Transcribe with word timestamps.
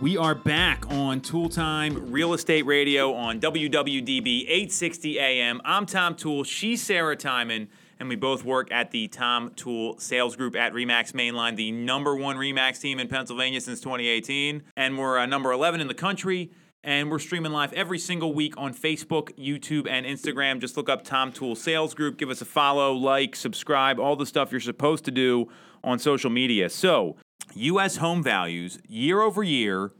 We 0.00 0.18
are 0.18 0.34
back 0.34 0.84
on 0.90 1.22
Toole 1.22 1.48
Time 1.48 2.12
Real 2.12 2.34
Estate 2.34 2.66
Radio 2.66 3.14
on 3.14 3.40
WWDB 3.40 4.42
860 4.42 5.18
AM. 5.18 5.62
I'm 5.64 5.86
Tom 5.86 6.14
Toole. 6.14 6.44
She's 6.44 6.82
Sarah 6.82 7.16
Tymon, 7.16 7.68
and 7.98 8.08
we 8.10 8.14
both 8.14 8.44
work 8.44 8.70
at 8.70 8.90
the 8.90 9.08
Tom 9.08 9.52
Toole 9.56 9.98
Sales 9.98 10.36
Group 10.36 10.54
at 10.54 10.74
Remax 10.74 11.12
Mainline, 11.12 11.56
the 11.56 11.72
number 11.72 12.14
one 12.14 12.36
Remax 12.36 12.78
team 12.78 13.00
in 13.00 13.08
Pennsylvania 13.08 13.58
since 13.58 13.80
2018. 13.80 14.64
And 14.76 14.98
we're 14.98 15.18
uh, 15.18 15.24
number 15.24 15.50
11 15.50 15.80
in 15.80 15.88
the 15.88 15.94
country. 15.94 16.50
And 16.84 17.10
we're 17.10 17.18
streaming 17.18 17.52
live 17.52 17.72
every 17.72 17.98
single 17.98 18.34
week 18.34 18.52
on 18.58 18.74
Facebook, 18.74 19.30
YouTube, 19.38 19.88
and 19.88 20.04
Instagram. 20.04 20.60
Just 20.60 20.76
look 20.76 20.90
up 20.90 21.04
Tom 21.04 21.32
Toole 21.32 21.56
Sales 21.56 21.94
Group. 21.94 22.18
Give 22.18 22.28
us 22.28 22.42
a 22.42 22.44
follow, 22.44 22.92
like, 22.92 23.34
subscribe, 23.34 23.98
all 23.98 24.14
the 24.14 24.26
stuff 24.26 24.52
you're 24.52 24.60
supposed 24.60 25.06
to 25.06 25.10
do 25.10 25.48
on 25.82 25.98
social 25.98 26.30
media. 26.30 26.68
So, 26.68 27.16
U.S. 27.56 27.96
home 27.96 28.22
values 28.22 28.78
year 28.88 29.22
over 29.22 29.42
year, 29.42 29.90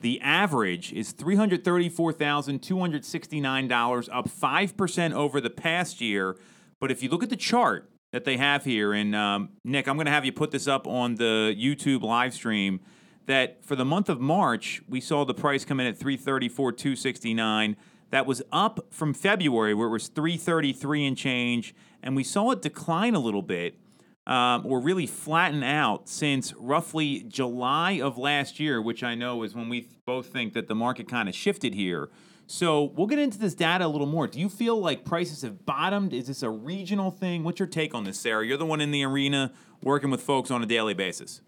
the 0.00 0.20
average 0.20 0.92
is 0.92 1.14
$334,269, 1.14 4.08
up 4.12 4.28
5% 4.28 5.12
over 5.12 5.40
the 5.40 5.50
past 5.50 6.00
year. 6.00 6.36
But 6.80 6.90
if 6.90 7.00
you 7.02 7.08
look 7.08 7.22
at 7.22 7.30
the 7.30 7.36
chart 7.36 7.88
that 8.12 8.24
they 8.24 8.36
have 8.36 8.64
here, 8.64 8.92
and 8.92 9.14
um, 9.14 9.50
Nick, 9.64 9.86
I'm 9.88 9.96
going 9.96 10.06
to 10.06 10.12
have 10.12 10.24
you 10.24 10.32
put 10.32 10.50
this 10.50 10.66
up 10.68 10.86
on 10.86 11.16
the 11.16 11.54
YouTube 11.58 12.02
live 12.02 12.34
stream, 12.34 12.80
that 13.26 13.64
for 13.64 13.76
the 13.76 13.84
month 13.84 14.08
of 14.08 14.20
March, 14.20 14.82
we 14.88 15.00
saw 15.00 15.24
the 15.24 15.34
price 15.34 15.64
come 15.64 15.80
in 15.80 15.86
at 15.86 15.96
334,269. 15.96 17.76
That 18.10 18.26
was 18.26 18.42
up 18.52 18.86
from 18.90 19.14
February, 19.14 19.74
where 19.74 19.88
it 19.88 19.92
was 19.92 20.08
333 20.08 21.06
and 21.06 21.16
change, 21.16 21.74
and 22.02 22.14
we 22.14 22.24
saw 22.24 22.50
it 22.50 22.62
decline 22.62 23.14
a 23.14 23.20
little 23.20 23.42
bit 23.42 23.78
um, 24.26 24.64
or 24.66 24.80
really 24.80 25.06
flatten 25.06 25.62
out 25.62 26.08
since 26.08 26.54
roughly 26.54 27.24
July 27.24 27.92
of 27.92 28.16
last 28.16 28.58
year, 28.58 28.80
which 28.80 29.02
I 29.02 29.14
know 29.14 29.42
is 29.42 29.54
when 29.54 29.68
we 29.68 29.88
both 30.06 30.26
think 30.26 30.54
that 30.54 30.66
the 30.68 30.74
market 30.74 31.08
kind 31.08 31.28
of 31.28 31.34
shifted 31.34 31.74
here. 31.74 32.08
So 32.46 32.84
we'll 32.84 33.06
get 33.06 33.18
into 33.18 33.38
this 33.38 33.54
data 33.54 33.86
a 33.86 33.88
little 33.88 34.06
more. 34.06 34.26
Do 34.26 34.38
you 34.38 34.48
feel 34.48 34.78
like 34.78 35.04
prices 35.04 35.42
have 35.42 35.64
bottomed? 35.64 36.12
Is 36.12 36.26
this 36.26 36.42
a 36.42 36.50
regional 36.50 37.10
thing? 37.10 37.42
What's 37.42 37.58
your 37.58 37.68
take 37.68 37.94
on 37.94 38.04
this, 38.04 38.18
Sarah? 38.18 38.46
You're 38.46 38.58
the 38.58 38.66
one 38.66 38.80
in 38.80 38.90
the 38.90 39.04
arena 39.04 39.52
working 39.82 40.10
with 40.10 40.20
folks 40.20 40.50
on 40.50 40.62
a 40.62 40.66
daily 40.66 40.94
basis. 40.94 41.40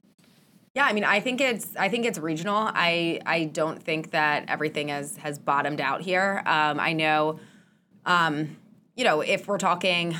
Yeah, 0.74 0.84
I 0.84 0.92
mean, 0.92 1.04
I 1.04 1.20
think 1.20 1.40
it's 1.40 1.74
I 1.76 1.88
think 1.88 2.04
it's 2.04 2.18
regional. 2.18 2.56
I 2.56 3.20
I 3.24 3.44
don't 3.44 3.82
think 3.82 4.10
that 4.10 4.44
everything 4.48 4.88
has 4.88 5.16
has 5.18 5.38
bottomed 5.38 5.80
out 5.80 6.02
here. 6.02 6.42
Um, 6.44 6.78
I 6.78 6.92
know, 6.92 7.40
um, 8.04 8.58
you 8.94 9.04
know, 9.04 9.22
if 9.22 9.48
we're 9.48 9.56
talking 9.56 10.14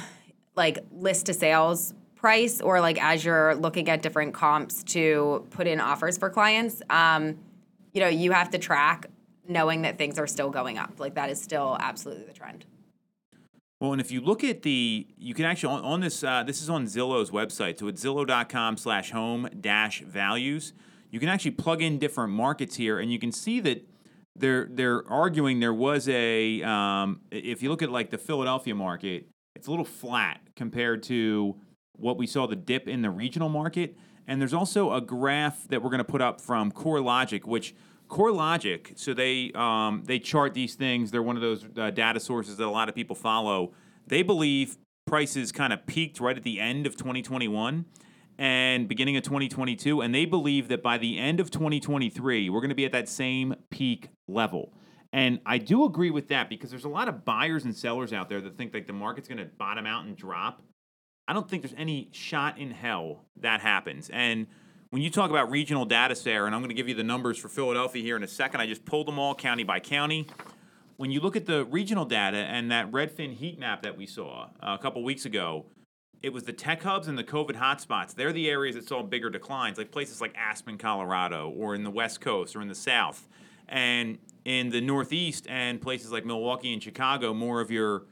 like 0.54 0.78
list 0.90 1.26
to 1.26 1.34
sales 1.34 1.92
price 2.26 2.60
or 2.60 2.80
like 2.80 3.00
as 3.00 3.24
you're 3.24 3.54
looking 3.54 3.88
at 3.88 4.02
different 4.02 4.34
comps 4.34 4.82
to 4.82 5.46
put 5.50 5.68
in 5.68 5.78
offers 5.80 6.18
for 6.18 6.28
clients, 6.28 6.82
um, 6.90 7.38
you 7.92 8.00
know, 8.00 8.08
you 8.08 8.32
have 8.32 8.50
to 8.50 8.58
track 8.58 9.06
knowing 9.46 9.82
that 9.82 9.96
things 9.96 10.18
are 10.18 10.26
still 10.26 10.50
going 10.50 10.76
up. 10.76 10.98
Like 10.98 11.14
that 11.14 11.30
is 11.30 11.40
still 11.40 11.76
absolutely 11.78 12.24
the 12.24 12.32
trend. 12.32 12.64
Well, 13.80 13.92
and 13.92 14.00
if 14.00 14.10
you 14.10 14.20
look 14.20 14.42
at 14.42 14.62
the, 14.62 15.06
you 15.16 15.34
can 15.34 15.44
actually 15.44 15.74
on, 15.74 15.84
on 15.84 16.00
this. 16.00 16.24
Uh, 16.24 16.42
this 16.42 16.60
is 16.60 16.68
on 16.68 16.86
Zillow's 16.86 17.30
website. 17.30 17.78
So 17.78 17.86
it's 17.86 18.04
Zillow.com/slash 18.04 19.12
home 19.12 19.48
dash 19.60 20.00
values. 20.00 20.72
You 21.12 21.20
can 21.20 21.28
actually 21.28 21.52
plug 21.52 21.80
in 21.80 22.00
different 22.00 22.32
markets 22.32 22.74
here, 22.74 22.98
and 22.98 23.12
you 23.12 23.20
can 23.20 23.30
see 23.30 23.60
that 23.60 23.86
they're 24.34 24.66
they're 24.68 25.08
arguing 25.08 25.60
there 25.60 25.74
was 25.74 26.08
a. 26.08 26.60
Um, 26.64 27.20
if 27.30 27.62
you 27.62 27.68
look 27.68 27.82
at 27.82 27.90
like 27.90 28.10
the 28.10 28.18
Philadelphia 28.18 28.74
market, 28.74 29.28
it's 29.54 29.68
a 29.68 29.70
little 29.70 29.84
flat 29.84 30.40
compared 30.56 31.04
to 31.04 31.60
what 31.98 32.16
we 32.16 32.26
saw 32.26 32.46
the 32.46 32.56
dip 32.56 32.88
in 32.88 33.02
the 33.02 33.10
regional 33.10 33.48
market. 33.48 33.96
And 34.26 34.40
there's 34.40 34.54
also 34.54 34.92
a 34.92 35.00
graph 35.00 35.68
that 35.68 35.82
we're 35.82 35.90
going 35.90 35.98
to 35.98 36.04
put 36.04 36.20
up 36.20 36.40
from 36.40 36.72
CoreLogic, 36.72 37.44
which 37.44 37.74
CoreLogic, 38.08 38.98
so 38.98 39.14
they 39.14 39.52
um, 39.54 40.02
they 40.04 40.18
chart 40.18 40.54
these 40.54 40.74
things. 40.74 41.10
They're 41.10 41.22
one 41.22 41.36
of 41.36 41.42
those 41.42 41.64
uh, 41.76 41.90
data 41.90 42.20
sources 42.20 42.56
that 42.56 42.66
a 42.66 42.70
lot 42.70 42.88
of 42.88 42.94
people 42.94 43.16
follow. 43.16 43.72
They 44.06 44.22
believe 44.22 44.78
prices 45.06 45.52
kind 45.52 45.72
of 45.72 45.86
peaked 45.86 46.20
right 46.20 46.36
at 46.36 46.42
the 46.42 46.60
end 46.60 46.86
of 46.86 46.96
2021 46.96 47.84
and 48.38 48.88
beginning 48.88 49.16
of 49.16 49.22
2022, 49.22 50.00
and 50.02 50.14
they 50.14 50.24
believe 50.24 50.68
that 50.68 50.82
by 50.82 50.98
the 50.98 51.18
end 51.18 51.40
of 51.40 51.50
2023, 51.50 52.50
we're 52.50 52.60
going 52.60 52.68
to 52.68 52.74
be 52.74 52.84
at 52.84 52.92
that 52.92 53.08
same 53.08 53.54
peak 53.70 54.10
level. 54.28 54.72
And 55.12 55.40
I 55.46 55.58
do 55.58 55.84
agree 55.84 56.10
with 56.10 56.28
that 56.28 56.50
because 56.50 56.70
there's 56.70 56.84
a 56.84 56.90
lot 56.90 57.08
of 57.08 57.24
buyers 57.24 57.64
and 57.64 57.74
sellers 57.74 58.12
out 58.12 58.28
there 58.28 58.40
that 58.40 58.58
think 58.58 58.74
like 58.74 58.86
the 58.86 58.92
market's 58.92 59.28
going 59.28 59.38
to 59.38 59.46
bottom 59.46 59.86
out 59.86 60.04
and 60.04 60.16
drop 60.16 60.62
I 61.28 61.32
don't 61.32 61.48
think 61.48 61.62
there's 61.62 61.74
any 61.76 62.08
shot 62.12 62.58
in 62.58 62.70
hell 62.70 63.24
that 63.40 63.60
happens. 63.60 64.10
And 64.12 64.46
when 64.90 65.02
you 65.02 65.10
talk 65.10 65.30
about 65.30 65.50
regional 65.50 65.84
data, 65.84 66.14
Sarah, 66.14 66.46
and 66.46 66.54
I'm 66.54 66.60
going 66.60 66.70
to 66.70 66.74
give 66.74 66.88
you 66.88 66.94
the 66.94 67.04
numbers 67.04 67.36
for 67.36 67.48
Philadelphia 67.48 68.02
here 68.02 68.16
in 68.16 68.22
a 68.22 68.28
second, 68.28 68.60
I 68.60 68.66
just 68.66 68.84
pulled 68.84 69.08
them 69.08 69.18
all 69.18 69.34
county 69.34 69.64
by 69.64 69.80
county. 69.80 70.26
When 70.96 71.10
you 71.10 71.20
look 71.20 71.36
at 71.36 71.46
the 71.46 71.64
regional 71.64 72.04
data 72.04 72.38
and 72.38 72.70
that 72.70 72.90
Redfin 72.90 73.34
heat 73.34 73.58
map 73.58 73.82
that 73.82 73.98
we 73.98 74.06
saw 74.06 74.48
uh, 74.62 74.76
a 74.78 74.82
couple 74.82 75.02
weeks 75.02 75.26
ago, 75.26 75.66
it 76.22 76.32
was 76.32 76.44
the 76.44 76.52
tech 76.52 76.82
hubs 76.82 77.08
and 77.08 77.18
the 77.18 77.24
COVID 77.24 77.56
hotspots. 77.56 78.14
They're 78.14 78.32
the 78.32 78.48
areas 78.48 78.76
that 78.76 78.88
saw 78.88 79.02
bigger 79.02 79.28
declines, 79.28 79.78
like 79.78 79.90
places 79.90 80.20
like 80.20 80.34
Aspen, 80.36 80.78
Colorado, 80.78 81.50
or 81.50 81.74
in 81.74 81.82
the 81.82 81.90
West 81.90 82.20
Coast 82.20 82.56
or 82.56 82.62
in 82.62 82.68
the 82.68 82.74
South. 82.74 83.28
And 83.68 84.18
in 84.44 84.70
the 84.70 84.80
Northeast 84.80 85.46
and 85.48 85.80
places 85.82 86.12
like 86.12 86.24
Milwaukee 86.24 86.72
and 86.72 86.82
Chicago, 86.82 87.34
more 87.34 87.60
of 87.60 87.70
your 87.70 88.04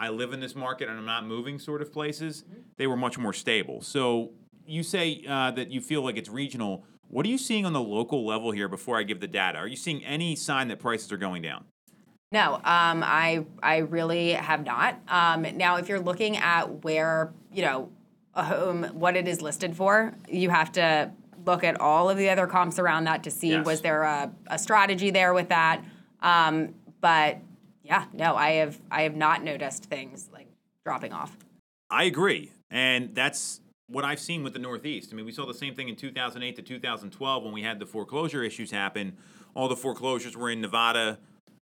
I 0.00 0.08
live 0.08 0.32
in 0.32 0.40
this 0.40 0.56
market 0.56 0.88
and 0.88 0.98
I'm 0.98 1.04
not 1.04 1.26
moving 1.26 1.58
sort 1.58 1.82
of 1.82 1.92
places, 1.92 2.42
they 2.78 2.86
were 2.86 2.96
much 2.96 3.18
more 3.18 3.34
stable. 3.34 3.82
So 3.82 4.30
you 4.66 4.82
say 4.82 5.22
uh, 5.28 5.50
that 5.52 5.70
you 5.70 5.82
feel 5.82 6.02
like 6.02 6.16
it's 6.16 6.30
regional. 6.30 6.84
What 7.08 7.26
are 7.26 7.28
you 7.28 7.36
seeing 7.36 7.66
on 7.66 7.74
the 7.74 7.82
local 7.82 8.26
level 8.26 8.50
here 8.50 8.66
before 8.66 8.98
I 8.98 9.02
give 9.02 9.20
the 9.20 9.28
data? 9.28 9.58
Are 9.58 9.68
you 9.68 9.76
seeing 9.76 10.02
any 10.02 10.34
sign 10.36 10.68
that 10.68 10.78
prices 10.78 11.12
are 11.12 11.18
going 11.18 11.42
down? 11.42 11.66
No, 12.32 12.54
um, 12.54 13.02
I 13.04 13.44
I 13.60 13.78
really 13.78 14.32
have 14.32 14.64
not. 14.64 15.00
Um, 15.08 15.44
now, 15.56 15.76
if 15.76 15.88
you're 15.88 15.98
looking 15.98 16.36
at 16.36 16.84
where 16.84 17.32
you 17.52 17.62
know 17.62 17.90
a 18.34 18.44
home, 18.44 18.84
what 18.92 19.16
it 19.16 19.26
is 19.26 19.42
listed 19.42 19.76
for, 19.76 20.14
you 20.28 20.48
have 20.48 20.70
to 20.72 21.10
look 21.44 21.64
at 21.64 21.80
all 21.80 22.08
of 22.08 22.16
the 22.16 22.30
other 22.30 22.46
comps 22.46 22.78
around 22.78 23.04
that 23.04 23.24
to 23.24 23.30
see 23.32 23.50
yes. 23.50 23.66
was 23.66 23.80
there 23.80 24.02
a, 24.02 24.30
a, 24.46 24.58
strategy 24.58 25.10
there 25.10 25.34
with 25.34 25.48
that. 25.48 25.82
Um, 26.20 26.74
but 27.00 27.38
yeah, 27.82 28.06
no, 28.12 28.36
I 28.36 28.52
have 28.52 28.80
I 28.90 29.02
have 29.02 29.16
not 29.16 29.42
noticed 29.42 29.84
things 29.84 30.28
like 30.32 30.48
dropping 30.84 31.12
off. 31.12 31.36
I 31.90 32.04
agree, 32.04 32.52
and 32.70 33.14
that's 33.14 33.60
what 33.88 34.04
I've 34.04 34.20
seen 34.20 34.42
with 34.42 34.52
the 34.52 34.58
Northeast. 34.58 35.10
I 35.12 35.16
mean, 35.16 35.26
we 35.26 35.32
saw 35.32 35.46
the 35.46 35.54
same 35.54 35.74
thing 35.74 35.88
in 35.88 35.96
2008 35.96 36.56
to 36.56 36.62
2012 36.62 37.42
when 37.42 37.52
we 37.52 37.62
had 37.62 37.78
the 37.78 37.86
foreclosure 37.86 38.42
issues 38.44 38.70
happen. 38.70 39.16
All 39.54 39.68
the 39.68 39.76
foreclosures 39.76 40.36
were 40.36 40.50
in 40.50 40.60
Nevada, 40.60 41.18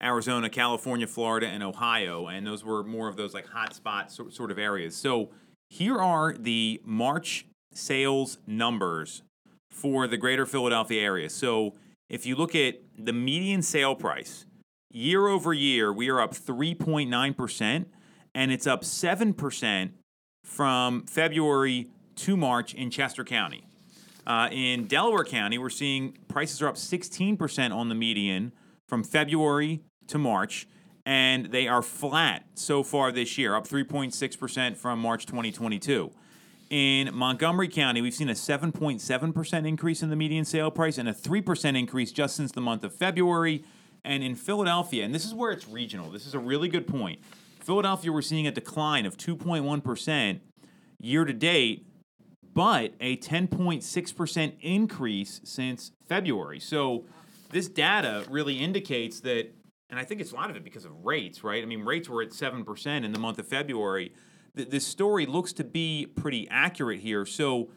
Arizona, 0.03 0.49
California, 0.49 1.07
Florida, 1.07 1.47
and 1.47 1.63
Ohio, 1.63 2.29
and 2.29 2.47
those 2.47 2.65
were 2.65 2.83
more 2.83 3.09
of 3.09 3.17
those 3.17 3.35
like 3.35 3.47
hotspot 3.47 4.11
sort 4.11 4.51
of 4.51 4.59
areas. 4.59 4.97
So 4.97 5.31
here 5.69 5.99
are 5.99 6.33
the 6.33 6.81
March 6.85 7.47
sales 7.75 8.39
numbers 8.47 9.23
for 9.71 10.07
the 10.07 10.17
greater 10.17 10.47
Philadelphia 10.47 11.03
area. 11.03 11.29
So 11.29 11.75
if 12.09 12.25
you 12.25 12.37
look 12.37 12.55
at 12.55 12.77
the 12.97 13.13
median 13.13 13.61
sale 13.61 13.95
price, 13.95 14.47
year 14.95 15.27
over 15.27 15.53
year, 15.53 15.93
we 15.93 16.09
are 16.09 16.21
up 16.21 16.35
3.9%, 16.35 17.87
and 18.35 18.53
it's 18.53 18.67
up 18.67 18.83
7% 18.83 19.91
from 20.45 21.05
February 21.07 21.89
to 22.17 22.37
March 22.37 22.75
in 22.75 22.91
Chester 22.91 23.25
County. 23.25 23.67
Uh, 24.27 24.49
in 24.53 24.87
Delaware 24.87 25.25
County, 25.25 25.59
we're 25.59 25.69
seeing 25.69 26.17
prices 26.29 26.63
are 26.63 26.69
up 26.69 26.77
16% 26.77 27.75
on 27.75 27.89
the 27.89 27.95
median 27.95 28.53
from 28.89 29.03
February 29.03 29.83
to 30.07 30.17
March, 30.17 30.67
and 31.05 31.47
they 31.47 31.67
are 31.67 31.83
flat 31.83 32.47
so 32.55 32.83
far 32.83 33.11
this 33.11 33.37
year, 33.37 33.55
up 33.55 33.67
3.6% 33.67 34.77
from 34.77 34.99
March 35.01 35.27
2022. 35.27 36.13
In 36.71 37.15
Montgomery 37.15 37.69
County, 37.69 38.01
we've 38.01 38.15
seen 38.15 38.31
a 38.31 38.35
7.7% 38.35 39.67
increase 39.67 40.03
in 40.03 40.09
the 40.09 40.17
median 40.17 40.45
sale 40.45 40.71
price 40.71 40.99
and 40.99 41.09
a 41.09 41.13
3% 41.13 41.79
increase 41.79 42.11
just 42.11 42.37
since 42.37 42.53
the 42.53 42.61
month 42.61 42.85
of 42.85 42.95
February. 42.95 43.65
And 44.05 44.23
in 44.23 44.35
Philadelphia, 44.35 45.05
and 45.05 45.15
this 45.15 45.25
is 45.25 45.33
where 45.33 45.51
it's 45.51 45.67
regional, 45.67 46.11
this 46.11 46.27
is 46.27 46.35
a 46.35 46.39
really 46.39 46.69
good 46.69 46.87
point. 46.87 47.21
Philadelphia, 47.61 48.13
we're 48.13 48.23
seeing 48.23 48.47
a 48.47 48.53
decline 48.53 49.07
of 49.07 49.17
2.1% 49.17 50.41
year 51.01 51.25
to 51.25 51.33
date, 51.33 51.87
but 52.53 52.93
a 53.01 53.17
10.6% 53.17 54.53
increase 54.61 55.41
since 55.45 55.93
February. 56.07 56.61
So 56.61 57.05
this 57.51 57.69
data 57.69 58.25
really 58.29 58.59
indicates 58.59 59.21
that, 59.21 59.55
and 59.89 59.99
I 59.99 60.05
think 60.05 60.21
it's 60.21 60.33
a 60.33 60.35
lot 60.35 60.51
of 60.51 60.57
it 60.57 60.65
because 60.65 60.85
of 60.85 60.93
rates, 61.05 61.43
right? 61.43 61.63
I 61.63 61.67
mean, 61.67 61.85
rates 61.85 62.09
were 62.09 62.23
at 62.23 62.31
7% 62.31 63.05
in 63.05 63.13
the 63.13 63.19
month 63.19 63.39
of 63.39 63.49
February. 63.49 64.13
This 64.55 64.87
story 64.87 65.25
looks 65.25 65.53
to 65.55 65.65
be 65.65 66.07
pretty 66.15 66.47
accurate 66.51 67.01
here. 67.01 67.25
So, 67.27 67.71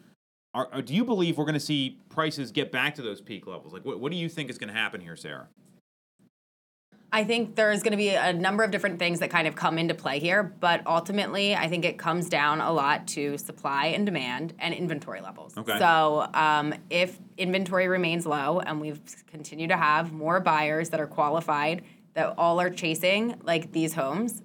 are, 0.54 0.82
do 0.82 0.94
you 0.94 1.06
believe 1.06 1.38
we're 1.38 1.46
going 1.46 1.54
to 1.54 1.60
see 1.60 2.00
prices 2.10 2.52
get 2.52 2.72
back 2.72 2.96
to 2.96 3.02
those 3.02 3.22
peak 3.22 3.48
levels? 3.48 3.74
Like, 3.74 3.84
what 3.84 4.12
do 4.12 4.18
you 4.18 4.30
think 4.30 4.50
is 4.50 4.58
going 4.58 4.74
to 4.74 4.80
happen 4.80 5.02
here, 5.02 5.16
Sarah? 5.16 5.48
I 7.12 7.24
think 7.24 7.56
there's 7.56 7.83
going 7.83 7.92
to 7.92 7.98
be 7.98 8.09
a 8.09 8.33
number 8.33 8.63
of 8.63 8.71
different 8.71 9.00
things 9.00 9.19
that 9.19 9.30
kind 9.30 9.48
of 9.48 9.56
come 9.56 9.77
into 9.77 9.94
play 9.94 10.19
here, 10.19 10.44
but 10.44 10.86
ultimately, 10.86 11.56
I 11.56 11.69
think 11.69 11.86
it 11.86 11.98
comes 11.98 12.27
down 12.27 12.59
a 12.59 12.71
lot 12.71 13.07
to 13.09 13.38
supply 13.38 13.88
and 13.88 14.06
demand 14.06 14.54
and 14.59 14.74
inventory 14.74 15.21
levels. 15.21 15.57
Okay. 15.57 15.80
So, 15.80 16.27
um, 16.33 16.74
if 16.89 17.18
inventory 17.38 17.88
remains 17.88 18.25
low 18.25 18.59
and 18.59 18.81
we 18.81 18.94
continue 19.27 19.68
to 19.69 19.77
have 19.77 20.12
more 20.12 20.42
buyers 20.42 20.89
that 20.89 21.00
are 21.00 21.07
qualified 21.07 21.83
that 22.13 22.33
all 22.38 22.59
are 22.59 22.69
chasing 22.69 23.39
like 23.44 23.71
these 23.71 23.94
homes, 23.94 24.42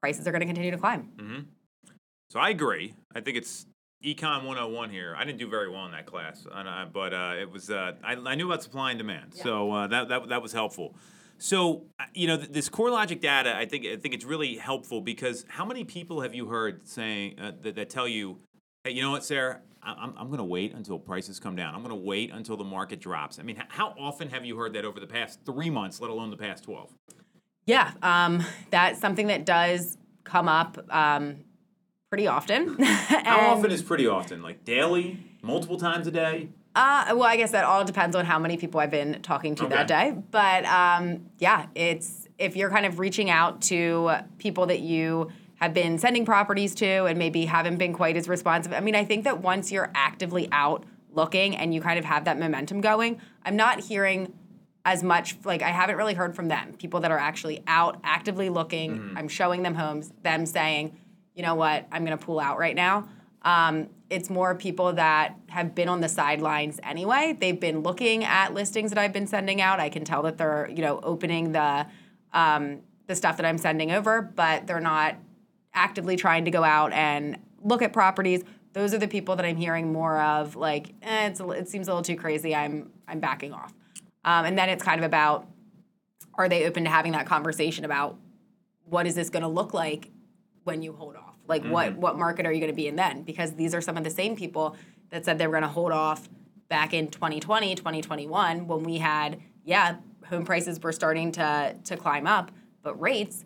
prices 0.00 0.26
are 0.26 0.32
going 0.32 0.40
to 0.40 0.46
continue 0.46 0.70
to 0.70 0.78
climb. 0.78 1.08
Hmm. 1.18 1.38
So 2.30 2.38
I 2.40 2.50
agree. 2.50 2.94
I 3.14 3.20
think 3.20 3.36
it's 3.38 3.66
Econ 4.04 4.44
101 4.44 4.90
here. 4.90 5.14
I 5.16 5.24
didn't 5.24 5.38
do 5.38 5.48
very 5.48 5.68
well 5.68 5.86
in 5.86 5.92
that 5.92 6.06
class, 6.06 6.46
but 6.92 7.14
uh, 7.14 7.34
it 7.38 7.50
was 7.50 7.70
uh, 7.70 7.92
I, 8.04 8.14
I 8.14 8.34
knew 8.34 8.46
about 8.46 8.62
supply 8.62 8.90
and 8.90 8.98
demand, 8.98 9.34
so 9.34 9.72
uh, 9.72 9.86
that, 9.88 10.08
that 10.08 10.28
that 10.28 10.42
was 10.42 10.52
helpful. 10.52 10.94
So 11.40 11.86
uh, 11.98 12.04
you 12.14 12.26
know 12.26 12.36
this 12.36 12.68
CoreLogic 12.68 13.20
data, 13.20 13.56
I 13.56 13.64
think 13.64 13.86
I 13.86 13.96
think 13.96 14.14
it's 14.14 14.26
really 14.26 14.56
helpful 14.56 15.00
because 15.00 15.46
how 15.48 15.64
many 15.64 15.84
people 15.84 16.20
have 16.20 16.34
you 16.34 16.46
heard 16.46 16.86
saying 16.86 17.40
uh, 17.40 17.52
that, 17.62 17.76
that 17.76 17.88
tell 17.88 18.06
you, 18.06 18.38
hey, 18.84 18.90
you 18.90 19.00
know 19.00 19.10
what, 19.10 19.24
Sarah, 19.24 19.60
I'm 19.82 20.12
I'm 20.18 20.26
going 20.26 20.38
to 20.38 20.44
wait 20.44 20.74
until 20.74 20.98
prices 20.98 21.40
come 21.40 21.56
down. 21.56 21.74
I'm 21.74 21.82
going 21.82 21.98
to 21.98 22.06
wait 22.06 22.30
until 22.30 22.58
the 22.58 22.64
market 22.64 23.00
drops. 23.00 23.38
I 23.38 23.42
mean, 23.42 23.60
how 23.68 23.94
often 23.98 24.28
have 24.28 24.44
you 24.44 24.58
heard 24.58 24.74
that 24.74 24.84
over 24.84 25.00
the 25.00 25.06
past 25.06 25.40
three 25.46 25.70
months, 25.70 25.98
let 25.98 26.10
alone 26.10 26.30
the 26.30 26.36
past 26.36 26.64
twelve? 26.64 26.92
Yeah, 27.64 27.92
um, 28.02 28.44
that's 28.70 29.00
something 29.00 29.28
that 29.28 29.46
does 29.46 29.96
come 30.24 30.46
up 30.46 30.78
um, 30.90 31.36
pretty 32.10 32.26
often. 32.26 32.76
How 32.82 33.52
often 33.52 33.70
is 33.70 33.82
pretty 33.82 34.06
often? 34.06 34.42
Like 34.42 34.64
daily, 34.64 35.24
multiple 35.42 35.78
times 35.78 36.06
a 36.06 36.10
day? 36.10 36.48
Uh, 36.74 37.06
well, 37.10 37.24
I 37.24 37.36
guess 37.36 37.50
that 37.50 37.64
all 37.64 37.84
depends 37.84 38.14
on 38.14 38.24
how 38.24 38.38
many 38.38 38.56
people 38.56 38.80
I've 38.80 38.90
been 38.90 39.20
talking 39.22 39.54
to 39.56 39.66
that 39.68 39.88
day. 39.88 40.14
But 40.30 40.64
um, 40.66 41.26
yeah, 41.38 41.66
it's 41.74 42.28
if 42.38 42.56
you're 42.56 42.70
kind 42.70 42.86
of 42.86 42.98
reaching 42.98 43.28
out 43.28 43.60
to 43.62 44.10
people 44.38 44.66
that 44.66 44.80
you 44.80 45.30
have 45.56 45.74
been 45.74 45.98
sending 45.98 46.24
properties 46.24 46.74
to 46.76 47.04
and 47.04 47.18
maybe 47.18 47.44
haven't 47.44 47.76
been 47.76 47.92
quite 47.92 48.16
as 48.16 48.28
responsive. 48.28 48.72
I 48.72 48.80
mean, 48.80 48.94
I 48.94 49.04
think 49.04 49.24
that 49.24 49.42
once 49.42 49.70
you're 49.70 49.90
actively 49.94 50.48
out 50.52 50.84
looking 51.12 51.54
and 51.56 51.74
you 51.74 51.80
kind 51.80 51.98
of 51.98 52.04
have 52.04 52.24
that 52.24 52.38
momentum 52.38 52.80
going, 52.80 53.20
I'm 53.44 53.56
not 53.56 53.80
hearing 53.80 54.32
as 54.84 55.02
much 55.02 55.36
like 55.44 55.60
I 55.60 55.68
haven't 55.68 55.96
really 55.96 56.14
heard 56.14 56.34
from 56.34 56.48
them. 56.48 56.72
People 56.78 57.00
that 57.00 57.10
are 57.10 57.18
actually 57.18 57.62
out 57.66 58.00
actively 58.04 58.48
looking, 58.48 59.12
I'm 59.16 59.28
showing 59.28 59.62
them 59.62 59.74
homes, 59.74 60.10
them 60.22 60.46
saying, 60.46 60.96
you 61.34 61.42
know 61.42 61.54
what, 61.54 61.86
I'm 61.92 62.06
going 62.06 62.16
to 62.16 62.24
pull 62.24 62.40
out 62.40 62.58
right 62.58 62.74
now. 62.74 63.08
Um, 63.42 63.88
it's 64.10 64.28
more 64.28 64.54
people 64.54 64.92
that 64.94 65.36
have 65.48 65.74
been 65.74 65.88
on 65.88 66.00
the 66.00 66.08
sidelines 66.08 66.80
anyway. 66.82 67.36
They've 67.38 67.58
been 67.58 67.80
looking 67.80 68.24
at 68.24 68.52
listings 68.52 68.90
that 68.90 68.98
I've 68.98 69.12
been 69.12 69.26
sending 69.26 69.60
out. 69.60 69.80
I 69.80 69.88
can 69.88 70.04
tell 70.04 70.22
that 70.22 70.36
they're, 70.36 70.68
you 70.68 70.82
know, 70.82 71.00
opening 71.02 71.52
the 71.52 71.86
um, 72.32 72.80
the 73.06 73.16
stuff 73.16 73.36
that 73.38 73.46
I'm 73.46 73.58
sending 73.58 73.90
over, 73.90 74.22
but 74.22 74.66
they're 74.66 74.80
not 74.80 75.16
actively 75.74 76.16
trying 76.16 76.44
to 76.44 76.50
go 76.50 76.62
out 76.62 76.92
and 76.92 77.38
look 77.62 77.82
at 77.82 77.92
properties. 77.92 78.42
Those 78.72 78.94
are 78.94 78.98
the 78.98 79.08
people 79.08 79.36
that 79.36 79.44
I'm 79.44 79.56
hearing 79.56 79.92
more 79.92 80.20
of. 80.20 80.54
Like, 80.54 80.94
eh, 81.02 81.28
it's 81.28 81.40
it 81.40 81.68
seems 81.68 81.88
a 81.88 81.90
little 81.90 82.04
too 82.04 82.16
crazy. 82.16 82.54
I'm 82.54 82.90
I'm 83.08 83.20
backing 83.20 83.52
off. 83.52 83.72
Um, 84.24 84.44
and 84.44 84.58
then 84.58 84.68
it's 84.68 84.84
kind 84.84 85.00
of 85.00 85.04
about 85.04 85.48
are 86.34 86.48
they 86.48 86.66
open 86.66 86.84
to 86.84 86.90
having 86.90 87.12
that 87.12 87.26
conversation 87.26 87.84
about 87.84 88.18
what 88.84 89.06
is 89.06 89.14
this 89.14 89.30
going 89.30 89.42
to 89.42 89.48
look 89.48 89.74
like 89.74 90.10
when 90.64 90.82
you 90.82 90.92
hold 90.92 91.16
off? 91.16 91.29
Like 91.50 91.64
what 91.64 91.90
mm-hmm. 91.90 92.00
what 92.00 92.18
market 92.18 92.46
are 92.46 92.52
you 92.52 92.60
going 92.60 92.72
to 92.72 92.76
be 92.76 92.86
in 92.86 92.96
then? 92.96 93.22
Because 93.22 93.52
these 93.52 93.74
are 93.74 93.82
some 93.82 93.98
of 93.98 94.04
the 94.04 94.10
same 94.10 94.36
people 94.36 94.76
that 95.10 95.24
said 95.24 95.36
they 95.36 95.46
were 95.46 95.52
going 95.52 95.62
to 95.62 95.68
hold 95.68 95.92
off 95.92 96.28
back 96.68 96.94
in 96.94 97.08
2020, 97.08 97.74
2021 97.74 98.66
when 98.66 98.82
we 98.84 98.98
had 98.98 99.40
yeah, 99.64 99.96
home 100.26 100.44
prices 100.44 100.80
were 100.80 100.92
starting 100.92 101.32
to 101.32 101.76
to 101.84 101.96
climb 101.96 102.26
up, 102.26 102.50
but 102.82 102.98
rates 103.00 103.44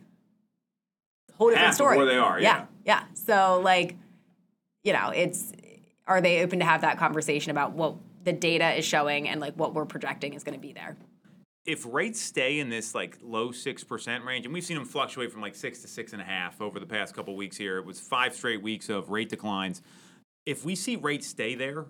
whole 1.37 1.49
different 1.49 1.67
Half 1.67 1.75
story. 1.75 1.97
where 1.97 2.07
they 2.07 2.17
are, 2.17 2.41
yeah. 2.41 2.67
yeah. 2.85 3.05
So 3.15 3.61
like 3.63 3.97
you 4.83 4.93
know, 4.93 5.11
it's 5.15 5.53
are 6.07 6.21
they 6.21 6.43
open 6.43 6.59
to 6.59 6.65
have 6.65 6.83
that 6.83 6.99
conversation 6.99 7.51
about 7.51 7.73
what 7.73 7.97
the 8.25 8.33
data 8.33 8.73
is 8.75 8.85
showing 8.85 9.29
and 9.29 9.41
like 9.41 9.55
what 9.55 9.75
we're 9.75 9.87
projecting 9.87 10.35
is 10.35 10.45
going 10.45 10.55
to 10.55 10.61
be 10.61 10.73
there? 10.73 10.97
If 11.67 11.87
rates 11.87 12.21
stay 12.21 12.59
in 12.59 12.69
this 12.69 12.95
like 12.95 13.19
low 13.23 13.51
six 13.53 13.83
percent 13.83 14.25
range, 14.25 14.45
and 14.45 14.53
we've 14.53 14.65
seen 14.65 14.77
them 14.77 14.87
fluctuate 14.87 15.33
from 15.33 15.41
like 15.41 15.55
six 15.55 15.81
to 15.81 15.89
six 15.89 16.13
and 16.13 16.21
a 16.21 16.25
half 16.25 16.61
over 16.61 16.79
the 16.79 16.87
past 16.87 17.15
couple 17.15 17.35
weeks 17.37 17.57
here, 17.57 17.79
it 17.79 17.87
was 17.87 18.01
five 18.01 18.35
straight 18.35 18.63
weeks 18.63 18.89
of 18.89 19.11
rate 19.11 19.29
declines. 19.29 19.83
If 20.47 20.65
we 20.65 20.75
see 20.75 20.97
rates 20.97 21.27
stay 21.27 21.55
there, 21.55 21.87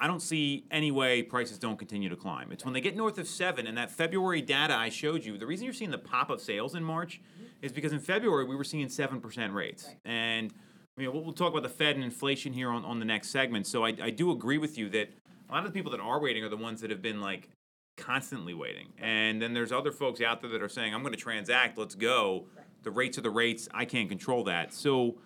I 0.00 0.08
don't 0.08 0.20
see 0.20 0.66
any 0.70 0.90
way 0.90 1.22
prices 1.22 1.58
don't 1.58 1.78
continue 1.78 2.08
to 2.08 2.16
climb. 2.16 2.50
It's 2.50 2.64
when 2.64 2.74
they 2.74 2.80
get 2.80 2.96
north 2.96 3.18
of 3.18 3.28
seven, 3.28 3.66
and 3.66 3.78
that 3.78 3.90
February 3.90 4.42
data 4.42 4.74
I 4.74 4.88
showed 4.88 5.24
you. 5.24 5.38
The 5.38 5.46
reason 5.46 5.64
you're 5.64 5.74
seeing 5.74 5.92
the 5.92 5.98
pop 5.98 6.30
of 6.30 6.40
sales 6.40 6.74
in 6.74 6.82
March 6.82 7.20
is 7.62 7.72
because 7.72 7.92
in 7.92 8.00
February 8.00 8.44
we 8.44 8.56
were 8.56 8.64
seeing 8.64 8.88
seven 8.88 9.20
percent 9.20 9.52
rates, 9.52 9.88
and 10.04 10.52
you 10.96 11.06
know 11.06 11.12
we'll, 11.12 11.22
we'll 11.22 11.32
talk 11.32 11.52
about 11.52 11.62
the 11.62 11.68
Fed 11.68 11.94
and 11.94 12.04
inflation 12.04 12.52
here 12.52 12.70
on, 12.70 12.84
on 12.84 12.98
the 12.98 13.04
next 13.04 13.30
segment. 13.30 13.68
So 13.68 13.84
I, 13.84 13.94
I 14.02 14.10
do 14.10 14.32
agree 14.32 14.58
with 14.58 14.76
you 14.76 14.88
that 14.90 15.10
a 15.48 15.52
lot 15.52 15.64
of 15.64 15.72
the 15.72 15.78
people 15.78 15.92
that 15.92 16.00
are 16.00 16.20
waiting 16.20 16.42
are 16.42 16.48
the 16.48 16.56
ones 16.56 16.80
that 16.80 16.90
have 16.90 17.00
been 17.00 17.20
like 17.20 17.48
constantly 17.96 18.54
waiting. 18.54 18.88
And 18.98 19.40
then 19.40 19.54
there's 19.54 19.72
other 19.72 19.92
folks 19.92 20.20
out 20.20 20.40
there 20.40 20.50
that 20.50 20.62
are 20.62 20.68
saying, 20.68 20.94
I'm 20.94 21.02
going 21.02 21.14
to 21.14 21.20
transact, 21.20 21.78
let's 21.78 21.94
go. 21.94 22.46
The 22.82 22.90
rates 22.90 23.18
are 23.18 23.22
the 23.22 23.30
rates, 23.30 23.68
I 23.72 23.84
can't 23.84 24.08
control 24.08 24.44
that. 24.44 24.74
So, 24.74 25.16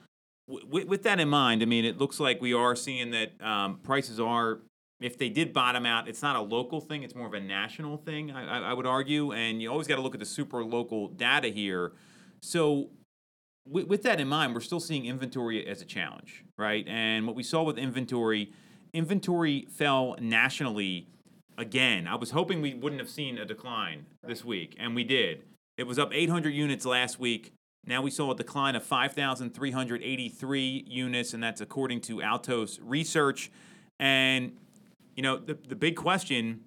w- 0.49 0.87
with 0.87 1.03
that 1.03 1.19
in 1.19 1.29
mind, 1.29 1.63
I 1.63 1.67
mean, 1.67 1.85
it 1.85 1.99
looks 1.99 2.21
like 2.21 2.41
we 2.41 2.53
are 2.53 2.77
seeing 2.77 3.11
that 3.11 3.41
um, 3.41 3.79
prices 3.83 4.21
are, 4.21 4.61
if 5.01 5.19
they 5.19 5.29
did 5.29 5.53
bottom 5.53 5.87
out, 5.87 6.09
it's 6.09 6.23
not 6.23 6.37
a 6.37 6.41
local 6.41 6.81
thing, 6.81 7.03
it's 7.03 7.15
more 7.15 7.27
of 7.27 7.35
a 7.35 7.41
national 7.41 7.97
thing, 7.97 8.31
I, 8.31 8.59
I, 8.59 8.71
I 8.71 8.73
would 8.75 8.87
argue. 8.87 9.33
And 9.33 9.61
you 9.61 9.71
always 9.71 9.87
got 9.87 9.97
to 9.97 10.03
look 10.03 10.15
at 10.15 10.21
the 10.21 10.27
super 10.27 10.65
local 10.65 11.09
data 11.09 11.49
here. 11.49 11.93
So, 12.41 12.91
with, 13.67 13.87
with 13.87 14.03
that 14.05 14.21
in 14.21 14.29
mind, 14.29 14.55
we're 14.55 14.61
still 14.61 14.81
seeing 14.81 15.07
inventory 15.07 15.67
as 15.67 15.83
a 15.83 15.85
challenge, 15.85 16.45
right? 16.57 16.87
And 16.89 17.27
what 17.27 17.35
we 17.35 17.43
saw 17.43 17.63
with 17.63 17.79
inventory, 17.79 18.53
inventory 18.93 19.67
fell 19.71 20.17
nationally 20.21 21.09
again. 21.59 22.07
I 22.07 22.15
was 22.15 22.31
hoping 22.31 22.63
we 22.63 22.73
wouldn't 22.73 23.01
have 23.01 23.11
seen 23.11 23.37
a 23.37 23.45
decline 23.45 24.07
this 24.23 24.45
week, 24.45 24.77
and 24.79 24.95
we 24.95 25.05
did. 25.05 25.43
It 25.77 25.87
was 25.87 25.99
up 25.99 26.15
800 26.15 26.51
units 26.51 26.87
last 26.87 27.21
week. 27.21 27.53
Now 27.85 28.01
we 28.01 28.11
saw 28.11 28.33
a 28.33 28.37
decline 28.37 28.77
of 28.77 28.85
5,383 28.85 30.85
units, 30.89 31.35
and 31.35 31.43
that's 31.43 31.61
according 31.61 32.01
to 32.03 32.23
Altos 32.23 32.79
Research. 32.83 33.51
And, 33.99 34.57
you 35.17 35.23
know, 35.23 35.37
the, 35.37 35.55
the 35.55 35.77
big 35.77 35.97
question, 35.97 36.61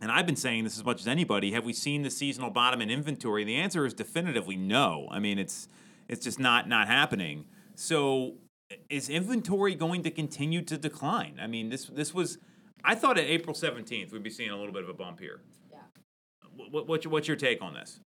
and 0.00 0.12
I've 0.12 0.26
been 0.26 0.36
saying 0.36 0.64
this 0.64 0.76
as 0.76 0.84
much 0.84 1.00
as 1.00 1.08
anybody, 1.08 1.52
have 1.52 1.64
we 1.64 1.72
seen 1.72 2.02
the 2.02 2.10
seasonal 2.10 2.50
bottom 2.50 2.82
in 2.82 2.90
inventory? 2.90 3.44
The 3.44 3.56
answer 3.56 3.86
is 3.86 3.94
definitively 3.94 4.56
no. 4.56 5.08
I 5.10 5.18
mean, 5.18 5.38
it's 5.38 5.68
it's 6.08 6.24
just 6.24 6.38
not 6.38 6.68
not 6.68 6.88
happening. 6.88 7.46
So 7.74 8.34
is 8.90 9.08
inventory 9.08 9.74
going 9.74 10.02
to 10.02 10.10
continue 10.10 10.60
to 10.62 10.76
decline? 10.76 11.38
I 11.40 11.46
mean, 11.46 11.70
this 11.70 11.86
this 11.86 12.12
was 12.12 12.38
I 12.84 12.94
thought 12.94 13.18
at 13.18 13.24
April 13.24 13.54
17th 13.54 14.12
we'd 14.12 14.22
be 14.22 14.30
seeing 14.30 14.50
a 14.50 14.56
little 14.56 14.72
bit 14.72 14.82
of 14.82 14.88
a 14.88 14.94
bump 14.94 15.20
here. 15.20 15.40
Yeah. 15.70 15.78
What, 16.70 16.86
what's, 16.86 17.04
your, 17.04 17.12
what's 17.12 17.28
your 17.28 17.36
take 17.36 17.62
on 17.62 17.74
this? 17.74 18.00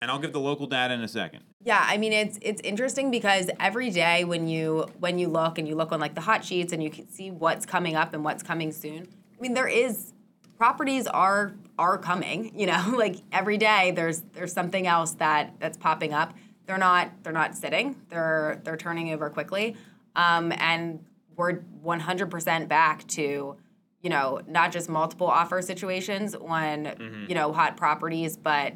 And 0.00 0.10
I'll 0.10 0.18
give 0.18 0.32
the 0.32 0.40
local 0.40 0.66
data 0.66 0.94
in 0.94 1.00
a 1.00 1.08
second. 1.08 1.44
Yeah, 1.64 1.80
I 1.80 1.96
mean 1.96 2.12
it's 2.12 2.36
it's 2.42 2.60
interesting 2.62 3.12
because 3.12 3.48
every 3.60 3.88
day 3.90 4.24
when 4.24 4.48
you 4.48 4.88
when 4.98 5.16
you 5.16 5.28
look 5.28 5.58
and 5.58 5.68
you 5.68 5.76
look 5.76 5.92
on 5.92 6.00
like 6.00 6.16
the 6.16 6.20
hot 6.20 6.44
sheets 6.44 6.72
and 6.72 6.82
you 6.82 6.90
can 6.90 7.08
see 7.08 7.30
what's 7.30 7.64
coming 7.64 7.94
up 7.94 8.12
and 8.12 8.24
what's 8.24 8.42
coming 8.42 8.72
soon. 8.72 9.06
I 9.38 9.40
mean 9.40 9.54
there 9.54 9.68
is 9.68 10.12
properties 10.58 11.06
are 11.06 11.54
are 11.78 11.98
coming, 11.98 12.50
you 12.58 12.66
know, 12.66 12.94
like 12.96 13.16
every 13.30 13.58
day 13.58 13.92
there's 13.92 14.22
there's 14.32 14.52
something 14.52 14.88
else 14.88 15.12
that 15.12 15.54
that's 15.60 15.78
popping 15.78 16.12
up. 16.12 16.34
They're 16.66 16.78
not 16.78 17.12
they're 17.22 17.32
not 17.32 17.56
sitting. 17.56 17.94
They're 18.08 18.60
they're 18.64 18.76
turning 18.76 19.12
over 19.12 19.30
quickly. 19.30 19.76
Um, 20.16 20.52
and 20.56 21.04
we're 21.36 21.60
100% 21.84 22.68
back 22.68 23.06
to 23.08 23.56
you 24.00 24.10
know 24.10 24.40
not 24.46 24.72
just 24.72 24.88
multiple 24.88 25.26
offer 25.26 25.62
situations 25.62 26.34
on 26.34 26.84
mm-hmm. 26.84 27.24
you 27.28 27.34
know 27.34 27.52
hot 27.52 27.76
properties 27.76 28.36
but 28.36 28.74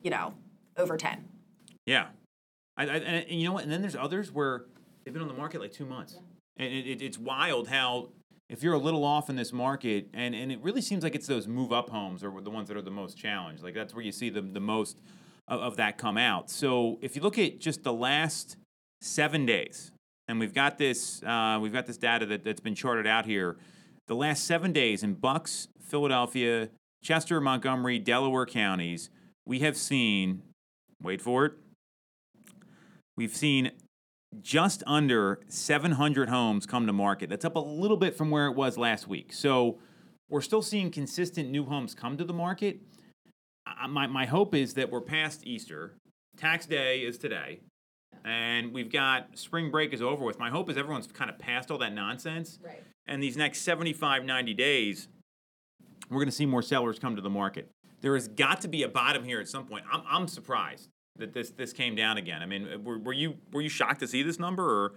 you 0.00 0.10
know 0.10 0.34
over 0.76 0.96
10 0.96 1.24
Yeah. 1.86 2.06
I, 2.76 2.84
I, 2.84 2.86
and, 2.86 3.30
you 3.40 3.46
know 3.46 3.52
what? 3.52 3.62
And 3.62 3.72
then 3.72 3.80
there's 3.82 3.96
others 3.96 4.32
where 4.32 4.64
they've 5.04 5.12
been 5.12 5.22
on 5.22 5.28
the 5.28 5.34
market 5.34 5.60
like 5.60 5.72
two 5.72 5.86
months. 5.86 6.18
And 6.56 6.72
it, 6.72 6.86
it, 6.86 7.02
it's 7.02 7.18
wild 7.18 7.68
how 7.68 8.10
if 8.48 8.62
you're 8.62 8.74
a 8.74 8.78
little 8.78 9.04
off 9.04 9.30
in 9.30 9.36
this 9.36 9.52
market, 9.52 10.08
and, 10.12 10.34
and 10.34 10.52
it 10.52 10.60
really 10.62 10.82
seems 10.82 11.02
like 11.02 11.14
it's 11.14 11.26
those 11.26 11.46
move 11.46 11.72
up 11.72 11.90
homes 11.90 12.22
or 12.22 12.40
the 12.40 12.50
ones 12.50 12.68
that 12.68 12.76
are 12.76 12.82
the 12.82 12.90
most 12.90 13.16
challenged. 13.16 13.62
Like 13.62 13.74
that's 13.74 13.94
where 13.94 14.04
you 14.04 14.12
see 14.12 14.30
the, 14.30 14.42
the 14.42 14.60
most 14.60 14.98
of, 15.48 15.60
of 15.60 15.76
that 15.76 15.98
come 15.98 16.18
out. 16.18 16.50
So 16.50 16.98
if 17.00 17.16
you 17.16 17.22
look 17.22 17.38
at 17.38 17.60
just 17.60 17.84
the 17.84 17.92
last 17.92 18.56
seven 19.00 19.46
days, 19.46 19.92
and 20.28 20.40
we've 20.40 20.54
got 20.54 20.78
this 20.78 21.22
uh, 21.22 21.58
we've 21.60 21.72
got 21.72 21.86
this 21.86 21.96
data 21.96 22.26
that, 22.26 22.44
that's 22.44 22.60
been 22.60 22.74
charted 22.74 23.06
out 23.06 23.26
here. 23.26 23.56
The 24.06 24.14
last 24.14 24.44
seven 24.44 24.72
days 24.72 25.02
in 25.02 25.14
Bucks, 25.14 25.68
Philadelphia, 25.80 26.68
Chester, 27.02 27.40
Montgomery, 27.40 27.98
Delaware 27.98 28.46
counties, 28.46 29.10
we 29.46 29.60
have 29.60 29.76
seen. 29.76 30.42
Wait 31.02 31.20
for 31.20 31.44
it. 31.44 31.52
We've 33.16 33.34
seen 33.34 33.72
just 34.40 34.82
under 34.86 35.40
700 35.48 36.28
homes 36.28 36.66
come 36.66 36.86
to 36.86 36.92
market. 36.92 37.28
That's 37.28 37.44
up 37.44 37.56
a 37.56 37.60
little 37.60 37.96
bit 37.96 38.16
from 38.16 38.30
where 38.30 38.46
it 38.46 38.54
was 38.54 38.76
last 38.76 39.06
week. 39.06 39.32
So 39.32 39.78
we're 40.28 40.40
still 40.40 40.62
seeing 40.62 40.90
consistent 40.90 41.50
new 41.50 41.64
homes 41.64 41.94
come 41.94 42.16
to 42.16 42.24
the 42.24 42.32
market. 42.32 42.80
I, 43.66 43.86
my 43.86 44.06
my 44.06 44.26
hope 44.26 44.54
is 44.54 44.74
that 44.74 44.90
we're 44.90 45.00
past 45.00 45.46
Easter. 45.46 45.94
Tax 46.36 46.66
day 46.66 47.00
is 47.00 47.16
today, 47.18 47.60
and 48.24 48.72
we've 48.72 48.90
got 48.90 49.36
spring 49.38 49.70
break 49.70 49.92
is 49.92 50.02
over 50.02 50.24
with. 50.24 50.38
My 50.38 50.50
hope 50.50 50.70
is 50.70 50.76
everyone's 50.76 51.06
kind 51.06 51.30
of 51.30 51.38
past 51.38 51.70
all 51.70 51.78
that 51.78 51.92
nonsense. 51.92 52.58
Right. 52.62 52.82
And 53.06 53.22
these 53.22 53.36
next 53.36 53.62
75, 53.62 54.24
90 54.24 54.54
days, 54.54 55.08
we're 56.10 56.18
going 56.18 56.26
to 56.28 56.32
see 56.32 56.46
more 56.46 56.62
sellers 56.62 56.98
come 56.98 57.16
to 57.16 57.22
the 57.22 57.30
market. 57.30 57.70
There 58.00 58.14
has 58.14 58.28
got 58.28 58.60
to 58.62 58.68
be 58.68 58.82
a 58.82 58.88
bottom 58.88 59.24
here 59.24 59.40
at 59.40 59.48
some 59.48 59.66
point. 59.66 59.84
I'm, 59.90 60.02
I'm 60.08 60.28
surprised 60.28 60.88
that 61.16 61.32
this 61.32 61.50
this 61.50 61.72
came 61.72 61.94
down 61.94 62.16
again. 62.16 62.42
I 62.42 62.46
mean, 62.46 62.84
were, 62.84 62.98
were 62.98 63.12
you 63.12 63.36
were 63.52 63.60
you 63.60 63.68
shocked 63.68 64.00
to 64.00 64.08
see 64.08 64.22
this 64.22 64.38
number 64.38 64.64
or? 64.64 64.92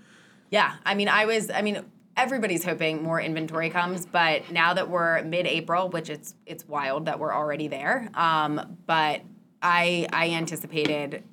Yeah, 0.49 0.75
I 0.85 0.95
mean, 0.95 1.09
I 1.09 1.25
was. 1.25 1.49
I 1.49 1.61
mean, 1.61 1.85
everybody's 2.15 2.63
hoping 2.65 3.03
more 3.03 3.21
inventory 3.21 3.69
comes, 3.69 4.05
but 4.05 4.49
now 4.51 4.73
that 4.73 4.89
we're 4.89 5.21
mid-April, 5.23 5.89
which 5.89 6.09
it's 6.09 6.35
it's 6.45 6.67
wild 6.67 7.05
that 7.05 7.19
we're 7.19 7.33
already 7.33 7.67
there. 7.67 8.09
Um, 8.13 8.77
but 8.85 9.21
I 9.61 10.07
I 10.11 10.31
anticipated, 10.31 11.23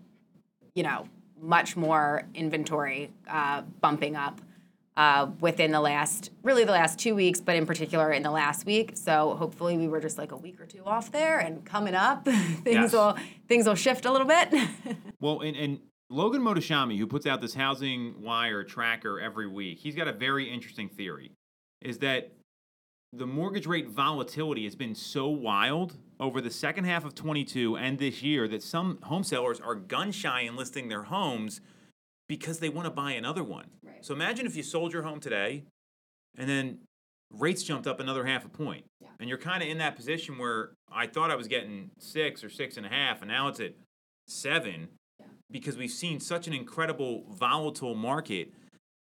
you 0.74 0.82
know, 0.82 1.08
much 1.44 1.76
more 1.76 2.22
inventory 2.34 3.10
uh, 3.28 3.62
bumping 3.80 4.16
up 4.16 4.40
uh, 4.96 5.26
within 5.40 5.72
the 5.72 5.80
last 5.80 6.30
really 6.42 6.64
the 6.64 6.72
last 6.72 6.98
two 6.98 7.14
weeks, 7.14 7.40
but 7.40 7.56
in 7.56 7.66
particular 7.66 8.12
in 8.12 8.22
the 8.22 8.30
last 8.30 8.64
week. 8.64 8.92
So 8.94 9.34
hopefully 9.36 9.76
we 9.76 9.88
were 9.88 10.00
just 10.00 10.18
like 10.18 10.32
a 10.32 10.36
week 10.36 10.60
or 10.60 10.66
two 10.66 10.82
off 10.84 11.10
there, 11.12 11.38
and 11.38 11.64
coming 11.64 11.94
up, 11.94 12.24
things 12.64 12.64
Yes. 12.64 12.92
will 12.92 13.16
things 13.48 13.66
will 13.66 13.74
shift 13.74 14.04
a 14.04 14.12
little 14.12 14.26
bit. 14.28 14.48
Well, 15.20 15.40
and, 15.40 15.56
and 15.56 15.80
Logan 16.10 16.42
Mohtashami, 16.42 16.98
who 16.98 17.06
puts 17.06 17.24
out 17.24 17.40
this 17.40 17.54
HousingWire 17.54 18.68
tracker 18.68 19.18
every 19.18 19.46
week, 19.46 19.78
he's 19.78 19.94
got 19.94 20.06
a 20.06 20.12
very 20.12 20.52
interesting 20.52 20.90
theory. 20.90 21.32
Is 21.80 21.98
that 22.00 22.30
the 23.16 23.26
mortgage 23.26 23.66
rate 23.66 23.88
volatility 23.88 24.64
has 24.64 24.74
been 24.74 24.94
so 24.94 25.28
wild 25.28 25.96
over 26.18 26.40
the 26.40 26.50
second 26.50 26.84
half 26.84 27.04
of 27.04 27.14
22 27.14 27.76
and 27.76 27.98
this 27.98 28.22
year 28.22 28.48
that 28.48 28.62
some 28.62 28.98
home 29.02 29.22
sellers 29.22 29.60
are 29.60 29.74
gun 29.74 30.10
shy 30.10 30.40
in 30.40 30.56
listing 30.56 30.88
their 30.88 31.04
homes 31.04 31.60
because 32.28 32.58
they 32.58 32.68
want 32.68 32.86
to 32.86 32.90
buy 32.90 33.12
another 33.12 33.44
one. 33.44 33.66
Right. 33.84 34.04
So 34.04 34.14
imagine 34.14 34.46
if 34.46 34.56
you 34.56 34.62
sold 34.62 34.92
your 34.92 35.02
home 35.02 35.20
today 35.20 35.64
and 36.36 36.48
then 36.48 36.78
rates 37.30 37.62
jumped 37.62 37.86
up 37.86 38.00
another 38.00 38.24
half 38.24 38.44
a 38.44 38.48
point. 38.48 38.84
Yeah. 39.00 39.08
And 39.20 39.28
you're 39.28 39.38
kind 39.38 39.62
of 39.62 39.68
in 39.68 39.78
that 39.78 39.96
position 39.96 40.38
where 40.38 40.72
I 40.90 41.06
thought 41.06 41.30
I 41.30 41.36
was 41.36 41.48
getting 41.48 41.90
six 41.98 42.42
or 42.42 42.50
six 42.50 42.76
and 42.76 42.86
a 42.86 42.88
half, 42.88 43.22
and 43.22 43.30
now 43.30 43.48
it's 43.48 43.60
at 43.60 43.74
seven 44.26 44.88
because 45.50 45.76
we've 45.76 45.90
seen 45.90 46.20
such 46.20 46.46
an 46.46 46.52
incredible 46.52 47.24
volatile 47.30 47.94
market. 47.94 48.52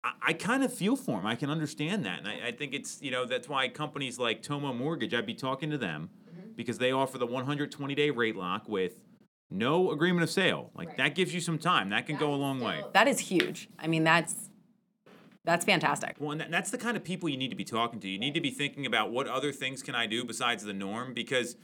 I, 0.03 0.11
I 0.27 0.33
kind 0.33 0.63
of 0.63 0.73
feel 0.73 0.95
for 0.95 1.19
him. 1.19 1.25
I 1.25 1.35
can 1.35 1.49
understand 1.49 2.05
that. 2.05 2.19
And 2.19 2.27
I, 2.27 2.47
I 2.47 2.51
think 2.51 2.73
it's, 2.73 3.01
you 3.01 3.11
know, 3.11 3.25
that's 3.25 3.49
why 3.49 3.67
companies 3.69 4.19
like 4.19 4.41
Tomo 4.41 4.73
Mortgage, 4.73 5.13
I'd 5.13 5.25
be 5.25 5.33
talking 5.33 5.69
to 5.71 5.77
them 5.77 6.09
mm-hmm. 6.29 6.51
because 6.55 6.77
they 6.77 6.91
offer 6.91 7.17
the 7.17 7.25
120 7.25 7.95
day 7.95 8.09
rate 8.09 8.35
lock 8.35 8.67
with 8.67 8.99
no 9.49 9.91
agreement 9.91 10.23
of 10.23 10.29
sale. 10.29 10.71
Like 10.75 10.89
Right. 10.89 10.97
that 10.97 11.15
gives 11.15 11.33
you 11.33 11.41
some 11.41 11.57
time. 11.57 11.89
That 11.89 12.05
can 12.05 12.17
go 12.17 12.33
a 12.33 12.35
long 12.35 12.59
way. 12.59 12.83
that 12.93 13.07
is 13.07 13.19
huge. 13.19 13.69
I 13.79 13.87
mean, 13.87 14.03
that's 14.03 14.49
that's 15.45 15.63
fantastic. 15.63 16.17
Well, 16.19 16.31
and 16.31 16.41
that, 16.41 16.51
that's 16.51 16.71
the 16.71 16.77
kind 16.77 16.97
of 16.97 17.05
people 17.05 17.29
you 17.29 17.37
need 17.37 17.51
to 17.51 17.55
be 17.55 17.63
talking 17.63 18.01
to. 18.01 18.07
You 18.09 18.19
need 18.19 18.33
to 18.33 18.41
be 18.41 18.51
thinking 18.51 18.85
about 18.85 19.11
what 19.11 19.27
other 19.27 19.53
things 19.53 19.81
can 19.81 19.95
I 19.95 20.05
do 20.05 20.25
besides 20.25 20.65
the 20.65 20.73
norm 20.73 21.13
because 21.13 21.55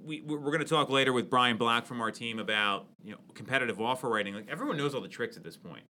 we 0.00 0.20
we're 0.20 0.38
going 0.38 0.60
to 0.60 0.64
talk 0.64 0.88
later 0.88 1.12
with 1.12 1.28
Brian 1.28 1.58
Blouch 1.58 1.84
from 1.84 2.00
our 2.00 2.12
team 2.12 2.38
about 2.38 2.86
you 3.02 3.12
know 3.12 3.18
competitive 3.34 3.80
offer 3.80 4.08
writing. 4.08 4.34
Like 4.34 4.48
everyone 4.48 4.76
knows 4.76 4.94
all 4.94 5.00
the 5.00 5.08
tricks 5.08 5.36
at 5.36 5.42
this 5.42 5.56
point. 5.56 5.82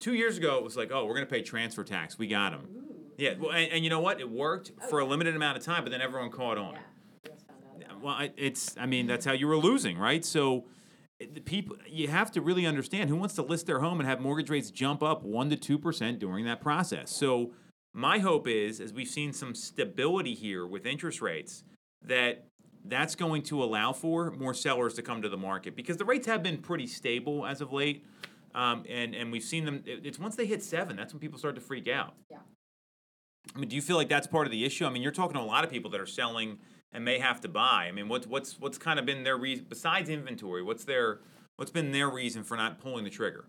Two 0.00 0.14
years 0.14 0.36
ago, 0.36 0.58
it 0.58 0.64
was 0.64 0.76
like, 0.76 0.90
oh, 0.92 1.04
we're 1.06 1.14
going 1.14 1.26
to 1.26 1.30
pay 1.32 1.42
transfer 1.42 1.82
tax. 1.82 2.18
We 2.18 2.26
got 2.26 2.50
them. 2.52 2.68
Yeah, 3.16 3.34
well, 3.40 3.52
and, 3.52 3.72
and 3.72 3.84
you 3.84 3.90
know 3.90 4.00
what? 4.00 4.20
It 4.20 4.30
worked 4.30 4.72
for 4.90 5.00
a 5.00 5.04
limited 5.06 5.34
amount 5.34 5.56
of 5.56 5.64
time, 5.64 5.84
but 5.84 5.90
then 5.90 6.02
everyone 6.02 6.30
caught 6.30 6.58
on. 6.58 6.76
Well, 8.02 8.14
I- 8.14 8.32
it's 8.36 8.76
I 8.78 8.84
mean 8.84 9.06
that's 9.06 9.24
how 9.24 9.32
you 9.32 9.46
were 9.46 9.56
losing, 9.56 9.96
right? 9.98 10.22
So 10.22 10.66
it- 11.18 11.34
the 11.34 11.40
people 11.40 11.76
you 11.88 12.08
have 12.08 12.30
to 12.32 12.42
really 12.42 12.66
understand 12.66 13.08
who 13.08 13.16
wants 13.16 13.34
to 13.36 13.42
list 13.42 13.66
their 13.66 13.80
home 13.80 14.00
and 14.00 14.08
have 14.08 14.20
mortgage 14.20 14.50
rates 14.50 14.70
jump 14.70 15.02
up 15.02 15.22
1 15.24 15.48
to 15.50 15.56
2% 15.78 16.18
during 16.18 16.44
that 16.44 16.60
process. 16.60 17.10
So 17.10 17.52
my 17.94 18.18
hope 18.18 18.46
is 18.46 18.80
as 18.82 18.92
we've 18.92 19.08
seen 19.08 19.32
some 19.32 19.54
stability 19.54 20.34
here 20.34 20.66
with 20.66 20.84
interest 20.84 21.22
rates 21.22 21.64
that 22.02 22.44
that's 22.84 23.14
going 23.14 23.42
to 23.44 23.64
allow 23.64 23.94
for 23.94 24.30
more 24.32 24.52
sellers 24.52 24.92
to 24.94 25.02
come 25.02 25.22
to 25.22 25.28
the 25.30 25.38
market 25.38 25.74
because 25.74 25.96
the 25.96 26.04
rates 26.04 26.26
have 26.26 26.42
been 26.42 26.58
pretty 26.58 26.86
stable 26.86 27.46
as 27.46 27.62
of 27.62 27.72
late. 27.72 28.04
Um, 28.56 28.84
and, 28.88 29.14
and 29.14 29.30
we've 29.30 29.44
seen 29.44 29.64
them, 29.64 29.82
it's 29.86 30.18
once 30.18 30.34
they 30.34 30.46
hit 30.46 30.62
seven, 30.62 30.96
that's 30.96 31.12
when 31.12 31.20
people 31.20 31.38
start 31.38 31.54
to 31.54 31.60
freak 31.60 31.86
out. 31.86 32.14
Yeah. 32.30 32.38
I 33.54 33.58
mean, 33.58 33.68
do 33.68 33.76
you 33.76 33.82
feel 33.82 33.96
like 33.96 34.08
that's 34.08 34.26
part 34.26 34.46
of 34.46 34.50
the 34.50 34.64
issue? 34.64 34.86
I 34.86 34.90
mean, 34.90 35.02
you're 35.02 35.12
talking 35.12 35.34
to 35.34 35.40
a 35.40 35.44
lot 35.44 35.62
of 35.62 35.70
people 35.70 35.90
that 35.92 36.00
are 36.00 36.06
selling 36.06 36.58
and 36.92 37.04
may 37.04 37.18
have 37.18 37.40
to 37.42 37.48
buy. 37.48 37.86
I 37.86 37.92
mean, 37.92 38.08
what's 38.08 38.26
what's 38.26 38.58
what's 38.58 38.78
kind 38.78 38.98
of 38.98 39.06
been 39.06 39.22
their 39.22 39.36
reason 39.36 39.66
besides 39.68 40.08
inventory? 40.08 40.62
What's 40.62 40.84
their 40.84 41.20
what's 41.56 41.70
been 41.70 41.92
their 41.92 42.08
reason 42.08 42.42
for 42.42 42.56
not 42.56 42.80
pulling 42.80 43.04
the 43.04 43.10
trigger 43.10 43.44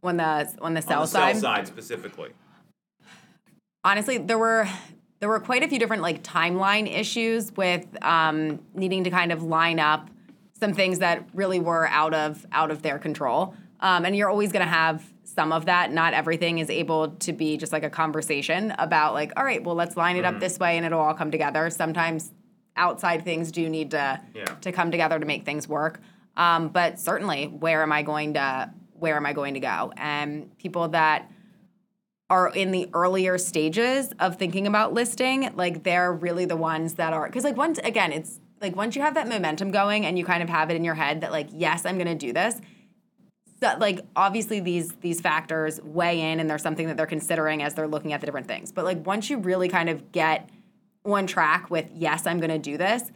When 0.00 0.16
the 0.16 0.52
when 0.58 0.74
the 0.74 0.82
sell 0.82 0.96
on 0.96 1.02
the 1.02 1.06
side, 1.06 1.36
sell 1.36 1.42
side 1.42 1.68
specifically? 1.68 2.30
honestly, 3.86 4.18
there 4.18 4.38
were 4.38 4.68
there 5.20 5.28
were 5.30 5.40
quite 5.40 5.62
a 5.62 5.68
few 5.68 5.78
different 5.78 6.02
like 6.02 6.22
timeline 6.22 6.92
issues 6.92 7.52
with 7.56 7.86
um, 8.04 8.60
needing 8.74 9.04
to 9.04 9.10
kind 9.10 9.32
of 9.32 9.42
line 9.42 9.78
up 9.78 10.10
some 10.58 10.74
things 10.74 10.98
that 10.98 11.26
really 11.32 11.60
were 11.60 11.86
out 11.88 12.12
of 12.12 12.44
out 12.52 12.70
of 12.70 12.82
their 12.82 12.98
control. 12.98 13.54
Um, 13.80 14.04
and 14.04 14.16
you're 14.16 14.30
always 14.30 14.52
going 14.52 14.64
to 14.64 14.70
have 14.70 15.04
some 15.24 15.52
of 15.52 15.66
that. 15.66 15.92
Not 15.92 16.14
everything 16.14 16.58
is 16.58 16.70
able 16.70 17.08
to 17.10 17.32
be 17.32 17.56
just 17.56 17.72
like 17.72 17.82
a 17.82 17.90
conversation 17.90 18.72
about 18.78 19.12
like, 19.14 19.32
all 19.36 19.44
right, 19.44 19.62
well, 19.62 19.74
let's 19.74 19.96
line 19.96 20.16
it 20.16 20.24
up 20.24 20.40
this 20.40 20.58
way, 20.58 20.76
and 20.76 20.86
it'll 20.86 21.00
all 21.00 21.14
come 21.14 21.30
together. 21.30 21.68
Sometimes 21.70 22.32
outside 22.76 23.24
things 23.24 23.50
do 23.52 23.68
need 23.68 23.90
to 23.92 24.20
Yeah. 24.34 24.44
to 24.44 24.72
come 24.72 24.90
together 24.90 25.18
to 25.18 25.26
make 25.26 25.44
things 25.44 25.66
work. 25.68 26.00
Um, 26.36 26.68
but 26.68 27.00
certainly, 27.00 27.46
where 27.46 27.82
am 27.82 27.92
I 27.92 28.02
going 28.02 28.34
to 28.34 28.70
where 28.98 29.16
am 29.16 29.26
I 29.26 29.34
going 29.34 29.54
to 29.54 29.60
go? 29.60 29.92
And 29.96 30.56
people 30.58 30.88
that 30.88 31.30
are 32.28 32.48
in 32.48 32.72
the 32.72 32.88
earlier 32.92 33.38
stages 33.38 34.10
of 34.18 34.36
thinking 34.36 34.66
about 34.66 34.92
listing, 34.94 35.50
like 35.54 35.84
they're 35.84 36.12
really 36.12 36.44
the 36.44 36.56
ones 36.56 36.94
that 36.94 37.12
are 37.12 37.26
because 37.26 37.44
like 37.44 37.56
once 37.56 37.78
again, 37.84 38.12
it's 38.12 38.40
like 38.60 38.74
once 38.74 38.96
you 38.96 39.02
have 39.02 39.14
that 39.14 39.28
momentum 39.28 39.70
going 39.70 40.04
and 40.06 40.18
you 40.18 40.24
kind 40.24 40.42
of 40.42 40.48
have 40.48 40.70
it 40.70 40.76
in 40.76 40.84
your 40.84 40.94
head 40.94 41.20
that 41.20 41.30
like 41.30 41.48
yes, 41.52 41.84
I'm 41.86 41.96
going 41.98 42.06
to 42.08 42.14
do 42.14 42.32
this. 42.32 42.60
Like 43.60 44.00
obviously 44.14 44.60
these 44.60 44.92
these 45.00 45.20
factors 45.20 45.80
weigh 45.82 46.32
in 46.32 46.40
and 46.40 46.48
there's 46.48 46.62
something 46.62 46.86
that 46.88 46.96
they're 46.96 47.06
considering 47.06 47.62
as 47.62 47.74
they're 47.74 47.88
looking 47.88 48.12
at 48.12 48.20
the 48.20 48.26
different 48.26 48.46
things. 48.46 48.72
But 48.72 48.84
like 48.84 49.06
once 49.06 49.30
you 49.30 49.38
really 49.38 49.68
kind 49.68 49.88
of 49.88 50.12
get 50.12 50.50
on 51.04 51.26
track 51.26 51.70
with 51.70 51.88
yes, 51.94 52.26
I'm 52.26 52.38
going 52.38 52.50
to 52.50 52.58
do 52.58 52.76
this, 52.76 53.10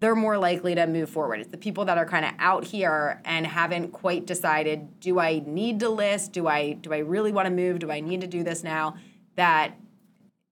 they're 0.00 0.16
more 0.16 0.38
likely 0.38 0.74
to 0.74 0.86
move 0.86 1.08
forward. 1.08 1.40
It's 1.40 1.50
the 1.50 1.58
people 1.58 1.84
that 1.84 1.98
are 1.98 2.06
kind 2.06 2.24
of 2.24 2.32
out 2.38 2.64
here 2.64 3.20
and 3.24 3.46
haven't 3.46 3.92
quite 3.92 4.26
decided, 4.26 5.00
do 5.00 5.18
I 5.18 5.42
need 5.46 5.80
to 5.80 5.88
list? 5.88 6.32
Do 6.32 6.46
I 6.46 6.72
do 6.72 6.92
I 6.92 6.98
really 6.98 7.32
want 7.32 7.46
to 7.46 7.52
move? 7.52 7.78
Do 7.78 7.90
I 7.90 8.00
need 8.00 8.20
to 8.22 8.26
do 8.26 8.42
this 8.42 8.64
now? 8.64 8.96
That 9.36 9.74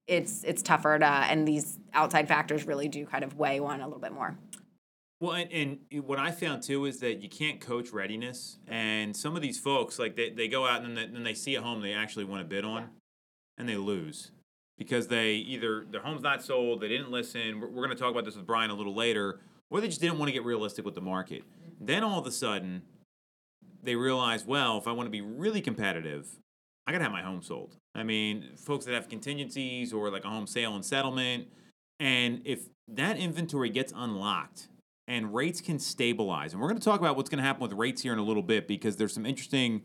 it's 0.06 0.44
it's 0.44 0.62
tougher 0.62 0.98
to 0.98 1.06
and 1.06 1.46
these 1.46 1.78
outside 1.92 2.28
factors 2.28 2.66
really 2.66 2.88
do 2.88 3.04
kind 3.06 3.24
of 3.24 3.36
weigh 3.36 3.58
on 3.58 3.80
a 3.80 3.84
little 3.84 4.00
bit 4.00 4.12
more. 4.12 4.38
Well, 5.20 5.32
and, 5.32 5.80
and 5.90 6.04
what 6.04 6.20
I 6.20 6.30
found 6.30 6.62
too 6.62 6.84
is 6.84 7.00
that 7.00 7.20
you 7.22 7.28
can't 7.28 7.60
coach 7.60 7.90
readiness, 7.90 8.58
and 8.68 9.16
some 9.16 9.34
of 9.34 9.42
these 9.42 9.58
folks 9.58 9.98
like 9.98 10.14
they, 10.14 10.30
they 10.30 10.46
go 10.46 10.66
out 10.66 10.84
and 10.84 10.96
then 10.96 11.06
they, 11.06 11.12
then 11.12 11.24
they 11.24 11.34
see 11.34 11.56
a 11.56 11.60
home 11.60 11.80
they 11.82 11.92
actually 11.92 12.24
want 12.24 12.40
to 12.40 12.48
bid 12.48 12.64
on, 12.64 12.90
and 13.56 13.68
they 13.68 13.76
lose 13.76 14.30
because 14.78 15.08
they 15.08 15.32
either 15.32 15.84
their 15.90 16.02
home's 16.02 16.22
not 16.22 16.42
sold, 16.42 16.80
they 16.80 16.88
didn't 16.88 17.10
listen. 17.10 17.60
We're, 17.60 17.66
we're 17.66 17.84
going 17.84 17.96
to 17.96 18.00
talk 18.00 18.12
about 18.12 18.24
this 18.24 18.36
with 18.36 18.46
Brian 18.46 18.70
a 18.70 18.74
little 18.74 18.94
later, 18.94 19.40
or 19.70 19.80
they 19.80 19.88
just 19.88 20.00
didn't 20.00 20.18
want 20.18 20.28
to 20.28 20.32
get 20.32 20.44
realistic 20.44 20.84
with 20.84 20.94
the 20.94 21.00
market. 21.00 21.42
Then 21.80 22.04
all 22.04 22.20
of 22.20 22.26
a 22.26 22.30
sudden, 22.30 22.82
they 23.82 23.96
realize, 23.96 24.44
well, 24.44 24.78
if 24.78 24.86
I 24.86 24.92
want 24.92 25.08
to 25.08 25.10
be 25.10 25.20
really 25.20 25.60
competitive, 25.60 26.28
I 26.86 26.92
got 26.92 26.98
to 26.98 27.04
have 27.04 27.12
my 27.12 27.22
home 27.22 27.42
sold. 27.42 27.76
I 27.94 28.04
mean, 28.04 28.50
folks 28.56 28.84
that 28.84 28.94
have 28.94 29.08
contingencies 29.08 29.92
or 29.92 30.10
like 30.10 30.24
a 30.24 30.28
home 30.28 30.46
sale 30.46 30.76
and 30.76 30.84
settlement, 30.84 31.48
and 31.98 32.40
if 32.44 32.68
that 32.86 33.18
inventory 33.18 33.70
gets 33.70 33.92
unlocked 33.94 34.68
and 35.08 35.34
rates 35.34 35.62
can 35.62 35.78
stabilize, 35.78 36.52
and 36.52 36.60
we're 36.60 36.68
going 36.68 36.78
to 36.78 36.84
talk 36.84 37.00
about 37.00 37.16
what's 37.16 37.30
going 37.30 37.38
to 37.38 37.44
happen 37.44 37.62
with 37.62 37.72
rates 37.72 38.02
here 38.02 38.12
in 38.12 38.18
a 38.18 38.22
little 38.22 38.42
bit 38.42 38.68
because 38.68 38.96
there's 38.96 39.14
some 39.14 39.24
interesting 39.24 39.82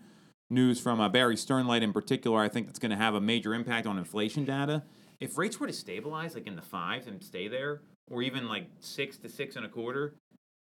news 0.50 0.82
from 0.82 1.00
uh, 1.00 1.08
Barry 1.08 1.36
Sternlicht 1.36 1.82
in 1.82 1.94
particular. 1.94 2.42
I 2.42 2.50
think 2.50 2.68
that's 2.68 2.78
going 2.78 2.92
to 2.92 2.98
have 2.98 3.16
a 3.16 3.22
major 3.22 3.54
impact 3.54 3.88
on 3.88 3.98
inflation 3.98 4.44
data. 4.44 4.84
If 5.22 5.38
rates 5.38 5.60
were 5.62 5.68
to 5.68 5.74
stabilize, 5.74 6.36
like 6.36 6.46
in 6.46 6.58
the 6.58 6.62
fives 6.62 7.08
and 7.08 7.24
stay 7.24 7.48
there, 7.48 7.82
or 8.12 8.22
even 8.22 8.50
like 8.50 8.68
six 8.82 9.18
to 9.20 9.30
six 9.30 9.56
and 9.56 9.66
a 9.66 9.70
quarter, 9.70 10.16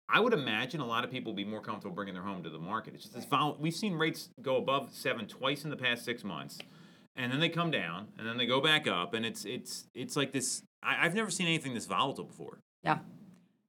I 0.08 0.20
would 0.20 0.32
imagine 0.32 0.80
a 0.80 0.86
lot 0.86 1.04
of 1.04 1.10
people 1.10 1.32
would 1.32 1.36
be 1.36 1.44
more 1.44 1.60
comfortable 1.60 1.94
bringing 1.94 2.14
their 2.14 2.22
home 2.22 2.42
to 2.42 2.50
the 2.50 2.58
market. 2.58 2.94
It's 2.94 3.02
just 3.02 3.14
this 3.14 3.26
vol- 3.26 3.58
we've 3.60 3.74
seen 3.74 3.94
rates 3.94 4.30
go 4.40 4.56
above 4.56 4.94
seven 4.94 5.26
twice 5.26 5.64
in 5.64 5.70
the 5.70 5.76
past 5.76 6.06
six 6.06 6.24
months, 6.24 6.58
and 7.14 7.30
then 7.30 7.38
they 7.38 7.50
come 7.50 7.70
down, 7.70 8.08
and 8.16 8.26
then 8.26 8.38
they 8.38 8.46
go 8.46 8.62
back 8.62 8.86
up, 8.86 9.12
and 9.12 9.26
it's 9.26 9.44
it's 9.44 9.88
it's 9.94 10.16
like 10.16 10.32
this. 10.32 10.62
I, 10.82 11.04
I've 11.04 11.14
never 11.14 11.30
seen 11.30 11.46
anything 11.46 11.74
this 11.74 11.84
volatile 11.84 12.24
before. 12.24 12.60
Yeah. 12.82 13.00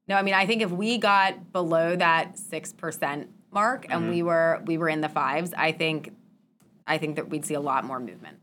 No, 0.09 0.15
I 0.15 0.23
mean 0.23 0.33
I 0.33 0.47
think 0.47 0.63
if 0.63 0.71
we 0.71 0.97
got 0.97 1.53
below 1.53 1.95
that 1.95 2.37
six 2.37 2.73
percent 2.73 3.29
mark 3.51 3.85
and 3.89 4.09
we 4.09 4.17
mm-hmm. 4.17 4.27
were 4.27 4.61
we 4.65 4.77
were 4.77 4.89
in 4.89 5.01
the 5.01 5.09
fives, 5.09 5.53
I 5.55 5.71
think 5.71 6.11
I 6.87 6.97
think 6.97 7.15
that 7.15 7.29
we'd 7.29 7.45
see 7.45 7.53
a 7.53 7.61
lot 7.61 7.85
more 7.85 7.99
movement. 7.99 8.39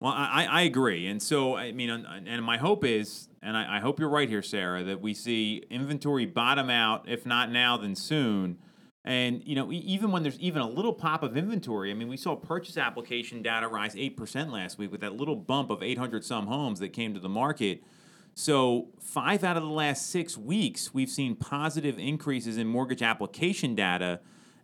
Well, 0.00 0.12
I, 0.12 0.46
I 0.50 0.62
agree, 0.62 1.06
and 1.06 1.22
so 1.22 1.56
I 1.56 1.70
mean, 1.70 1.88
and 1.88 2.44
my 2.44 2.56
hope 2.56 2.84
is, 2.84 3.28
and 3.40 3.56
I, 3.56 3.76
I 3.76 3.80
hope 3.80 4.00
you're 4.00 4.08
right 4.08 4.28
here, 4.28 4.42
Sarah, 4.42 4.82
that 4.82 5.00
we 5.00 5.14
see 5.14 5.62
inventory 5.70 6.26
bottom 6.26 6.70
out, 6.70 7.04
if 7.06 7.24
not 7.24 7.52
now, 7.52 7.76
then 7.76 7.94
soon. 7.94 8.58
And 9.04 9.46
you 9.46 9.54
know, 9.54 9.70
even 9.70 10.10
when 10.10 10.24
there's 10.24 10.40
even 10.40 10.60
a 10.62 10.68
little 10.68 10.92
pop 10.92 11.22
of 11.22 11.36
inventory, 11.36 11.92
I 11.92 11.94
mean, 11.94 12.08
we 12.08 12.16
saw 12.16 12.34
purchase 12.34 12.76
application 12.76 13.42
data 13.42 13.68
rise 13.68 13.94
eight 13.94 14.16
percent 14.16 14.50
last 14.50 14.78
week 14.78 14.90
with 14.90 15.02
that 15.02 15.12
little 15.12 15.36
bump 15.36 15.70
of 15.70 15.82
800 15.82 16.24
some 16.24 16.46
homes 16.46 16.80
that 16.80 16.88
came 16.88 17.14
to 17.14 17.20
the 17.20 17.28
market. 17.28 17.84
So 18.34 18.88
five 19.00 19.44
out 19.44 19.56
of 19.56 19.62
the 19.62 19.68
last 19.68 20.10
six 20.10 20.38
weeks, 20.38 20.94
we've 20.94 21.10
seen 21.10 21.36
positive 21.36 21.98
increases 21.98 22.56
in 22.56 22.66
mortgage 22.66 23.02
application 23.02 23.74
data, 23.74 24.20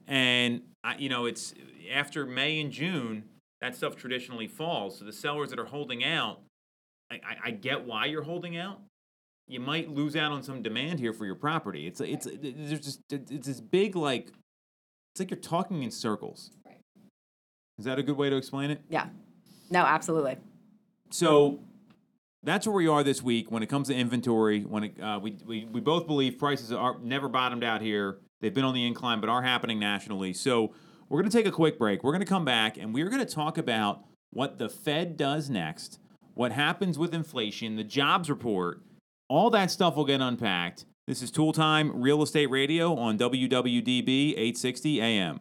and 0.06 0.62
you 0.98 1.08
know, 1.08 1.26
it's 1.26 1.54
after 1.92 2.26
May 2.26 2.60
and 2.60 2.72
June 2.72 3.24
that 3.60 3.76
stuff 3.76 3.96
traditionally 3.96 4.46
falls. 4.46 4.98
So 4.98 5.04
the 5.04 5.12
sellers 5.12 5.50
that 5.50 5.58
are 5.58 5.64
holding 5.64 6.04
out, 6.04 6.40
I, 7.10 7.16
I, 7.16 7.36
I, 7.46 7.50
get 7.50 7.84
why 7.84 8.06
you're 8.06 8.22
holding 8.22 8.56
out. 8.56 8.80
You 9.48 9.60
might 9.60 9.90
lose 9.90 10.14
out 10.14 10.30
on 10.30 10.42
some 10.42 10.62
demand 10.62 11.00
here 11.00 11.12
for 11.12 11.24
your 11.24 11.34
property. 11.34 11.86
It's 11.86 12.00
it's 12.00 12.28
there's 12.40 12.80
just 12.80 13.00
it's 13.10 13.46
this 13.46 13.60
big 13.60 13.96
like 13.96 14.28
it's 15.12 15.20
like 15.20 15.30
you're 15.30 15.40
talking 15.40 15.82
in 15.82 15.90
circles. 15.90 16.50
Right. 16.66 16.80
Is 17.78 17.86
that 17.86 17.98
a 17.98 18.02
good 18.02 18.16
way 18.16 18.28
to 18.28 18.36
explain 18.36 18.70
it? 18.70 18.82
Yeah. 18.90 19.06
No, 19.70 19.80
absolutely. 19.80 20.36
So 21.10 21.60
that's 22.48 22.66
where 22.66 22.74
we 22.74 22.88
are 22.88 23.02
this 23.02 23.22
week 23.22 23.50
when 23.50 23.62
it 23.62 23.68
comes 23.68 23.88
to 23.88 23.94
inventory. 23.94 24.62
When 24.62 24.84
it, 24.84 25.00
uh, 25.00 25.18
we, 25.22 25.36
we 25.46 25.64
we 25.64 25.80
both 25.80 26.06
believe 26.06 26.38
prices 26.38 26.72
are 26.72 26.98
never 27.00 27.28
bottomed 27.28 27.64
out 27.64 27.80
here. 27.82 28.18
They've 28.40 28.54
been 28.54 28.64
on 28.64 28.74
the 28.74 28.86
incline, 28.86 29.20
but 29.20 29.28
are 29.28 29.42
happening 29.42 29.78
nationally. 29.78 30.32
So 30.32 30.72
we're 31.08 31.20
going 31.20 31.30
to 31.30 31.36
take 31.36 31.46
a 31.46 31.52
quick 31.52 31.78
break. 31.78 32.04
We're 32.04 32.12
going 32.12 32.20
to 32.20 32.26
come 32.26 32.44
back 32.44 32.76
and 32.76 32.94
we're 32.94 33.08
going 33.08 33.24
to 33.24 33.34
talk 33.34 33.58
about 33.58 34.04
what 34.30 34.58
the 34.58 34.68
Fed 34.68 35.16
does 35.16 35.50
next, 35.50 35.98
what 36.34 36.52
happens 36.52 36.98
with 36.98 37.14
inflation, 37.14 37.76
the 37.76 37.84
jobs 37.84 38.30
report. 38.30 38.82
All 39.28 39.50
that 39.50 39.70
stuff 39.70 39.96
will 39.96 40.04
get 40.04 40.20
unpacked. 40.20 40.84
This 41.06 41.22
is 41.22 41.30
Toole 41.30 41.52
Time 41.52 42.02
Real 42.02 42.22
Estate 42.22 42.50
Radio 42.50 42.94
on 42.94 43.18
WWDB 43.18 44.32
860 44.32 45.00
AM. 45.00 45.40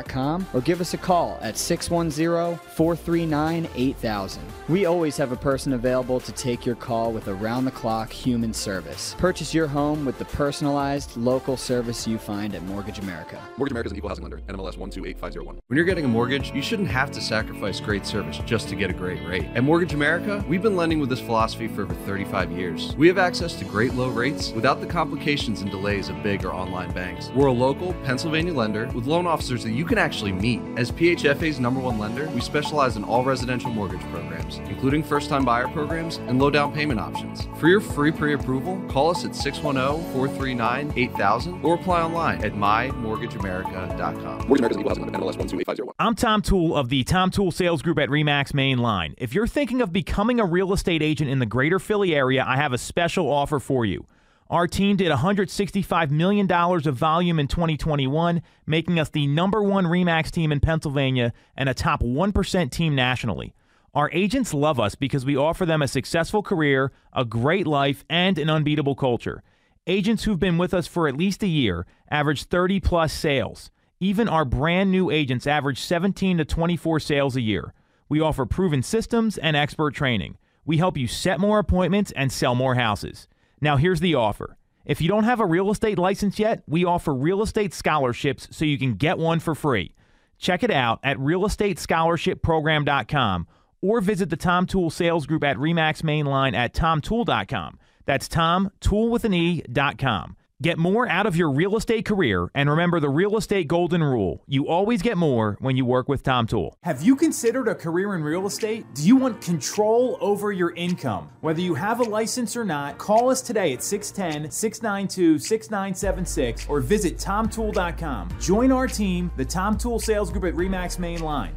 or 0.53 0.61
give 0.61 0.81
us 0.81 0.93
a 0.93 0.97
call 0.97 1.37
at 1.41 1.57
610 1.57 2.57
439 2.75 3.67
8000. 3.75 4.43
We 4.69 4.85
always 4.85 5.17
have 5.17 5.31
a 5.31 5.35
person 5.35 5.73
available 5.73 6.19
to 6.19 6.31
take 6.31 6.65
your 6.65 6.75
call 6.75 7.11
with 7.11 7.27
around 7.27 7.65
the 7.65 7.71
clock 7.71 8.11
human 8.11 8.53
service. 8.53 9.15
Purchase 9.17 9.53
your 9.53 9.67
home 9.67 10.05
with 10.05 10.17
the 10.17 10.25
personalized 10.25 11.17
local 11.17 11.57
service 11.57 12.07
you 12.07 12.17
find 12.17 12.55
at 12.55 12.63
Mortgage 12.63 12.99
America. 12.99 13.41
Mortgage 13.57 13.71
America 13.71 13.87
is 13.87 13.91
an 13.91 13.97
equal 13.97 14.09
housing 14.09 14.23
lender, 14.23 14.37
NMLS 14.47 14.77
128501. 14.77 15.59
When 15.67 15.77
you're 15.77 15.85
getting 15.85 16.05
a 16.05 16.07
mortgage, 16.07 16.51
you 16.53 16.61
shouldn't 16.61 16.87
have 16.89 17.11
to 17.11 17.21
sacrifice 17.21 17.79
great 17.79 18.05
service 18.05 18.39
just 18.45 18.69
to 18.69 18.75
get 18.75 18.89
a 18.89 18.93
great 18.93 19.25
rate. 19.27 19.45
At 19.55 19.63
Mortgage 19.63 19.93
America, 19.93 20.43
we've 20.47 20.61
been 20.61 20.75
lending 20.75 20.99
with 20.99 21.09
this 21.09 21.21
philosophy 21.21 21.67
for 21.67 21.83
over 21.83 21.93
35 21.93 22.51
years. 22.51 22.95
We 22.95 23.07
have 23.07 23.17
access 23.17 23.55
to 23.55 23.65
great 23.65 23.93
low 23.93 24.09
rates 24.09 24.51
without 24.51 24.81
the 24.81 24.87
complications 24.87 25.61
and 25.61 25.69
delays 25.69 26.09
of 26.09 26.21
big 26.23 26.45
or 26.45 26.53
online 26.53 26.91
banks. 26.91 27.29
We're 27.35 27.47
a 27.47 27.53
local 27.53 27.93
Pennsylvania 28.03 28.53
lender 28.53 28.87
with 28.93 29.05
loan 29.05 29.27
officers 29.27 29.63
that 29.63 29.71
you 29.71 29.85
can 29.91 29.97
actually 29.97 30.31
meet. 30.31 30.61
As 30.77 30.89
PHFA's 30.89 31.59
number 31.59 31.81
one 31.81 31.99
lender, 31.99 32.29
we 32.29 32.39
specialize 32.39 32.95
in 32.95 33.03
all 33.03 33.25
residential 33.25 33.69
mortgage 33.69 33.99
programs, 34.03 34.59
including 34.69 35.03
first 35.03 35.27
time 35.27 35.43
buyer 35.43 35.67
programs 35.67 36.15
and 36.27 36.39
low 36.39 36.49
down 36.49 36.71
payment 36.71 36.97
options. 36.97 37.49
For 37.57 37.67
your 37.67 37.81
free 37.81 38.13
pre 38.13 38.33
approval, 38.33 38.81
call 38.87 39.09
us 39.09 39.25
at 39.25 39.35
610 39.35 40.13
439 40.13 40.93
8000 40.95 41.65
or 41.65 41.75
apply 41.75 42.03
online 42.03 42.41
at 42.41 42.53
mymortgageamerica.com. 42.53 44.47
Mortgage 44.47 44.77
America's 44.77 44.97
MLS 44.97 45.35
12850. 45.35 45.91
I'm 45.99 46.15
Tom 46.15 46.41
Toole 46.41 46.73
of 46.73 46.87
the 46.87 47.03
Tom 47.03 47.29
Toole 47.29 47.51
Sales 47.51 47.81
Group 47.81 47.99
at 47.99 48.07
REMAX 48.07 48.53
Main 48.53 48.77
Line. 48.77 49.13
If 49.17 49.33
you're 49.33 49.45
thinking 49.45 49.81
of 49.81 49.91
becoming 49.91 50.39
a 50.39 50.45
real 50.45 50.71
estate 50.71 51.03
agent 51.03 51.29
in 51.29 51.39
the 51.39 51.45
greater 51.45 51.79
Philly 51.79 52.15
area, 52.15 52.45
I 52.47 52.55
have 52.55 52.71
a 52.71 52.77
special 52.77 53.29
offer 53.29 53.59
for 53.59 53.85
you. 53.85 54.05
Our 54.51 54.67
team 54.67 54.97
did 54.97 55.09
$165 55.09 56.11
million 56.11 56.51
of 56.51 56.93
volume 56.93 57.39
in 57.39 57.47
2021, 57.47 58.41
making 58.67 58.99
us 58.99 59.07
the 59.07 59.25
number 59.25 59.63
one 59.63 59.85
REMAX 59.85 60.29
team 60.29 60.51
in 60.51 60.59
Pennsylvania 60.59 61.31
and 61.55 61.69
a 61.69 61.73
top 61.73 62.03
1% 62.03 62.69
team 62.69 62.93
nationally. 62.93 63.53
Our 63.93 64.09
agents 64.11 64.53
love 64.53 64.77
us 64.77 64.93
because 64.93 65.25
we 65.25 65.37
offer 65.37 65.65
them 65.65 65.81
a 65.81 65.87
successful 65.87 66.43
career, 66.43 66.91
a 67.13 67.23
great 67.23 67.65
life, 67.65 68.03
and 68.09 68.37
an 68.37 68.49
unbeatable 68.49 68.95
culture. 68.95 69.41
Agents 69.87 70.25
who've 70.25 70.37
been 70.37 70.57
with 70.57 70.73
us 70.73 70.85
for 70.85 71.07
at 71.07 71.15
least 71.15 71.43
a 71.43 71.47
year 71.47 71.85
average 72.09 72.43
30 72.43 72.81
plus 72.81 73.13
sales. 73.13 73.71
Even 74.01 74.27
our 74.27 74.43
brand 74.43 74.91
new 74.91 75.09
agents 75.09 75.47
average 75.47 75.79
17 75.79 76.39
to 76.39 76.43
24 76.43 76.99
sales 76.99 77.37
a 77.37 77.41
year. 77.41 77.73
We 78.09 78.19
offer 78.19 78.45
proven 78.45 78.83
systems 78.83 79.37
and 79.37 79.55
expert 79.55 79.95
training. 79.95 80.37
We 80.65 80.75
help 80.75 80.97
you 80.97 81.07
set 81.07 81.39
more 81.39 81.59
appointments 81.59 82.11
and 82.17 82.33
sell 82.33 82.53
more 82.53 82.75
houses. 82.75 83.29
Now, 83.61 83.77
here's 83.77 83.99
the 83.99 84.15
offer. 84.15 84.57
If 84.85 84.99
you 84.99 85.07
don't 85.07 85.25
have 85.25 85.39
a 85.39 85.45
real 85.45 85.69
estate 85.69 85.99
license 85.99 86.39
yet, 86.39 86.63
we 86.67 86.83
offer 86.83 87.13
real 87.13 87.43
estate 87.43 87.71
scholarships 87.73 88.47
so 88.51 88.65
you 88.65 88.79
can 88.79 88.95
get 88.95 89.17
one 89.19 89.39
for 89.39 89.55
free. 89.55 89.93
Check 90.39 90.63
it 90.63 90.71
out 90.71 90.99
at 91.03 91.17
realestatescholarshipprogram.com 91.17 93.47
or 93.81 94.01
visit 94.01 94.29
the 94.29 94.37
Tom 94.37 94.65
Toole 94.65 94.89
Sales 94.89 95.27
Group 95.27 95.43
at 95.43 95.57
Remax 95.57 96.01
Mainline 96.01 96.55
at 96.55 96.73
tomtoole.com. 96.73 97.77
That's 98.05 98.27
Tom 98.27 98.71
Toole 98.79 99.09
with 99.09 99.23
an 99.23 99.35
E.com. 99.35 100.35
Get 100.61 100.77
more 100.77 101.09
out 101.09 101.25
of 101.25 101.35
your 101.35 101.49
real 101.49 101.75
estate 101.75 102.05
career 102.05 102.51
and 102.53 102.69
remember 102.69 102.99
the 102.99 103.09
real 103.09 103.35
estate 103.35 103.67
golden 103.67 104.03
rule. 104.03 104.43
You 104.45 104.67
always 104.67 105.01
get 105.01 105.17
more 105.17 105.57
when 105.59 105.75
you 105.75 105.85
work 105.85 106.07
with 106.07 106.21
Tom 106.21 106.45
Toole. 106.45 106.75
Have 106.83 107.01
you 107.01 107.15
considered 107.15 107.67
a 107.67 107.73
career 107.73 108.13
in 108.13 108.23
real 108.23 108.45
estate? 108.45 108.85
Do 108.93 109.01
you 109.01 109.15
want 109.15 109.41
control 109.41 110.19
over 110.21 110.51
your 110.51 110.75
income? 110.75 111.31
Whether 111.41 111.61
you 111.61 111.73
have 111.73 111.99
a 111.99 112.03
license 112.03 112.55
or 112.55 112.63
not, 112.63 112.99
call 112.99 113.31
us 113.31 113.41
today 113.41 113.73
at 113.73 113.81
610 113.81 114.51
692 114.51 115.39
6976 115.39 116.69
or 116.69 116.79
visit 116.79 117.17
tomtoole.com. 117.17 118.29
Join 118.39 118.71
our 118.71 118.85
team, 118.85 119.31
the 119.37 119.45
Tom 119.45 119.79
Toole 119.79 119.99
Sales 119.99 120.29
Group 120.29 120.43
at 120.43 120.53
Remax 120.53 120.99
Main 120.99 121.21
Line. 121.21 121.55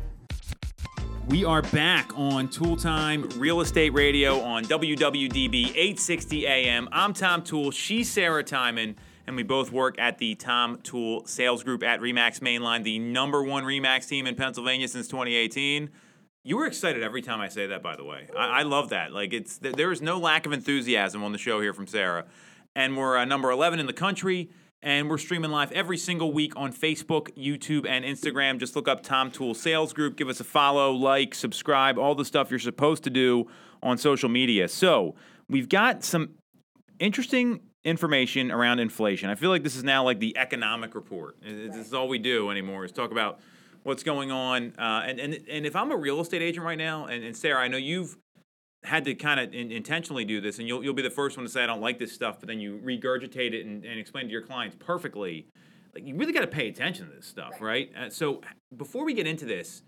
We 1.29 1.43
are 1.45 1.63
back 1.63 2.17
on 2.19 2.49
Toole 2.49 2.77
Time 2.77 3.27
Real 3.39 3.63
Estate 3.63 3.95
Radio 3.95 4.41
on 4.41 4.63
WWDB 4.65 5.71
860 5.71 6.47
AM. 6.47 6.87
I'm 6.93 7.15
Tom 7.15 7.43
Toole. 7.43 7.71
she's 7.71 8.11
Sarah 8.11 8.45
Tymon, 8.45 8.97
and 9.27 9.35
we 9.35 9.43
both 9.43 9.73
work 9.73 9.99
at 9.99 10.19
the 10.19 10.35
Tom 10.35 10.81
Toole 10.83 11.25
Sales 11.25 11.63
Group 11.63 11.83
at 11.83 12.01
Remax 12.01 12.41
Mainline, 12.41 12.85
the 12.85 12.99
number 12.99 13.43
one 13.43 13.65
Remax 13.65 14.07
team 14.07 14.27
in 14.27 14.35
Pennsylvania 14.35 14.87
since 14.87 15.09
2018. 15.09 15.91
You 16.43 16.59
were 16.59 16.67
excited 16.67 17.03
every 17.03 17.23
time 17.23 17.41
I 17.41 17.49
say 17.49 17.69
that, 17.69 17.83
by 17.83 17.97
the 17.97 18.05
way. 18.05 18.29
I, 18.37 18.61
I 18.61 18.63
love 18.63 18.91
that. 18.91 19.11
Like 19.13 19.33
it's 19.33 19.57
there 19.57 19.93
is 19.93 20.03
no 20.03 20.19
lack 20.19 20.45
of 20.45 20.53
enthusiasm 20.53 21.25
on 21.25 21.33
the 21.33 21.39
show 21.39 21.59
here 21.61 21.73
from 21.73 21.87
Sarah, 21.87 22.27
and 22.77 22.99
we're 22.99 23.17
uh, 23.17 23.25
number 23.25 23.51
11 23.51 23.81
in 23.81 23.87
the 23.87 23.95
country. 23.95 24.51
And 24.85 25.09
we're 25.09 25.17
streaming 25.17 25.51
live 25.51 25.73
every 25.73 25.97
single 25.97 26.31
week 26.31 26.53
on 26.57 26.71
Facebook, 26.71 27.35
YouTube, 27.39 27.89
and 27.89 28.05
Instagram. 28.05 28.59
Just 28.59 28.77
look 28.77 28.87
up 28.87 29.03
Tom 29.03 29.31
Toole 29.31 29.55
Sales 29.55 29.95
Group. 29.95 30.15
Give 30.15 30.29
us 30.29 30.41
a 30.41 30.45
follow, 30.45 30.93
like, 30.93 31.35
subscribe, 31.35 31.99
all 31.99 32.15
the 32.15 32.25
stuff 32.27 32.51
you're 32.51 32.59
supposed 32.59 33.03
to 33.05 33.11
do 33.11 33.47
on 33.83 33.97
social 33.97 34.29
media. 34.29 34.69
So 34.69 35.15
we've 35.49 35.71
got 35.71 36.05
some 36.05 36.35
interesting 36.99 37.61
information 37.83 38.51
around 38.51 38.79
inflation. 38.79 39.31
I 39.31 39.37
feel 39.37 39.49
like 39.49 39.63
this 39.63 39.75
is 39.75 39.85
now 39.85 40.05
like 40.05 40.21
the 40.21 40.37
economic 40.37 40.95
report. 40.95 41.39
This 41.41 41.75
is 41.77 41.95
all 41.95 42.07
we 42.07 42.19
do 42.19 42.51
anymore 42.51 42.85
is 42.85 42.93
talk 42.93 43.11
about 43.11 43.41
what's 43.85 44.03
going 44.03 44.31
on. 44.31 44.75
Uh, 44.79 45.05
and, 45.07 45.19
and, 45.19 45.39
and 45.49 45.65
if 45.65 45.75
I'm 45.75 45.93
a 45.93 45.97
real 45.97 46.21
estate 46.21 46.43
agent 46.43 46.67
right 46.67 46.77
now, 46.77 47.07
and, 47.07 47.25
and 47.25 47.35
Sarah, 47.35 47.63
I 47.63 47.69
know 47.69 47.79
you've 47.79 48.19
had 48.85 49.05
to 49.07 49.15
kind 49.15 49.41
of 49.41 49.53
in, 49.55 49.73
intentionally 49.73 50.25
do 50.25 50.41
this, 50.41 50.59
and 50.59 50.69
you'll 50.69 50.85
you'll 50.85 50.95
be 50.95 51.03
the 51.03 51.11
first 51.11 51.37
one 51.37 51.45
to 51.45 51.51
say 51.51 51.63
I 51.63 51.67
don't 51.67 51.81
like 51.81 51.99
this 51.99 52.13
stuff, 52.13 52.39
but 52.39 52.49
then 52.49 52.61
you 52.61 52.81
regurgitate 52.85 53.53
it 53.53 53.67
and, 53.67 53.85
and 53.85 53.99
explain 53.99 54.27
to 54.27 54.33
your 54.33 54.43
clients 54.43 54.77
perfectly. 54.79 55.47
Like 55.95 56.07
you 56.07 56.15
really 56.17 56.33
got 56.33 56.41
to 56.41 56.47
pay 56.47 56.69
attention 56.69 57.09
to 57.09 57.15
this 57.15 57.27
stuff, 57.27 57.61
right? 57.61 57.91
right? 57.95 58.07
Uh, 58.07 58.11
so 58.11 58.41
before 58.77 59.05
we 59.05 59.15
get 59.15 59.27
into 59.27 59.47
this, 59.47 59.83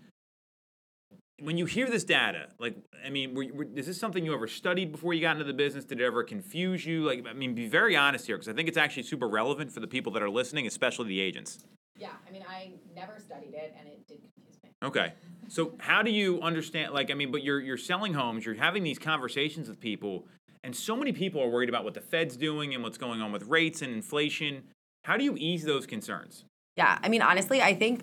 when 1.41 1.57
you 1.57 1.65
hear 1.65 1.89
this 1.89 2.03
data, 2.03 2.47
like 2.59 2.75
I 3.05 3.09
mean, 3.09 3.35
were, 3.35 3.45
were, 3.53 3.67
is 3.75 3.85
this 3.85 3.99
something 3.99 4.25
you 4.25 4.33
ever 4.33 4.47
studied 4.47 4.91
before 4.91 5.13
you 5.13 5.21
got 5.21 5.33
into 5.33 5.43
the 5.43 5.53
business? 5.53 5.85
Did 5.85 6.01
it 6.01 6.05
ever 6.05 6.23
confuse 6.23 6.85
you? 6.85 7.05
Like 7.05 7.25
I 7.29 7.33
mean, 7.33 7.53
be 7.53 7.67
very 7.67 7.95
honest 7.95 8.25
here 8.25 8.37
because 8.37 8.49
I 8.49 8.53
think 8.53 8.67
it's 8.67 8.77
actually 8.77 9.03
super 9.03 9.27
relevant 9.27 9.71
for 9.71 9.79
the 9.79 9.87
people 9.87 10.11
that 10.13 10.23
are 10.23 10.29
listening, 10.29 10.65
especially 10.65 11.07
the 11.09 11.19
agents. 11.19 11.59
Yeah, 11.99 12.09
I 12.27 12.31
mean, 12.31 12.43
I 12.47 12.73
never 12.95 13.19
studied 13.19 13.53
it, 13.53 13.75
and 13.77 13.87
it 13.87 14.07
did 14.07 14.19
confuse 14.21 14.57
me. 14.63 14.69
Okay. 14.83 15.13
So 15.47 15.73
how 15.79 16.01
do 16.01 16.11
you 16.11 16.41
understand? 16.41 16.93
Like, 16.93 17.11
I 17.11 17.13
mean, 17.13 17.31
but 17.31 17.43
you're 17.43 17.59
you're 17.59 17.77
selling 17.77 18.13
homes, 18.13 18.45
you're 18.45 18.55
having 18.55 18.83
these 18.83 18.99
conversations 18.99 19.67
with 19.67 19.79
people, 19.79 20.27
and 20.63 20.75
so 20.75 20.95
many 20.95 21.11
people 21.11 21.41
are 21.41 21.49
worried 21.49 21.69
about 21.69 21.83
what 21.83 21.93
the 21.93 22.01
Fed's 22.01 22.35
doing 22.35 22.73
and 22.73 22.83
what's 22.83 22.97
going 22.97 23.21
on 23.21 23.31
with 23.31 23.43
rates 23.43 23.81
and 23.81 23.93
inflation. 23.93 24.63
How 25.05 25.17
do 25.17 25.23
you 25.23 25.35
ease 25.37 25.63
those 25.63 25.85
concerns? 25.85 26.43
Yeah, 26.75 26.99
I 27.01 27.09
mean, 27.09 27.21
honestly, 27.21 27.61
I 27.61 27.73
think 27.73 28.01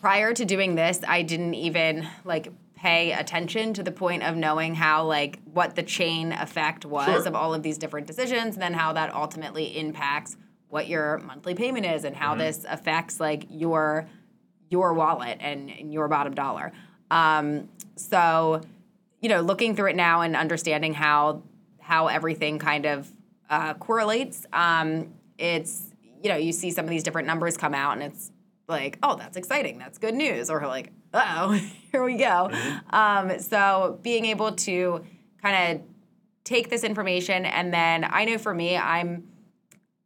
prior 0.00 0.34
to 0.34 0.44
doing 0.44 0.74
this, 0.74 1.00
I 1.06 1.22
didn't 1.22 1.54
even 1.54 2.06
like 2.24 2.52
pay 2.80 3.12
attention 3.12 3.74
to 3.74 3.82
the 3.82 3.92
point 3.92 4.22
of 4.22 4.36
knowing 4.36 4.74
how 4.74 5.04
like 5.04 5.38
what 5.44 5.76
the 5.76 5.82
chain 5.82 6.32
effect 6.32 6.86
was 6.86 7.06
Sure. 7.06 7.28
of 7.28 7.34
all 7.34 7.52
of 7.52 7.62
these 7.62 7.76
different 7.76 8.06
decisions 8.06 8.54
and 8.54 8.62
then 8.62 8.72
how 8.72 8.94
that 8.94 9.14
ultimately 9.14 9.78
impacts 9.78 10.36
what 10.68 10.88
your 10.88 11.18
monthly 11.18 11.54
payment 11.54 11.84
is 11.84 12.04
and 12.04 12.16
how 12.16 12.30
mm-hmm. 12.30 12.40
this 12.40 12.64
affects 12.68 13.20
like 13.20 13.44
your 13.50 14.08
your 14.70 14.94
wallet 14.94 15.36
and, 15.40 15.70
and 15.70 15.92
your 15.92 16.08
bottom 16.08 16.34
dollar. 16.34 16.72
Um, 17.10 17.68
so, 17.96 18.62
you 19.20 19.28
know, 19.28 19.40
looking 19.42 19.76
through 19.76 19.90
it 19.90 19.96
now 19.96 20.22
and 20.22 20.34
understanding 20.34 20.94
how 20.94 21.42
how 21.80 22.06
everything 22.06 22.58
kind 22.58 22.86
of 22.86 23.10
uh, 23.50 23.74
correlates, 23.74 24.46
um, 24.52 25.12
it's 25.38 25.92
you 26.22 26.28
know 26.30 26.36
you 26.36 26.52
see 26.52 26.70
some 26.70 26.84
of 26.84 26.90
these 26.90 27.02
different 27.02 27.26
numbers 27.26 27.56
come 27.56 27.74
out 27.74 27.94
and 27.94 28.02
it's 28.02 28.30
like, 28.68 28.98
oh, 29.02 29.16
that's 29.16 29.36
exciting, 29.36 29.78
that's 29.78 29.98
good 29.98 30.14
news, 30.14 30.48
or 30.48 30.64
like, 30.66 30.92
oh, 31.12 31.50
here 31.92 32.04
we 32.04 32.16
go. 32.16 32.50
Um, 32.90 33.38
so 33.40 33.98
being 34.02 34.24
able 34.26 34.52
to 34.52 35.04
kind 35.42 35.76
of 35.76 35.86
take 36.44 36.70
this 36.70 36.84
information 36.84 37.44
and 37.44 37.74
then 37.74 38.06
I 38.08 38.24
know 38.24 38.38
for 38.38 38.54
me, 38.54 38.76
I'm 38.76 39.28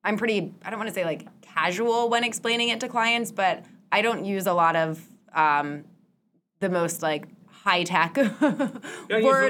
I'm 0.02 0.16
pretty 0.16 0.52
I 0.64 0.70
don't 0.70 0.78
want 0.78 0.88
to 0.88 0.94
say 0.94 1.04
like 1.04 1.26
casual 1.42 2.08
when 2.08 2.24
explaining 2.24 2.70
it 2.70 2.80
to 2.80 2.88
clients, 2.88 3.30
but 3.30 3.64
I 3.94 4.02
don't 4.02 4.24
use 4.24 4.46
a 4.46 4.52
lot 4.52 4.74
of 4.76 5.00
um, 5.32 5.84
the 6.60 6.68
most 6.68 7.00
like 7.02 7.26
high 7.48 7.84
tech 7.84 8.16
words 8.40 8.42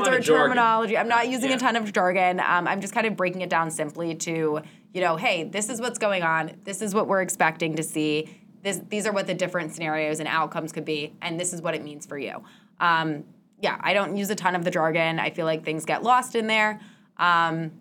or 0.08 0.20
jargon. 0.20 0.22
terminology. 0.22 0.98
I'm 0.98 1.08
not 1.08 1.28
using 1.28 1.50
Yeah. 1.50 1.56
a 1.56 1.58
ton 1.58 1.76
of 1.76 1.90
jargon. 1.92 2.40
Um, 2.40 2.68
I'm 2.68 2.80
just 2.80 2.92
kind 2.94 3.06
of 3.06 3.16
breaking 3.16 3.40
it 3.40 3.48
down 3.50 3.70
simply 3.70 4.14
to 4.16 4.60
you 4.92 5.00
know, 5.00 5.16
hey, 5.16 5.42
this 5.44 5.68
is 5.70 5.80
what's 5.80 5.98
going 5.98 6.22
on. 6.22 6.52
This 6.62 6.80
is 6.80 6.94
what 6.94 7.08
we're 7.08 7.22
expecting 7.22 7.74
to 7.76 7.82
see. 7.82 8.28
This, 8.62 8.80
these 8.88 9.06
are 9.08 9.12
what 9.12 9.26
the 9.26 9.34
different 9.34 9.72
scenarios 9.74 10.20
and 10.20 10.28
outcomes 10.28 10.70
could 10.72 10.84
be, 10.84 11.12
and 11.20 11.38
this 11.40 11.52
is 11.52 11.60
what 11.60 11.74
it 11.74 11.82
means 11.82 12.06
for 12.06 12.16
you. 12.16 12.44
Um, 12.78 13.24
yeah, 13.60 13.76
I 13.80 13.92
don't 13.92 14.16
use 14.16 14.30
a 14.30 14.36
ton 14.36 14.54
of 14.54 14.62
the 14.64 14.70
jargon. 14.70 15.18
I 15.18 15.30
feel 15.30 15.46
like 15.46 15.64
things 15.64 15.84
get 15.84 16.02
lost 16.04 16.36
in 16.36 16.46
there. 16.46 16.80
Um, 17.16 17.72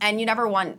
and 0.00 0.20
you 0.20 0.26
never 0.26 0.46
want 0.46 0.78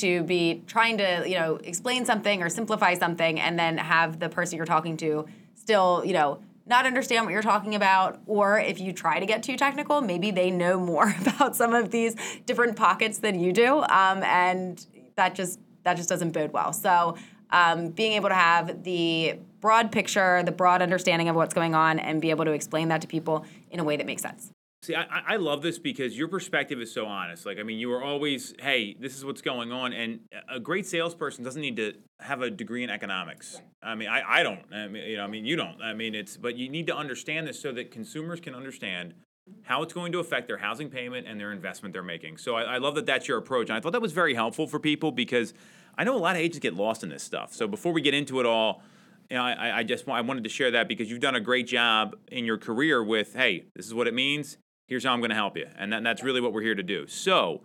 to 0.00 0.22
be 0.24 0.62
trying 0.66 0.98
to 0.98 1.24
you 1.26 1.34
know 1.34 1.56
explain 1.64 2.04
something 2.04 2.42
or 2.42 2.48
simplify 2.48 2.94
something 2.94 3.40
and 3.40 3.58
then 3.58 3.78
have 3.78 4.18
the 4.18 4.28
person 4.28 4.56
you're 4.56 4.66
talking 4.66 4.96
to 4.98 5.26
still 5.54 6.02
you 6.04 6.12
know 6.12 6.40
not 6.68 6.84
understand 6.84 7.24
what 7.24 7.32
you're 7.32 7.42
talking 7.42 7.76
about. 7.76 8.20
Or 8.26 8.58
if 8.58 8.80
you 8.80 8.92
try 8.92 9.20
to 9.20 9.26
get 9.26 9.42
too 9.42 9.56
technical 9.56 10.00
maybe 10.00 10.30
they 10.30 10.50
know 10.50 10.78
more 10.78 11.14
about 11.20 11.56
some 11.56 11.74
of 11.74 11.90
these 11.90 12.16
different 12.44 12.76
pockets 12.76 13.18
than 13.18 13.38
you 13.38 13.52
do. 13.52 13.78
Um, 13.78 14.22
and 14.22 14.84
that 15.16 15.34
just 15.34 15.60
that 15.84 15.96
just 15.96 16.08
doesn't 16.08 16.32
bode 16.32 16.52
well. 16.52 16.72
So 16.72 17.16
um, 17.50 17.90
being 17.90 18.12
able 18.12 18.28
to 18.28 18.34
have 18.34 18.82
the 18.82 19.38
broad 19.60 19.90
picture 19.90 20.42
the 20.42 20.52
broad 20.52 20.82
understanding 20.82 21.28
of 21.28 21.36
what's 21.36 21.54
going 21.54 21.74
on 21.74 21.98
and 21.98 22.20
be 22.20 22.30
able 22.30 22.44
to 22.44 22.52
explain 22.52 22.88
that 22.88 23.00
to 23.00 23.06
people 23.06 23.44
in 23.70 23.80
a 23.80 23.84
way 23.84 23.96
that 23.96 24.06
makes 24.06 24.22
sense 24.22 24.52
See, 24.82 24.94
I, 24.94 25.06
I- 25.26 25.36
love 25.36 25.62
this 25.62 25.78
because 25.78 26.16
your 26.16 26.28
perspective 26.28 26.80
is 26.80 26.92
so 26.92 27.06
honest. 27.06 27.44
Like, 27.44 27.58
I 27.58 27.62
mean, 27.62 27.78
you 27.78 27.92
are 27.92 28.02
always, 28.02 28.54
hey, 28.60 28.94
this 29.00 29.16
is 29.16 29.24
what's 29.24 29.42
going 29.42 29.72
on, 29.72 29.92
and 29.92 30.20
a 30.48 30.60
great 30.60 30.86
salesperson 30.86 31.42
doesn't 31.42 31.60
need 31.60 31.76
to 31.76 31.94
have 32.20 32.42
a 32.42 32.50
degree 32.50 32.84
in 32.84 32.90
economics. 32.90 33.60
I 33.82 33.94
mean, 33.94 34.08
I, 34.08 34.22
I 34.40 34.42
don't. 34.42 34.60
I 34.72 34.86
mean, 34.86 35.04
you 35.04 35.16
know, 35.16 35.24
I 35.24 35.26
mean, 35.26 35.44
you 35.44 35.56
don't. 35.56 35.82
I 35.82 35.92
mean, 35.92 36.14
it's, 36.14 36.36
but 36.36 36.56
you 36.56 36.68
need 36.68 36.86
to 36.86 36.96
understand 36.96 37.48
this 37.48 37.60
so 37.60 37.72
that 37.72 37.90
consumers 37.90 38.38
can 38.40 38.54
understand 38.54 39.14
how 39.62 39.82
it's 39.82 39.92
going 39.92 40.12
to 40.12 40.18
affect 40.20 40.46
their 40.46 40.58
housing 40.58 40.88
payment 40.88 41.26
and 41.26 41.40
their 41.40 41.52
investment 41.52 41.92
they're 41.92 42.02
making. 42.02 42.36
So 42.36 42.54
I, 42.54 42.62
I 42.62 42.78
love 42.78 42.94
that 42.94 43.06
that's 43.06 43.26
your 43.26 43.38
approach, 43.38 43.68
and 43.68 43.76
I 43.76 43.80
thought 43.80 43.92
that 43.92 44.02
was 44.02 44.12
very 44.12 44.34
helpful 44.34 44.66
for 44.68 44.78
people 44.78 45.10
because 45.10 45.52
I 45.98 46.04
know 46.04 46.16
a 46.16 46.18
lot 46.18 46.36
of 46.36 46.42
agents 46.42 46.60
get 46.60 46.74
lost 46.74 47.02
in 47.02 47.08
this 47.08 47.22
stuff. 47.22 47.52
So 47.52 47.66
before 47.66 47.92
we 47.92 48.02
get 48.02 48.14
into 48.14 48.38
it 48.40 48.46
all. 48.46 48.82
You 49.28 49.38
know, 49.38 49.42
I, 49.42 49.78
I 49.78 49.82
just 49.82 50.08
I 50.08 50.20
wanted 50.20 50.44
to 50.44 50.50
share 50.50 50.70
that 50.70 50.86
because 50.86 51.10
you've 51.10 51.18
done 51.18 51.34
a 51.34 51.40
great 51.40 51.66
job 51.66 52.14
in 52.30 52.44
your 52.44 52.58
career 52.58 53.02
with, 53.02 53.34
hey, 53.34 53.64
this 53.74 53.84
is 53.84 53.92
what 53.92 54.06
it 54.06 54.14
means 54.14 54.56
here's 54.86 55.04
how 55.04 55.12
I'm 55.12 55.20
going 55.20 55.30
to 55.30 55.36
help 55.36 55.56
you. 55.56 55.66
And 55.76 55.92
that, 55.92 56.02
that's 56.02 56.22
really 56.22 56.40
what 56.40 56.52
we're 56.52 56.62
here 56.62 56.74
to 56.74 56.82
do. 56.82 57.06
So, 57.06 57.62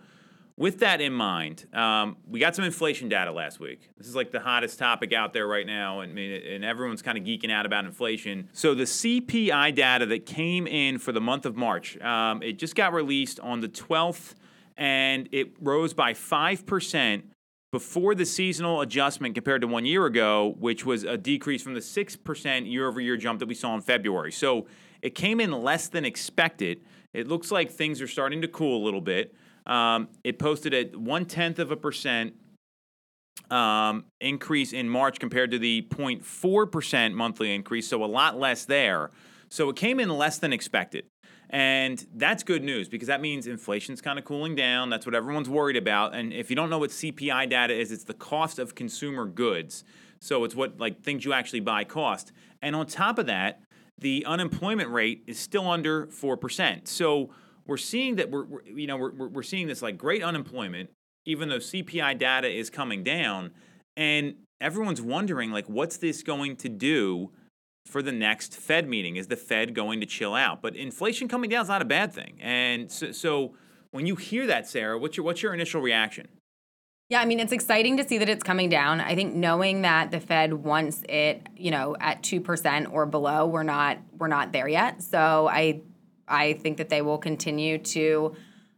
with 0.57 0.79
that 0.79 1.01
in 1.01 1.13
mind, 1.13 1.65
um, 1.73 2.17
we 2.27 2.39
got 2.39 2.55
some 2.55 2.65
inflation 2.65 3.09
data 3.09 3.31
last 3.31 3.59
week. 3.59 3.89
This 3.97 4.05
is 4.05 4.15
like 4.15 4.31
the 4.31 4.41
hottest 4.41 4.77
topic 4.77 5.13
out 5.13 5.33
there 5.33 5.47
right 5.47 5.65
now. 5.65 6.01
Mean, 6.05 6.31
and 6.31 6.63
everyone's 6.63 7.01
kind 7.01 7.17
of 7.17 7.23
geeking 7.23 7.51
out 7.51 7.65
about 7.65 7.85
inflation. 7.85 8.49
So, 8.51 8.75
the 8.75 8.83
CPI 8.83 9.73
data 9.73 10.05
that 10.07 10.25
came 10.25 10.67
in 10.67 10.99
for 10.99 11.11
the 11.11 11.21
month 11.21 11.45
of 11.45 11.55
March, 11.55 11.99
um, 12.01 12.43
it 12.43 12.59
just 12.59 12.75
got 12.75 12.93
released 12.93 13.39
on 13.39 13.61
the 13.61 13.69
12th, 13.69 14.35
and 14.77 15.29
it 15.31 15.53
rose 15.59 15.93
by 15.93 16.13
5% 16.13 17.23
before 17.71 18.13
the 18.13 18.25
seasonal 18.25 18.81
adjustment 18.81 19.33
compared 19.33 19.61
to 19.61 19.67
one 19.67 19.85
year 19.85 20.05
ago, 20.05 20.55
which 20.59 20.85
was 20.85 21.05
a 21.05 21.17
decrease 21.17 21.63
from 21.63 21.73
the 21.73 21.79
6% 21.79 22.69
year 22.69 22.87
over 22.87 22.99
year 22.99 23.15
jump 23.15 23.39
that 23.39 23.47
we 23.47 23.55
saw 23.55 23.73
in 23.73 23.81
February. 23.81 24.31
So 24.31 24.67
it 25.01 25.15
came 25.15 25.39
in 25.39 25.51
less 25.51 25.87
than 25.87 26.03
expected. 26.03 26.81
It 27.13 27.27
looks 27.27 27.51
like 27.51 27.71
things 27.71 28.01
are 28.01 28.07
starting 28.07 28.41
to 28.41 28.47
cool 28.47 28.81
a 28.81 28.83
little 28.83 29.01
bit. 29.01 29.33
Um, 29.65 30.09
it 30.23 30.39
posted 30.39 30.73
at 30.73 30.95
one 30.95 31.25
tenth 31.25 31.59
of 31.59 31.71
a 31.71 31.75
percent 31.75 32.33
um, 33.49 34.05
increase 34.19 34.73
in 34.73 34.89
March 34.89 35.19
compared 35.19 35.51
to 35.51 35.59
the 35.59 35.85
0.4% 35.89 37.13
monthly 37.13 37.53
increase, 37.53 37.87
so 37.87 38.03
a 38.03 38.05
lot 38.05 38.39
less 38.39 38.65
there. 38.65 39.11
So 39.49 39.69
it 39.69 39.75
came 39.75 39.99
in 39.99 40.09
less 40.09 40.37
than 40.37 40.53
expected. 40.53 41.05
And 41.49 42.05
that's 42.15 42.43
good 42.43 42.63
news 42.63 42.87
because 42.87 43.09
that 43.09 43.19
means 43.19 43.45
inflation's 43.45 44.01
kind 44.01 44.17
of 44.17 44.23
cooling 44.23 44.55
down. 44.55 44.89
That's 44.89 45.05
what 45.05 45.13
everyone's 45.13 45.49
worried 45.49 45.75
about. 45.75 46.15
And 46.15 46.31
if 46.31 46.49
you 46.49 46.55
don't 46.55 46.69
know 46.69 46.79
what 46.79 46.91
CPI 46.91 47.49
data 47.49 47.73
is, 47.73 47.91
it's 47.91 48.05
the 48.05 48.13
cost 48.13 48.57
of 48.57 48.73
consumer 48.73 49.25
goods. 49.25 49.83
So 50.21 50.45
it's 50.45 50.55
what 50.55 50.79
like 50.79 51.01
things 51.03 51.25
you 51.25 51.33
actually 51.33 51.59
buy 51.59 51.83
cost. 51.83 52.31
And 52.61 52.73
on 52.73 52.85
top 52.85 53.19
of 53.19 53.25
that, 53.25 53.61
the 54.01 54.25
unemployment 54.25 54.89
rate 54.89 55.23
is 55.27 55.39
still 55.39 55.69
under 55.69 56.07
4%. 56.07 56.87
So 56.87 57.29
we're 57.65 57.77
seeing 57.77 58.17
that 58.17 58.29
we're, 58.29 58.43
we're 58.45 58.63
you 58.65 58.87
know 58.87 58.97
we're, 58.97 59.29
we're 59.29 59.43
seeing 59.43 59.67
this 59.67 59.81
like 59.81 59.97
great 59.97 60.23
unemployment 60.23 60.89
even 61.25 61.49
though 61.49 61.57
CPI 61.57 62.17
data 62.17 62.49
is 62.49 62.69
coming 62.69 63.03
down 63.03 63.51
and 63.95 64.35
everyone's 64.59 65.01
wondering 65.01 65.51
like 65.51 65.69
what's 65.69 65.97
this 65.97 66.23
going 66.23 66.55
to 66.57 66.69
do 66.69 67.31
for 67.87 68.01
the 68.01 68.11
next 68.11 68.55
Fed 68.55 68.87
meeting? 68.87 69.15
Is 69.15 69.27
the 69.27 69.35
Fed 69.35 69.73
going 69.73 69.99
to 70.01 70.05
chill 70.05 70.35
out? 70.35 70.61
But 70.61 70.75
inflation 70.75 71.27
coming 71.27 71.49
down 71.49 71.63
is 71.63 71.67
not 71.67 71.81
a 71.81 71.85
bad 71.85 72.13
thing. 72.13 72.37
And 72.39 72.91
so, 72.91 73.11
so 73.11 73.53
when 73.91 74.05
you 74.05 74.15
hear 74.15 74.47
that, 74.47 74.67
Sarah, 74.67 74.97
what's 74.97 75.17
your 75.17 75.25
what's 75.25 75.41
your 75.41 75.53
initial 75.53 75.81
reaction? 75.81 76.27
Yeah, 77.11 77.19
I 77.19 77.25
mean, 77.25 77.41
it's 77.41 77.51
exciting 77.51 77.97
to 77.97 78.07
see 78.07 78.19
that 78.19 78.29
it's 78.29 78.41
coming 78.41 78.69
down. 78.69 79.01
I 79.01 79.15
think 79.15 79.35
knowing 79.35 79.81
that 79.81 80.11
the 80.11 80.21
Fed 80.21 80.53
wants 80.53 81.03
it, 81.09 81.45
you 81.57 81.69
know, 81.69 81.97
at 81.99 82.23
two 82.23 82.39
percent 82.39 82.87
or 82.89 83.05
below, 83.05 83.47
we're 83.47 83.63
not 83.63 83.97
we're 84.17 84.29
not 84.29 84.53
there 84.53 84.69
yet. 84.69 85.03
So 85.03 85.49
I 85.51 85.81
I 86.25 86.53
think 86.53 86.77
that 86.77 86.87
they 86.87 87.01
will 87.01 87.17
continue 87.17 87.79
to, 87.79 88.33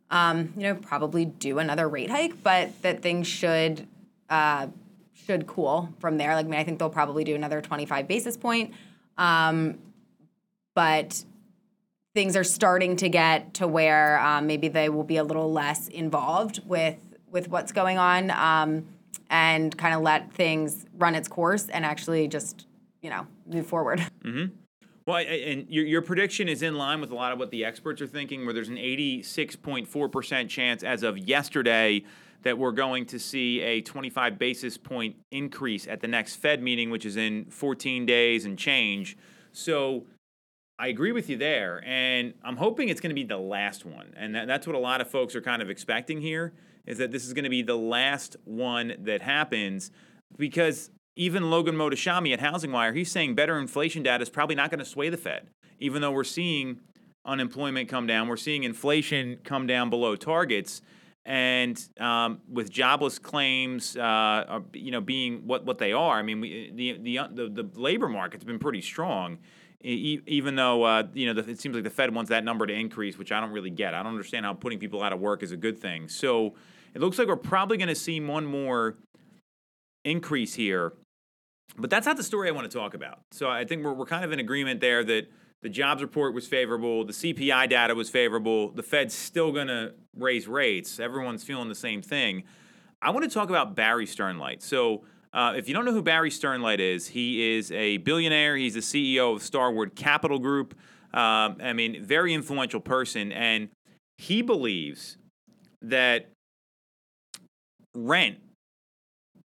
um, 0.10 0.52
you 0.58 0.64
know, 0.64 0.74
probably 0.74 1.26
do 1.26 1.60
another 1.60 1.88
rate 1.88 2.10
hike, 2.10 2.42
but 2.42 2.72
that 2.82 3.04
things 3.04 3.28
should 3.28 3.88
uh, 4.32 4.66
should 5.14 5.46
cool 5.46 5.94
from 6.00 6.18
there. 6.18 6.34
Like, 6.34 6.48
I 6.48 6.50
mean, 6.50 6.60
I 6.60 6.64
think 6.64 6.80
they'll 6.80 6.90
probably 6.90 7.24
do 7.24 7.36
another 7.36 7.62
twenty 7.62 7.86
five 7.86 8.08
basis 8.08 8.36
point, 8.36 8.74
um, 9.16 9.78
but 10.74 11.24
things 12.16 12.36
are 12.36 12.44
starting 12.44 12.96
to 12.96 13.10
get 13.10 13.54
to 13.54 13.68
where 13.68 14.20
um, 14.20 14.48
maybe 14.48 14.70
they 14.70 14.90
will 14.90 15.04
be 15.04 15.18
a 15.18 15.24
little 15.24 15.52
less 15.52 15.88
involved 15.88 16.62
with 16.66 17.13
with 17.34 17.50
what's 17.50 17.74
going 17.74 17.98
on 17.98 18.32
um, 18.32 18.86
and 19.30 19.76
kind 19.78 19.94
of 19.94 20.02
let 20.02 20.32
things 20.32 20.86
run 20.98 21.16
its 21.16 21.28
course 21.28 21.68
and 21.68 21.84
actually 21.84 22.30
just 22.30 22.68
you 23.02 23.10
know 23.10 23.28
move 23.46 23.66
forward. 23.66 24.02
Well, 25.06 25.18
I- 25.18 25.22
and 25.24 25.70
your, 25.70 25.84
your 25.86 26.02
prediction 26.02 26.48
is 26.48 26.62
in 26.62 26.76
line 26.76 27.02
with 27.02 27.12
a 27.12 27.16
lot 27.16 27.34
of 27.34 27.40
what 27.40 27.52
the 27.52 27.66
experts 27.66 28.02
are 28.02 28.08
thinking, 28.08 28.46
where 28.46 28.54
there's 28.54 28.70
an 28.70 28.78
86.4% 28.78 30.48
chance 30.48 30.82
as 30.82 31.04
of 31.04 31.18
yesterday 31.18 32.06
that 32.44 32.58
we're 32.58 32.72
going 32.72 33.06
to 33.08 33.20
see 33.20 33.60
a 33.60 33.82
25 33.82 34.40
basis 34.40 34.78
point 34.78 35.18
increase 35.32 35.88
at 35.88 36.00
the 36.00 36.08
next 36.08 36.38
Fed 36.38 36.64
meeting, 36.64 36.90
which 36.90 37.06
is 37.06 37.18
in 37.18 37.46
14 37.46 38.06
days 38.06 38.46
and 38.46 38.58
change. 38.58 39.18
So 39.52 40.06
I 40.80 40.88
agree 40.88 41.12
with 41.12 41.30
you 41.30 41.36
there. 41.36 41.84
And 41.86 42.34
I'm 42.44 42.56
hoping 42.56 42.88
it's 42.88 43.02
going 43.02 43.10
to 43.10 43.16
be 43.16 43.26
the 43.26 43.38
last 43.38 43.86
one. 43.86 44.14
And 44.16 44.36
that, 44.36 44.48
that's 44.48 44.66
what 44.68 44.76
a 44.76 44.80
lot 44.80 45.02
of 45.02 45.10
folks 45.10 45.36
are 45.36 45.42
kind 45.42 45.62
of 45.62 45.70
expecting 45.70 46.22
here 46.22 46.54
is 46.86 46.98
that 46.98 47.12
this 47.12 47.26
is 47.26 47.34
going 47.34 47.44
to 47.44 47.50
be 47.50 47.62
the 47.62 47.78
last 47.78 48.36
one 48.46 48.94
that 49.00 49.22
happens 49.22 49.92
because 50.38 50.90
even 51.16 51.50
Logan 51.50 51.76
Mohtashami 51.76 52.34
at 52.34 52.40
HousingWire, 52.40 52.96
he's 52.96 53.12
saying 53.12 53.36
better 53.36 53.58
inflation 53.58 54.04
data 54.04 54.22
is 54.22 54.30
probably 54.30 54.56
not 54.56 54.70
going 54.70 54.80
to 54.80 54.86
sway 54.86 55.10
the 55.10 55.18
Fed, 55.18 55.48
even 55.80 56.02
though 56.02 56.12
we're 56.12 56.24
seeing 56.24 56.80
unemployment 57.26 57.88
come 57.90 58.08
down, 58.08 58.28
we're 58.28 58.38
seeing 58.38 58.64
inflation 58.64 59.38
come 59.44 59.68
down 59.68 59.90
below 59.90 60.16
targets, 60.16 60.82
and 61.26 61.82
um, 62.00 62.42
with 62.52 62.70
jobless 62.70 63.18
claims, 63.18 63.96
uh, 63.96 64.60
you 64.74 64.92
know, 64.92 65.00
being 65.00 65.48
what, 65.48 65.66
what 65.66 65.78
they 65.78 65.94
are. 65.94 66.18
I 66.18 66.22
mean, 66.22 66.42
we, 66.42 66.72
the, 66.76 66.98
the 66.98 67.46
the 67.48 67.64
the 67.64 67.80
labor 67.80 68.10
market's 68.10 68.44
been 68.44 68.60
pretty 68.60 68.82
strong. 68.82 69.40
Even 69.86 70.56
though 70.56 70.84
uh, 70.84 71.04
you 71.14 71.26
know 71.26 71.42
the, 71.42 71.50
it 71.52 71.60
seems 71.60 71.76
like 71.76 71.84
the 71.84 71.90
Fed 71.90 72.16
wants 72.16 72.30
that 72.30 72.46
number 72.46 72.66
to 72.66 72.74
increase, 72.74 73.18
which 73.18 73.34
I 73.34 73.42
don't 73.42 73.52
really 73.52 73.70
get. 73.70 73.94
I 73.94 74.02
don't 74.02 74.14
understand 74.14 74.46
how 74.46 74.54
putting 74.54 74.80
people 74.80 75.04
out 75.04 75.12
of 75.12 75.20
work 75.20 75.44
is 75.44 75.52
a 75.52 75.58
good 75.58 75.78
thing. 75.78 76.08
So 76.08 76.54
it 76.94 77.02
looks 77.02 77.18
like 77.18 77.28
we're 77.28 77.36
probably 77.36 77.78
going 77.78 77.90
to 77.90 77.96
see 77.96 78.20
one 78.20 78.46
more 78.46 78.98
increase 80.06 80.54
here, 80.54 80.94
but 81.78 81.90
that's 81.90 82.06
not 82.06 82.18
the 82.18 82.24
story 82.24 82.48
I 82.50 82.52
want 82.52 82.70
to 82.70 82.78
talk 82.78 82.94
about. 82.94 83.20
So 83.32 83.50
I 83.50 83.66
think 83.66 83.84
we're 83.84 83.94
we're 83.94 84.06
kind 84.06 84.26
of 84.26 84.32
in 84.32 84.40
agreement 84.40 84.82
there 84.82 85.04
that 85.04 85.28
the 85.62 85.70
jobs 85.70 86.02
report 86.02 86.34
was 86.34 86.46
favorable, 86.46 87.06
the 87.06 87.14
CPI 87.14 87.70
data 87.70 87.96
was 87.96 88.10
favorable, 88.10 88.72
the 88.72 88.84
Fed's 88.84 89.14
still 89.14 89.52
going 89.52 89.68
to 89.68 89.94
raise 90.16 90.48
rates. 90.48 91.00
Everyone's 91.00 91.44
feeling 91.44 91.70
the 91.70 91.76
same 91.76 92.02
thing. 92.02 92.44
I 93.02 93.12
want 93.12 93.24
to 93.24 93.30
talk 93.34 93.50
about 93.50 93.74
Barry 93.74 94.06
Sternlicht. 94.06 94.62
So 94.62 95.04
uh, 95.34 95.54
if 95.56 95.68
you 95.68 95.74
don't 95.74 95.86
know 95.86 95.94
who 95.94 96.04
Barry 96.04 96.30
Sternlicht 96.30 96.80
is, 96.80 97.08
he 97.08 97.56
is 97.56 97.72
a 97.72 97.98
billionaire. 97.98 98.58
He's 98.58 98.74
the 98.74 98.82
CEO 98.82 99.36
of 99.36 99.42
Starwood 99.42 99.96
Capital 99.96 100.38
Group. 100.38 100.76
Um, 101.14 101.58
I 101.62 101.74
mean, 101.74 102.04
very 102.04 102.34
influential 102.34 102.80
person, 102.80 103.32
and 103.32 103.70
he 104.18 104.42
believes 104.42 105.18
that 105.82 106.33
rent 107.96 108.38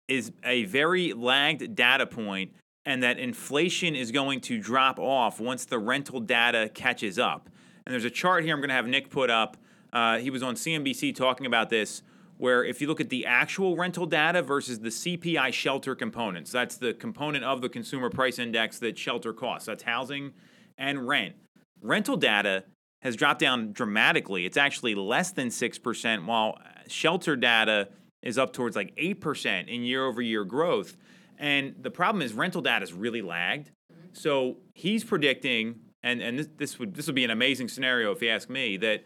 is 0.07 0.31
a 0.43 0.65
very 0.65 1.13
lagged 1.13 1.75
data 1.75 2.05
point 2.05 2.51
and 2.85 3.01
that 3.01 3.17
inflation 3.17 3.95
is 3.95 4.11
going 4.11 4.39
to 4.39 4.59
drop 4.59 4.99
off 4.99 5.39
once 5.39 5.65
the 5.65 5.79
rental 5.79 6.19
data 6.19 6.69
catches 6.73 7.17
up. 7.17 7.49
And 7.85 7.93
there's 7.93 8.05
a 8.05 8.11
chart 8.11 8.43
here 8.43 8.53
I'm 8.53 8.59
going 8.59 8.69
to 8.69 8.75
have 8.75 8.87
Nick 8.87 9.09
put 9.09 9.29
up. 9.29 9.57
Uh, 9.91 10.17
he 10.17 10.29
was 10.29 10.43
on 10.43 10.55
CNBC 10.55 11.15
talking 11.15 11.45
about 11.45 11.69
this, 11.69 12.03
where 12.37 12.63
if 12.63 12.81
you 12.81 12.87
look 12.87 12.99
at 12.99 13.09
the 13.09 13.25
actual 13.25 13.75
rental 13.75 14.05
data 14.05 14.41
versus 14.41 14.79
the 14.79 14.89
CPI 14.89 15.51
shelter 15.53 15.95
components, 15.95 16.51
that's 16.51 16.77
the 16.77 16.93
component 16.93 17.43
of 17.43 17.61
the 17.61 17.69
consumer 17.69 18.09
price 18.09 18.37
index 18.37 18.77
that 18.79 18.97
shelter 18.97 19.33
costs. 19.33 19.65
That's 19.65 19.83
housing 19.83 20.33
and 20.77 21.07
rent. 21.07 21.35
Rental 21.81 22.17
data 22.17 22.65
has 23.01 23.15
dropped 23.15 23.39
down 23.39 23.71
dramatically. 23.71 24.45
It's 24.45 24.57
actually 24.57 24.95
less 24.95 25.31
than 25.31 25.49
6%, 25.49 26.25
while 26.25 26.59
shelter 26.87 27.35
data 27.35 27.89
is 28.25 28.37
up 28.37 28.51
towards 28.51 28.75
like 28.75 28.93
8% 28.95 29.67
in 29.67 29.83
year 29.83 30.05
over 30.05 30.21
year 30.21 30.43
growth. 30.43 30.97
And 31.37 31.75
the 31.79 31.91
problem 31.91 32.21
is 32.21 32.33
rental 32.33 32.61
data 32.61 32.83
is 32.83 32.91
really 32.91 33.21
lagged. 33.21 33.69
Mm-hmm. 33.91 34.07
So 34.13 34.57
he's 34.73 35.03
predicting, 35.03 35.79
and, 36.03 36.21
and 36.21 36.39
this, 36.39 36.49
this 36.57 36.79
would 36.79 36.95
this 36.95 37.05
would 37.05 37.15
be 37.15 37.23
an 37.23 37.31
amazing 37.31 37.67
scenario 37.67 38.11
if 38.11 38.21
you 38.21 38.29
ask 38.29 38.49
me, 38.49 38.77
that 38.77 39.03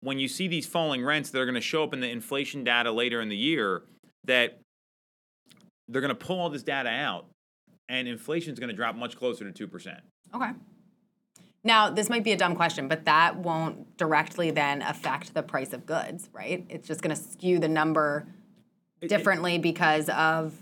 when 0.00 0.18
you 0.18 0.28
see 0.28 0.48
these 0.48 0.66
falling 0.66 1.04
rents 1.04 1.30
that 1.30 1.40
are 1.40 1.44
going 1.44 1.54
to 1.54 1.60
show 1.60 1.84
up 1.84 1.92
in 1.92 2.00
the 2.00 2.08
inflation 2.08 2.64
data 2.64 2.90
later 2.90 3.20
in 3.20 3.28
the 3.28 3.36
year, 3.36 3.82
that 4.24 4.60
they're 5.88 6.00
going 6.00 6.08
to 6.08 6.14
pull 6.14 6.38
all 6.38 6.50
this 6.50 6.62
data 6.62 6.88
out, 6.88 7.26
and 7.88 8.06
inflation 8.06 8.52
is 8.52 8.58
going 8.58 8.70
to 8.70 8.76
drop 8.76 8.94
much 8.94 9.16
closer 9.16 9.44
to 9.44 9.52
two 9.52 9.66
percent. 9.66 10.00
Okay. 10.34 10.50
Now, 11.64 11.90
this 11.90 12.08
might 12.08 12.22
be 12.22 12.32
a 12.32 12.36
dumb 12.36 12.54
question, 12.54 12.86
but 12.86 13.04
that 13.06 13.36
won't 13.36 13.96
directly 13.96 14.52
then 14.52 14.80
affect 14.80 15.34
the 15.34 15.42
price 15.42 15.72
of 15.72 15.86
goods, 15.86 16.30
right? 16.32 16.64
It's 16.68 16.86
just 16.86 17.02
going 17.02 17.14
to 17.14 17.20
skew 17.20 17.58
the 17.58 17.68
number 17.68 18.28
differently 19.00 19.58
because 19.58 20.08
of 20.10 20.54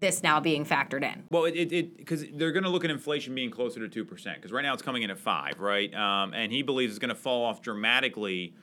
this 0.00 0.22
now 0.22 0.40
being 0.40 0.64
factored 0.64 1.02
in. 1.02 1.24
Well, 1.30 1.44
it 1.44 1.72
it 1.72 1.96
because 1.96 2.24
they're 2.34 2.52
going 2.52 2.64
to 2.64 2.70
look 2.70 2.84
at 2.84 2.90
inflation 2.90 3.34
being 3.34 3.50
closer 3.50 3.80
to 3.80 3.88
two 3.88 4.04
percent 4.04 4.36
because 4.36 4.52
right 4.52 4.62
now 4.62 4.72
it's 4.72 4.82
coming 4.82 5.02
in 5.02 5.10
at 5.10 5.18
five, 5.18 5.58
right? 5.58 5.92
Um, 5.94 6.34
and 6.34 6.52
he 6.52 6.62
believes 6.62 6.92
it's 6.92 6.98
going 6.98 7.08
to 7.08 7.14
fall 7.14 7.44
off 7.44 7.62
dramatically 7.62 8.54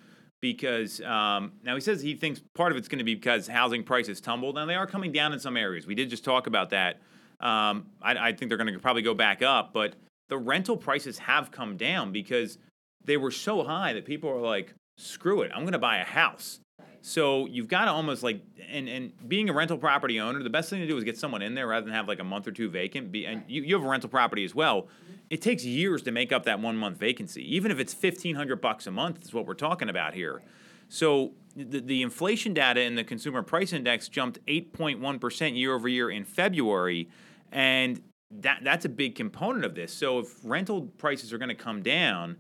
because 0.41 1.01
um, 1.01 1.53
now 1.63 1.75
he 1.75 1.81
says 1.81 2.01
he 2.01 2.15
thinks 2.15 2.41
part 2.55 2.71
of 2.71 2.77
it's 2.77 2.87
going 2.87 2.99
to 2.99 3.05
be 3.05 3.15
because 3.15 3.47
housing 3.47 3.83
prices 3.83 4.19
tumbled. 4.19 4.55
Now 4.55 4.65
they 4.65 4.75
are 4.75 4.87
coming 4.87 5.11
down 5.11 5.33
in 5.33 5.39
some 5.39 5.57
areas. 5.57 5.87
We 5.87 5.95
did 5.95 6.09
just 6.09 6.23
talk 6.23 6.47
about 6.47 6.71
that. 6.71 6.99
Um, 7.39 7.87
I, 8.01 8.29
I 8.29 8.33
think 8.33 8.49
they're 8.49 8.57
going 8.57 8.71
to 8.71 8.79
probably 8.79 9.01
go 9.01 9.13
back 9.13 9.41
up, 9.41 9.73
but 9.73 9.95
the 10.29 10.37
rental 10.37 10.77
prices 10.77 11.17
have 11.19 11.51
come 11.51 11.77
down 11.77 12.11
because 12.11 12.57
they 13.03 13.17
were 13.17 13.31
so 13.31 13.63
high 13.63 13.93
that 13.93 14.05
people 14.05 14.29
are 14.29 14.39
like, 14.39 14.73
screw 14.97 15.41
it, 15.41 15.51
I'm 15.53 15.61
going 15.61 15.73
to 15.73 15.79
buy 15.79 15.97
a 15.97 16.03
house. 16.03 16.59
So 17.03 17.47
you've 17.47 17.67
got 17.67 17.85
to 17.85 17.91
almost 17.91 18.21
like, 18.21 18.41
and, 18.69 18.87
and 18.87 19.11
being 19.27 19.49
a 19.49 19.53
rental 19.53 19.77
property 19.77 20.19
owner, 20.19 20.43
the 20.43 20.51
best 20.51 20.69
thing 20.69 20.81
to 20.81 20.87
do 20.87 20.95
is 20.97 21.03
get 21.03 21.17
someone 21.17 21.41
in 21.41 21.55
there 21.55 21.67
rather 21.67 21.85
than 21.85 21.95
have 21.95 22.07
like 22.07 22.19
a 22.19 22.23
month 22.23 22.47
or 22.47 22.51
two 22.51 22.69
vacant. 22.69 23.11
Be, 23.11 23.25
and 23.25 23.43
you, 23.47 23.63
you 23.63 23.75
have 23.75 23.83
a 23.83 23.89
rental 23.89 24.09
property 24.09 24.45
as 24.45 24.53
well. 24.53 24.83
Mm-hmm. 24.83 25.13
It 25.31 25.41
takes 25.41 25.65
years 25.65 26.03
to 26.03 26.11
make 26.11 26.31
up 26.31 26.43
that 26.43 26.59
one 26.59 26.77
month 26.77 26.97
vacancy, 26.97 27.55
even 27.55 27.71
if 27.71 27.79
it's 27.79 27.93
fifteen 27.93 28.35
hundred 28.35 28.61
bucks 28.61 28.85
a 28.85 28.91
month. 28.91 29.23
Is 29.23 29.33
what 29.33 29.47
we're 29.47 29.53
talking 29.53 29.89
about 29.89 30.13
here. 30.13 30.41
So 30.89 31.31
the, 31.55 31.79
the 31.79 32.01
inflation 32.01 32.53
data 32.53 32.81
in 32.81 32.95
the 32.95 33.03
consumer 33.05 33.41
price 33.41 33.71
index 33.71 34.09
jumped 34.09 34.39
eight 34.47 34.73
point 34.73 34.99
one 34.99 35.19
percent 35.19 35.55
year 35.55 35.73
over 35.73 35.87
year 35.87 36.11
in 36.11 36.25
February, 36.25 37.09
and 37.51 38.01
that 38.29 38.59
that's 38.63 38.83
a 38.83 38.89
big 38.89 39.15
component 39.15 39.63
of 39.63 39.73
this. 39.73 39.93
So 39.93 40.19
if 40.19 40.35
rental 40.43 40.81
prices 40.97 41.31
are 41.31 41.37
going 41.37 41.49
to 41.49 41.55
come 41.55 41.81
down, 41.81 42.35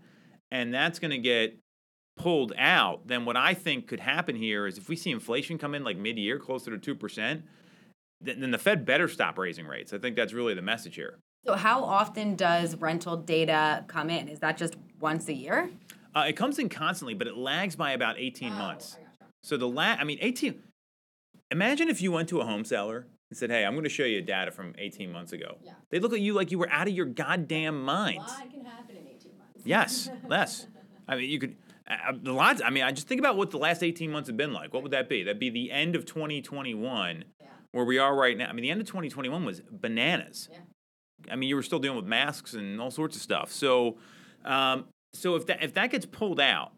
and 0.51 0.73
that's 0.73 0.99
going 0.99 1.11
to 1.11 1.17
get 1.17 1.57
pulled 2.21 2.53
out, 2.57 3.07
then 3.07 3.25
what 3.25 3.35
I 3.35 3.53
think 3.53 3.87
could 3.87 3.99
happen 3.99 4.35
here 4.35 4.67
is 4.67 4.77
if 4.77 4.87
we 4.87 4.95
see 4.95 5.11
inflation 5.11 5.57
come 5.57 5.73
in 5.73 5.83
like 5.83 5.97
mid-year, 5.97 6.37
closer 6.37 6.71
to 6.71 6.77
two 6.77 6.95
percent, 6.95 7.43
then 8.21 8.51
the 8.51 8.57
Fed 8.57 8.85
better 8.85 9.07
stop 9.07 9.37
raising 9.37 9.65
rates. 9.65 9.93
I 9.93 9.97
think 9.97 10.15
that's 10.15 10.33
really 10.33 10.53
the 10.53 10.61
message 10.61 10.95
here. 10.95 11.17
So, 11.45 11.55
how 11.55 11.83
often 11.83 12.35
does 12.35 12.75
rental 12.75 13.17
data 13.17 13.83
come 13.87 14.11
in? 14.11 14.27
Is 14.27 14.39
that 14.39 14.57
just 14.57 14.75
once 14.99 15.27
a 15.27 15.33
year? 15.33 15.71
Uh, 16.15 16.25
it 16.27 16.33
comes 16.33 16.59
in 16.59 16.69
constantly, 16.69 17.13
but 17.15 17.25
it 17.25 17.35
lags 17.35 17.75
by 17.75 17.91
about 17.93 18.19
18 18.19 18.53
months. 18.53 18.97
So 19.43 19.57
the 19.57 19.67
la- 19.67 19.95
I 19.97 20.03
mean, 20.03 20.19
18. 20.21 20.61
Imagine 21.49 21.89
if 21.89 22.01
you 22.01 22.11
went 22.11 22.29
to 22.29 22.41
a 22.41 22.45
home 22.45 22.63
seller 22.63 23.07
and 23.29 23.37
said, 23.37 23.49
"Hey, 23.49 23.65
I'm 23.65 23.73
going 23.73 23.83
to 23.85 23.89
show 23.89 24.03
you 24.03 24.21
data 24.21 24.51
from 24.51 24.75
18 24.77 25.11
months 25.11 25.33
ago." 25.33 25.57
Yeah. 25.63 25.73
They 25.89 25.99
look 25.99 26.13
at 26.13 26.19
you 26.19 26.33
like 26.33 26.51
you 26.51 26.59
were 26.59 26.69
out 26.69 26.87
of 26.87 26.93
your 26.93 27.07
goddamn 27.07 27.83
mind. 27.83 28.19
A 28.19 28.21
lot 28.21 28.51
can 28.51 28.63
happen 28.63 28.97
in 28.97 29.07
18 29.07 29.37
months. 29.37 29.61
Yes, 29.65 30.09
less. 30.27 30.67
I 31.07 31.15
mean, 31.15 31.29
you 31.29 31.39
could. 31.39 31.55
The 32.21 32.31
lots. 32.31 32.61
I 32.63 32.69
mean, 32.69 32.83
I 32.83 32.91
just 32.91 33.07
think 33.07 33.19
about 33.19 33.37
what 33.37 33.51
the 33.51 33.57
last 33.57 33.83
18 33.83 34.11
months 34.11 34.27
have 34.29 34.37
been 34.37 34.53
like. 34.53 34.73
What 34.73 34.83
would 34.83 34.91
that 34.91 35.09
be? 35.09 35.23
That'd 35.23 35.39
be 35.39 35.49
the 35.49 35.71
end 35.71 35.95
of 35.95 36.05
2021, 36.05 37.25
where 37.71 37.85
we 37.85 37.97
are 37.97 38.15
right 38.15 38.37
now. 38.37 38.49
I 38.49 38.53
mean, 38.53 38.63
the 38.63 38.69
end 38.69 38.81
of 38.81 38.87
2021 38.87 39.43
was 39.43 39.61
bananas. 39.69 40.49
Yeah. 40.51 40.59
I 41.29 41.35
mean, 41.35 41.49
you 41.49 41.55
were 41.55 41.63
still 41.63 41.79
dealing 41.79 41.97
with 41.97 42.05
masks 42.05 42.53
and 42.53 42.79
all 42.81 42.91
sorts 42.91 43.15
of 43.15 43.21
stuff. 43.21 43.51
So, 43.51 43.97
um, 44.45 44.85
so 45.13 45.35
if 45.35 45.45
that 45.47 45.63
if 45.63 45.73
that 45.73 45.91
gets 45.91 46.05
pulled 46.05 46.39
out, 46.39 46.71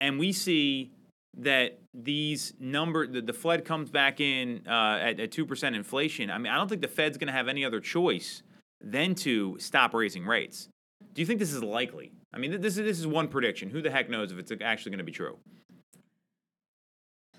and 0.00 0.18
we 0.18 0.32
see 0.32 0.92
that 1.36 1.78
these 1.94 2.54
number 2.58 3.06
the, 3.06 3.20
the 3.20 3.32
Fed 3.32 3.64
comes 3.64 3.90
back 3.90 4.20
in 4.20 4.62
uh, 4.66 4.98
at 5.00 5.30
two 5.30 5.46
percent 5.46 5.76
inflation, 5.76 6.30
I 6.30 6.38
mean, 6.38 6.52
I 6.52 6.56
don't 6.56 6.68
think 6.68 6.82
the 6.82 6.88
Fed's 6.88 7.18
going 7.18 7.28
to 7.28 7.32
have 7.32 7.48
any 7.48 7.64
other 7.64 7.80
choice 7.80 8.42
than 8.82 9.14
to 9.16 9.56
stop 9.58 9.94
raising 9.94 10.24
rates. 10.24 10.68
Do 11.14 11.22
you 11.22 11.26
think 11.26 11.38
this 11.38 11.52
is 11.52 11.62
likely? 11.62 12.12
I 12.32 12.38
mean, 12.38 12.60
this 12.60 12.76
is 12.76 12.84
this 12.84 12.98
is 12.98 13.06
one 13.06 13.28
prediction. 13.28 13.70
Who 13.70 13.80
the 13.80 13.90
heck 13.90 14.10
knows 14.10 14.32
if 14.32 14.38
it's 14.38 14.52
actually 14.62 14.90
going 14.90 14.98
to 14.98 15.04
be 15.04 15.12
true? 15.12 15.38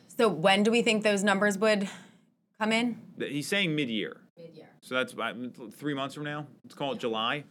So, 0.07 0.27
when 0.27 0.63
do 0.63 0.71
we 0.71 0.81
think 0.81 1.03
those 1.03 1.23
numbers 1.23 1.57
would 1.57 1.87
come 2.59 2.71
in? 2.71 2.97
He's 3.17 3.47
saying 3.47 3.75
mid-year, 3.75 4.17
Mid 4.37 4.55
year. 4.55 4.67
so 4.81 4.95
that's 4.95 5.13
uh, 5.17 5.33
three 5.71 5.93
months 5.93 6.15
from 6.15 6.23
now. 6.25 6.47
Let's 6.63 6.75
call 6.75 6.93
it 6.93 6.99
July. 6.99 7.45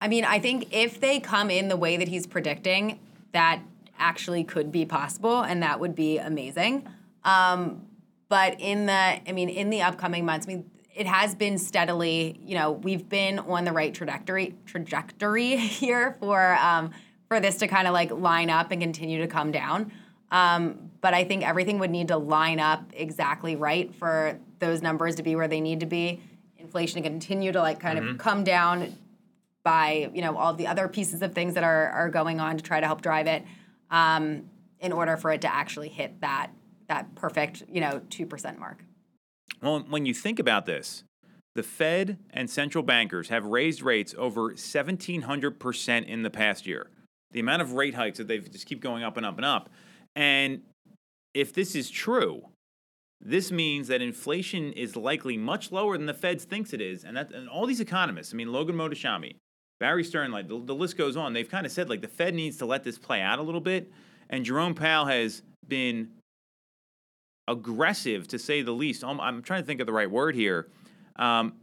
I 0.00 0.08
mean, 0.08 0.24
I 0.24 0.38
think 0.38 0.68
if 0.72 1.00
they 1.00 1.20
come 1.20 1.50
in 1.50 1.68
the 1.68 1.76
way 1.76 1.96
that 1.96 2.08
he's 2.08 2.26
predicting, 2.26 3.00
that 3.32 3.60
actually 3.98 4.44
could 4.44 4.70
be 4.70 4.84
possible, 4.84 5.42
and 5.42 5.62
that 5.62 5.80
would 5.80 5.94
be 5.94 6.18
amazing. 6.18 6.86
Um, 7.24 7.86
but 8.28 8.60
in 8.60 8.86
the, 8.86 8.92
I 8.92 9.32
mean, 9.32 9.48
in 9.48 9.70
the 9.70 9.82
upcoming 9.82 10.24
months, 10.24 10.46
I 10.46 10.54
mean, 10.54 10.70
it 10.96 11.06
has 11.06 11.34
been 11.34 11.58
steadily, 11.58 12.40
you 12.44 12.54
know, 12.54 12.72
we've 12.72 13.06
been 13.06 13.38
on 13.38 13.64
the 13.64 13.72
right 13.72 13.92
trajectory 13.92 14.54
trajectory 14.64 15.56
here 15.56 16.16
for 16.18 16.54
um, 16.54 16.90
for 17.28 17.38
this 17.38 17.56
to 17.58 17.68
kind 17.68 17.86
of 17.86 17.92
like 17.92 18.10
line 18.10 18.50
up 18.50 18.70
and 18.72 18.80
continue 18.80 19.20
to 19.20 19.26
come 19.26 19.52
down. 19.52 19.92
Um, 20.30 20.90
but 21.00 21.14
I 21.14 21.24
think 21.24 21.46
everything 21.46 21.78
would 21.78 21.90
need 21.90 22.08
to 22.08 22.16
line 22.16 22.58
up 22.58 22.82
exactly 22.94 23.54
right 23.54 23.94
for 23.94 24.38
those 24.58 24.82
numbers 24.82 25.16
to 25.16 25.22
be 25.22 25.36
where 25.36 25.46
they 25.46 25.60
need 25.60 25.80
to 25.80 25.86
be. 25.86 26.20
Inflation 26.58 27.02
to 27.02 27.08
continue 27.08 27.52
to 27.52 27.60
like 27.60 27.78
kind 27.78 27.98
of 27.98 28.18
come 28.18 28.42
down 28.42 28.96
by 29.62 30.10
you 30.14 30.22
know 30.22 30.36
all 30.36 30.54
the 30.54 30.66
other 30.66 30.88
pieces 30.88 31.20
of 31.20 31.34
things 31.34 31.54
that 31.54 31.62
are 31.62 31.90
are 31.90 32.08
going 32.08 32.40
on 32.40 32.56
to 32.56 32.62
try 32.62 32.80
to 32.80 32.86
help 32.86 33.02
drive 33.02 33.26
it 33.26 33.44
um, 33.90 34.48
in 34.80 34.92
order 34.92 35.16
for 35.16 35.30
it 35.30 35.42
to 35.42 35.54
actually 35.54 35.88
hit 35.88 36.20
that 36.22 36.50
that 36.88 37.14
perfect 37.14 37.64
you 37.68 37.82
know 37.82 38.00
two 38.08 38.24
percent 38.24 38.58
mark. 38.58 38.85
Well, 39.62 39.80
when 39.88 40.06
you 40.06 40.14
think 40.14 40.38
about 40.38 40.66
this, 40.66 41.04
the 41.54 41.62
Fed 41.62 42.18
and 42.30 42.50
central 42.50 42.84
bankers 42.84 43.28
have 43.30 43.46
raised 43.46 43.82
rates 43.82 44.14
over 44.18 44.52
1,700% 44.52 46.06
in 46.06 46.22
the 46.22 46.30
past 46.30 46.66
year. 46.66 46.90
The 47.32 47.40
amount 47.40 47.62
of 47.62 47.72
rate 47.72 47.94
hikes 47.94 48.18
that 48.18 48.28
they 48.28 48.38
just 48.38 48.66
keep 48.66 48.80
going 48.80 49.02
up 49.02 49.16
and 49.16 49.24
up 49.24 49.36
and 49.36 49.44
up. 49.44 49.70
And 50.14 50.62
if 51.34 51.52
this 51.52 51.74
is 51.74 51.90
true, 51.90 52.48
this 53.20 53.50
means 53.50 53.88
that 53.88 54.02
inflation 54.02 54.72
is 54.72 54.96
likely 54.96 55.36
much 55.36 55.72
lower 55.72 55.96
than 55.96 56.06
the 56.06 56.14
Fed 56.14 56.40
thinks 56.40 56.72
it 56.72 56.80
is. 56.80 57.04
And, 57.04 57.16
that, 57.16 57.32
and 57.32 57.48
all 57.48 57.66
these 57.66 57.80
economists, 57.80 58.32
I 58.32 58.36
mean, 58.36 58.52
Logan 58.52 58.76
Mohtashami, 58.76 59.36
Barry 59.80 60.04
Stern, 60.04 60.30
the, 60.32 60.62
the 60.64 60.74
list 60.74 60.96
goes 60.96 61.16
on, 61.16 61.32
they've 61.32 61.48
kind 61.48 61.66
of 61.66 61.72
said 61.72 61.88
like 61.88 62.02
the 62.02 62.08
Fed 62.08 62.34
needs 62.34 62.58
to 62.58 62.66
let 62.66 62.84
this 62.84 62.98
play 62.98 63.20
out 63.20 63.38
a 63.38 63.42
little 63.42 63.60
bit. 63.60 63.90
And 64.28 64.44
Jerome 64.44 64.74
Powell 64.74 65.06
has 65.06 65.42
been 65.66 66.10
aggressive 67.48 68.28
to 68.28 68.38
say 68.38 68.62
the 68.62 68.72
least. 68.72 69.04
I'm, 69.04 69.20
I'm 69.20 69.42
trying 69.42 69.62
to 69.62 69.66
think 69.66 69.80
of 69.80 69.86
the 69.86 69.92
right 69.92 70.10
word 70.10 70.34
here. 70.34 70.68
Um, 71.16 71.54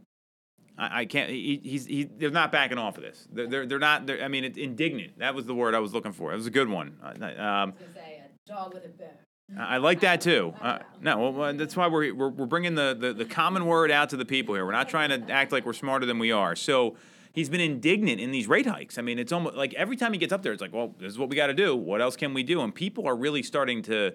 I, 0.78 1.00
I 1.00 1.04
can't. 1.04 1.30
He, 1.30 1.60
he's 1.62 1.86
he, 1.86 2.04
they're 2.04 2.30
not 2.30 2.50
backing 2.52 2.78
off 2.78 2.96
of 2.96 3.04
this. 3.04 3.26
They're 3.32 3.46
they're, 3.46 3.66
they're 3.66 3.78
not. 3.78 4.06
They're, 4.06 4.22
I 4.22 4.28
mean, 4.28 4.44
it's 4.44 4.58
indignant. 4.58 5.18
That 5.18 5.34
was 5.34 5.46
the 5.46 5.54
word 5.54 5.74
I 5.74 5.78
was 5.78 5.92
looking 5.92 6.12
for. 6.12 6.32
It 6.32 6.36
was 6.36 6.46
a 6.46 6.50
good 6.50 6.68
one. 6.68 6.96
Uh, 7.02 7.08
Um, 7.08 7.74
a 8.82 8.88
bone. 8.88 9.14
I 9.58 9.76
like 9.76 10.00
that 10.00 10.20
too. 10.20 10.54
Uh, 10.64 10.78
no, 11.00 11.30
well, 11.30 11.52
that's 11.52 11.76
why 11.76 11.86
we're, 11.86 12.14
we're, 12.14 12.30
we're 12.30 12.46
bringing 12.46 12.74
the, 12.74 12.96
the, 12.98 13.12
the 13.12 13.24
common 13.26 13.66
word 13.66 13.90
out 13.90 14.08
to 14.10 14.16
the 14.16 14.24
people 14.24 14.54
here. 14.54 14.64
We're 14.64 14.72
not 14.72 14.88
trying 14.88 15.10
to 15.10 15.30
act 15.30 15.52
like 15.52 15.66
we're 15.66 15.74
smarter 15.74 16.06
than 16.06 16.18
we 16.18 16.32
are. 16.32 16.56
So 16.56 16.96
he's 17.34 17.50
been 17.50 17.60
indignant 17.60 18.18
in 18.18 18.30
these 18.30 18.48
rate 18.48 18.64
hikes. 18.64 18.96
I 18.96 19.02
mean, 19.02 19.18
it's 19.18 19.32
almost 19.32 19.56
like 19.56 19.74
every 19.74 19.96
time 19.96 20.14
he 20.14 20.18
gets 20.18 20.32
up 20.32 20.42
there, 20.42 20.52
it's 20.52 20.62
like, 20.62 20.72
well, 20.72 20.94
this 20.98 21.12
is 21.12 21.18
what 21.18 21.28
we 21.28 21.36
got 21.36 21.48
to 21.48 21.54
do. 21.54 21.76
What 21.76 22.00
else 22.00 22.16
can 22.16 22.32
we 22.32 22.42
do? 22.42 22.62
And 22.62 22.74
people 22.74 23.06
are 23.06 23.14
really 23.14 23.42
starting 23.42 23.82
to 23.82 24.12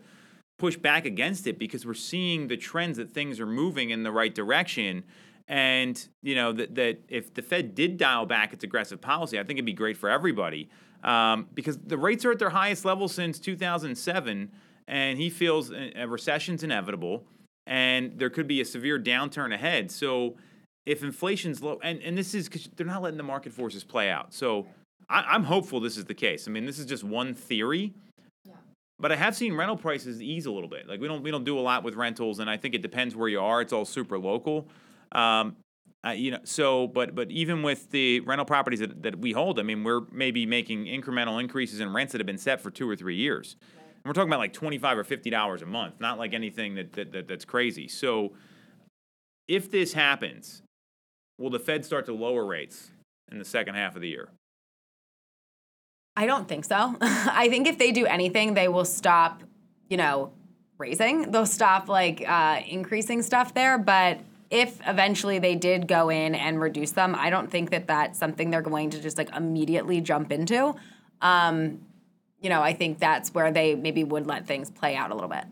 push 0.60 0.78
back 0.78 1.06
against 1.06 1.48
it 1.48 1.58
because 1.58 1.86
we're 1.86 1.94
seeing 1.96 2.48
the 2.48 2.58
trends 2.58 2.98
that 2.98 3.12
things 3.12 3.40
are 3.40 3.48
moving 3.48 3.90
in 3.90 4.04
the 4.04 4.12
right 4.12 4.34
direction. 4.34 5.04
And 5.48 6.08
you 6.22 6.36
know 6.36 6.52
that 6.54 6.76
that 6.76 7.00
if 7.08 7.34
the 7.34 7.42
Fed 7.42 7.74
did 7.74 7.98
dial 7.98 8.28
back 8.28 8.54
its 8.54 8.64
aggressive 8.64 9.02
policy, 9.02 9.40
I 9.40 9.44
think 9.44 9.58
it'd 9.58 9.66
be 9.66 9.74
great 9.74 9.98
for 9.98 10.08
everybody 10.08 10.70
um, 11.04 11.48
because 11.54 11.78
the 11.80 11.98
rates 11.98 12.26
are 12.26 12.32
at 12.32 12.40
their 12.40 12.52
highest 12.52 12.86
level 12.86 13.08
since 13.08 13.40
2007 13.40 14.52
and 14.88 15.20
he 15.20 15.30
feels 15.30 15.72
a 15.72 16.06
recession's 16.08 16.64
inevitable 16.64 17.24
and 17.68 18.18
there 18.18 18.30
could 18.30 18.48
be 18.48 18.62
a 18.62 18.66
severe 18.66 19.00
downturn 19.00 19.54
ahead. 19.54 19.92
So 19.92 20.36
if 20.86 21.04
inflation's 21.04 21.62
low, 21.62 21.80
and, 21.84 22.02
and 22.02 22.18
this 22.18 22.34
is 22.34 22.50
because 22.50 22.68
they're 22.76 22.86
not 22.86 23.04
letting 23.04 23.18
the 23.18 23.24
market 23.24 23.54
forces 23.54 23.84
play 23.84 24.10
out. 24.10 24.34
So 24.34 24.66
I, 25.08 25.36
am 25.36 25.44
hopeful 25.44 25.80
this 25.80 25.98
is 25.98 26.06
the 26.06 26.16
case. 26.16 26.48
I 26.48 26.52
mean, 26.52 26.66
this 26.66 26.80
is 26.80 26.86
just 26.86 27.04
one 27.04 27.36
theory. 27.36 27.94
But 29.00 29.12
I 29.12 29.16
have 29.16 29.36
seen 29.36 29.54
rental 29.54 29.78
prices 29.78 30.22
ease 30.22 30.46
a 30.46 30.52
little 30.52 30.68
bit. 30.70 30.88
Like 30.88 31.00
we 31.00 31.08
don't 31.08 31.24
we 31.24 31.32
don't 31.32 31.46
do 31.46 31.58
a 31.58 31.62
lot 31.62 31.84
with 31.84 31.96
rentals, 31.96 32.40
and 32.40 32.50
I 32.50 32.58
think 32.58 32.76
it 32.76 32.82
depends 32.82 33.16
where 33.16 33.30
you 33.30 33.40
are. 33.40 33.62
It's 33.62 33.72
all 33.72 33.86
super 33.86 34.20
local. 34.20 34.68
Um, 35.14 35.56
uh, 36.06 36.12
you 36.12 36.32
know, 36.32 36.40
so 36.44 36.88
but 36.88 37.16
but 37.16 37.32
even 37.32 37.64
with 37.64 37.92
the 37.92 38.20
rental 38.22 38.46
properties 38.46 38.80
that, 38.80 39.02
that 39.04 39.20
we 39.20 39.32
hold, 39.32 39.60
I 39.60 39.64
mean, 39.64 39.84
we're 39.84 40.02
maybe 40.12 40.46
making 40.46 40.86
incremental 40.86 41.40
increases 41.40 41.80
in 41.80 41.94
rents 41.94 42.12
that 42.12 42.20
have 42.20 42.28
been 42.28 42.38
set 42.38 42.62
for 42.62 42.72
two 42.72 42.90
or 42.90 42.96
three 42.96 43.16
years. 43.16 43.56
And 43.62 44.06
we're 44.06 44.14
talking 44.14 44.30
about 44.30 44.40
like 44.40 44.54
twenty 44.54 44.78
five 44.78 44.98
or 44.98 45.04
fifty 45.04 45.30
dollars 45.30 45.62
a 45.62 45.66
month, 45.66 46.00
not 46.00 46.18
like 46.18 46.34
anything 46.34 46.76
that, 46.76 46.94
that, 46.94 47.12
that 47.12 47.28
that's 47.28 47.46
crazy. 47.46 47.88
So 47.88 48.34
if 49.48 49.72
this 49.72 49.94
happens, 49.94 50.62
will 51.38 51.50
the 51.50 51.60
Fed 51.60 51.86
start 51.86 52.06
to 52.06 52.14
lower 52.14 52.46
rates 52.46 52.92
in 53.32 53.40
the 53.40 53.46
second 53.46 53.76
half 53.76 53.96
of 53.96 54.02
the 54.02 54.10
year? 54.10 54.30
I 56.20 56.26
don't 56.26 56.50
think 56.50 56.66
so. 56.66 56.98
I 57.02 57.48
think 57.48 57.66
if 57.66 57.78
they 57.78 57.94
do 57.94 58.06
anything, 58.06 58.54
they 58.54 58.68
will 58.68 58.84
stop, 58.84 59.42
you 59.88 59.96
know, 59.96 60.34
raising. 60.78 61.32
They'll 61.32 61.46
stop 61.46 61.88
like 61.88 62.22
uh, 62.28 62.60
increasing 62.68 63.22
stuff 63.22 63.54
there. 63.54 63.78
But 63.78 64.20
if 64.50 64.82
eventually 64.86 65.40
they 65.40 65.56
did 65.56 65.88
go 65.88 66.10
in 66.10 66.36
and 66.36 66.60
reduce 66.60 66.92
them, 66.92 67.16
I 67.18 67.30
don't 67.30 67.50
think 67.50 67.70
that 67.70 67.88
that's 67.88 68.20
something 68.20 68.50
they're 68.50 68.62
going 68.62 68.90
to 68.90 69.02
just 69.02 69.18
like 69.18 69.34
immediately 69.34 70.02
jump 70.02 70.34
into. 70.34 70.76
Um, 71.22 71.86
you 72.42 72.50
know, 72.50 72.62
I 72.62 72.74
think 72.74 73.00
that's 73.00 73.34
where 73.34 73.54
they 73.54 73.76
maybe 73.76 74.04
would 74.04 74.28
let 74.28 74.46
things 74.46 74.70
play 74.70 74.98
out 74.98 75.12
a 75.12 75.14
little 75.14 75.30
bit. 75.30 75.46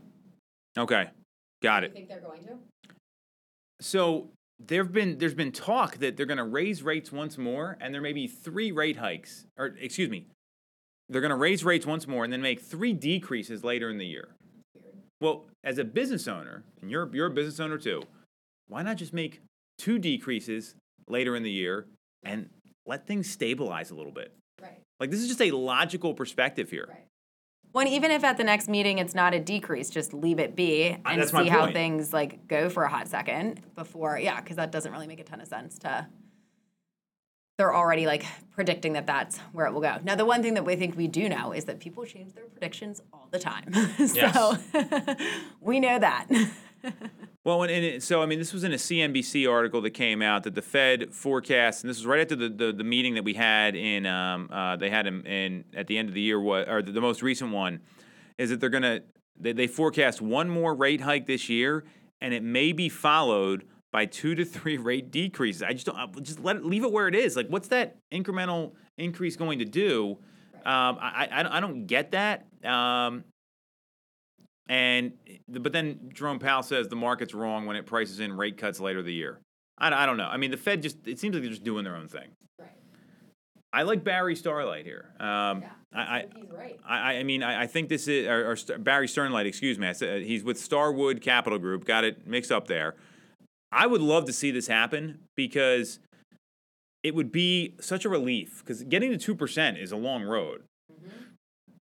Okay, 0.78 1.06
got 1.64 1.86
it. 1.86 1.92
You 1.92 1.94
think 1.94 2.10
they're 2.10 2.20
going 2.20 2.44
to? 2.44 2.58
So 3.80 4.32
there've 4.60 4.92
been 4.92 5.18
there's 5.18 5.34
been 5.34 5.54
talk 5.54 6.00
that 6.00 6.18
they're 6.18 6.26
going 6.26 6.40
to 6.40 6.44
raise 6.44 6.84
rates 6.84 7.10
once 7.10 7.38
more, 7.38 7.78
and 7.80 7.94
there 7.94 8.02
may 8.02 8.12
be 8.12 8.28
three 8.28 8.74
rate 8.74 8.98
hikes, 8.98 9.46
or 9.58 9.68
excuse 9.80 10.10
me, 10.10 10.28
they're 11.10 11.22
going 11.22 11.30
to 11.30 11.36
raise 11.36 11.64
rates 11.64 11.86
once 11.86 12.08
more 12.08 12.24
and 12.24 12.34
then 12.34 12.42
make 12.42 12.62
three 12.62 12.94
decreases 12.94 13.64
later 13.64 13.90
in 13.90 13.98
the 13.98 14.06
year. 14.06 14.30
Well, 15.20 15.46
as 15.64 15.78
a 15.78 15.84
business 15.84 16.28
owner, 16.28 16.64
and 16.82 16.92
you're 16.92 17.10
you're 17.14 17.28
a 17.28 17.32
business 17.32 17.60
owner 17.60 17.78
too, 17.78 18.04
why 18.68 18.84
not 18.84 18.98
just 18.98 19.14
make 19.14 19.42
two 19.78 19.98
decreases 19.98 20.76
later 21.08 21.36
in 21.36 21.44
the 21.44 21.52
year 21.52 21.88
and 22.24 22.50
let 22.86 23.08
things 23.08 23.30
stabilize 23.30 23.90
a 23.90 23.96
little 23.96 24.12
bit? 24.12 24.34
Right. 24.62 24.80
Like 25.00 25.10
this 25.10 25.20
is 25.20 25.28
just 25.28 25.42
a 25.42 25.52
logical 25.52 26.14
perspective 26.14 26.70
here. 26.70 26.86
Right. 26.88 27.06
When 27.72 27.88
even 27.88 28.12
if 28.12 28.24
at 28.24 28.38
the 28.38 28.44
next 28.44 28.70
meeting 28.70 29.00
it's 29.00 29.16
not 29.16 29.34
a 29.34 29.40
decrease, 29.40 29.90
just 29.90 30.14
leave 30.14 30.40
it 30.40 30.56
be 30.56 30.98
and 31.06 31.30
see 31.30 31.48
how 31.48 31.72
things 31.72 32.14
like 32.14 32.48
go 32.48 32.70
for 32.70 32.84
a 32.84 32.90
hot 32.90 33.08
second 33.08 33.62
before, 33.76 34.20
yeah, 34.20 34.40
because 34.40 34.56
that 34.56 34.72
doesn't 34.72 34.92
really 34.92 35.08
make 35.08 35.20
a 35.20 35.24
ton 35.24 35.42
of 35.42 35.48
sense 35.48 35.78
to. 35.80 36.08
They're 37.58 37.76
already 37.76 38.06
like 38.06 38.24
predicting 38.52 38.94
that 38.94 39.08
that's 39.08 39.40
where 39.52 39.66
it 39.66 39.74
will 39.74 39.82
go. 39.82 39.98
Now, 40.04 40.14
the 40.14 40.26
one 40.26 40.44
thing 40.44 40.54
that 40.54 40.64
we 40.64 40.76
think 40.76 40.96
we 40.96 41.08
do 41.08 41.28
know 41.28 41.54
is 41.54 41.66
that 41.66 41.80
people 41.80 42.06
change 42.06 42.34
their 42.34 42.46
predictions 42.46 43.02
all 43.12 43.28
the 43.32 43.40
time. 43.40 43.74
so 44.08 44.58
we 45.62 45.80
know 45.80 45.98
that. 45.98 46.28
Well, 47.44 47.64
and, 47.64 47.72
it, 47.72 48.04
so 48.04 48.22
I 48.22 48.26
mean, 48.26 48.40
this 48.40 48.52
was 48.52 48.66
in 48.66 48.74
a 48.74 48.76
CNBC 48.76 49.50
article 49.50 49.80
that 49.80 49.92
came 49.92 50.22
out 50.22 50.44
that 50.44 50.54
the 50.54 50.62
Fed 50.62 51.14
forecast, 51.14 51.82
and 51.82 51.90
this 51.90 51.96
was 51.96 52.06
right 52.06 52.20
after 52.20 52.36
the, 52.36 52.50
the, 52.50 52.74
the 52.74 52.84
meeting 52.84 53.16
that 53.16 53.24
we 53.24 53.36
had 53.36 53.74
in 53.74 54.06
um, 54.06 54.50
uh, 54.52 54.76
they 54.76 54.90
had 54.90 55.08
in, 55.08 55.26
in 55.26 55.64
at 55.74 55.88
the 55.88 55.98
end 55.98 56.10
of 56.10 56.14
the 56.14 56.20
year, 56.20 56.42
what 56.42 56.68
or 56.68 56.82
the, 56.82 56.92
the 56.92 57.00
most 57.00 57.22
recent 57.22 57.54
one, 57.54 57.80
is 58.38 58.50
that 58.50 58.60
they're 58.60 58.70
gonna 58.70 59.00
they, 59.40 59.54
they 59.54 59.66
forecast 59.66 60.22
one 60.22 60.50
more 60.50 60.76
rate 60.76 61.00
hike 61.00 61.26
this 61.26 61.48
year, 61.48 61.86
and 62.20 62.34
it 62.34 62.44
may 62.44 62.74
be 62.74 62.90
followed 62.90 63.66
by 63.92 64.06
two 64.06 64.36
to 64.36 64.46
three 64.46 64.78
rate 64.90 65.12
decreases. 65.12 65.64
I 65.64 65.74
just 65.74 65.86
don't 65.86 65.98
I- 65.98 66.08
just 66.22 66.40
let 66.40 66.56
it 66.58 66.66
leave 66.66 66.84
it 66.84 66.92
where 66.92 67.08
it 67.08 67.16
is. 67.16 67.36
Like, 67.36 67.48
what's 67.48 67.70
that 67.70 67.98
incremental 68.14 68.74
increase 68.98 69.36
going 69.36 69.60
to 69.60 69.66
do? 69.66 70.18
Um, 70.66 70.98
I, 71.00 71.28
I 71.32 71.58
I 71.58 71.60
don't 71.60 71.86
get 71.86 72.12
that. 72.12 72.46
Um, 72.66 73.24
and 74.70 75.14
but 75.48 75.72
then 75.72 76.10
Jerome 76.14 76.40
Powell 76.40 76.64
says 76.64 76.90
the 76.90 76.96
market's 76.96 77.34
wrong 77.34 77.66
when 77.66 77.76
it 77.78 77.86
prices 77.86 78.20
in 78.20 78.34
rate 78.36 78.58
cuts 78.58 78.80
later 78.80 79.02
the 79.02 79.14
year. 79.14 79.40
I, 79.78 80.04
I 80.04 80.06
don't 80.06 80.18
know. 80.18 80.28
I 80.28 80.38
mean, 80.38 80.52
the 80.52 80.58
Fed 80.58 80.82
just 80.82 80.98
it 81.08 81.20
seems 81.20 81.34
like 81.34 81.44
they're 81.44 81.52
just 81.52 81.64
doing 81.64 81.84
their 81.86 81.96
own 81.96 82.08
thing. 82.10 82.30
right. 82.60 82.72
I 83.72 83.84
like 83.84 84.04
Barry 84.04 84.36
Starlight 84.36 84.86
here. 84.86 85.14
Um, 85.20 85.64
I, 85.94 86.02
I, 86.02 86.26
he's 86.36 86.52
right. 86.52 86.80
I, 86.86 87.18
I 87.20 87.24
mean, 87.24 87.44
I, 87.44 87.64
I 87.64 87.68
think 87.68 87.88
this 87.88 88.10
is 88.10 88.28
or, 88.28 88.52
or 88.52 88.78
Barry 88.80 89.08
Sternlicht. 89.08 89.46
Excuse 89.46 89.80
me. 89.80 89.88
I 89.88 89.94
said 89.94 90.24
he's 90.24 90.44
with 90.44 90.60
Starwood 90.60 91.22
Capital 91.22 91.60
Group. 91.60 91.86
Got 91.86 92.04
it 92.04 92.28
mixed 92.28 92.52
up 92.52 92.68
there. 92.68 92.96
I 93.72 93.88
would 93.88 94.02
love 94.02 94.26
to 94.26 94.34
see 94.34 94.52
this 94.52 94.68
happen 94.68 95.20
because 95.36 96.00
it 97.04 97.16
would 97.16 97.32
be 97.32 97.76
such 97.80 98.06
a 98.06 98.10
relief. 98.10 98.64
Because 98.64 98.84
getting 98.84 99.12
to 99.12 99.18
two 99.18 99.36
percent 99.36 99.78
is 99.78 99.92
a 99.92 99.98
long 99.98 100.24
road. 100.24 100.64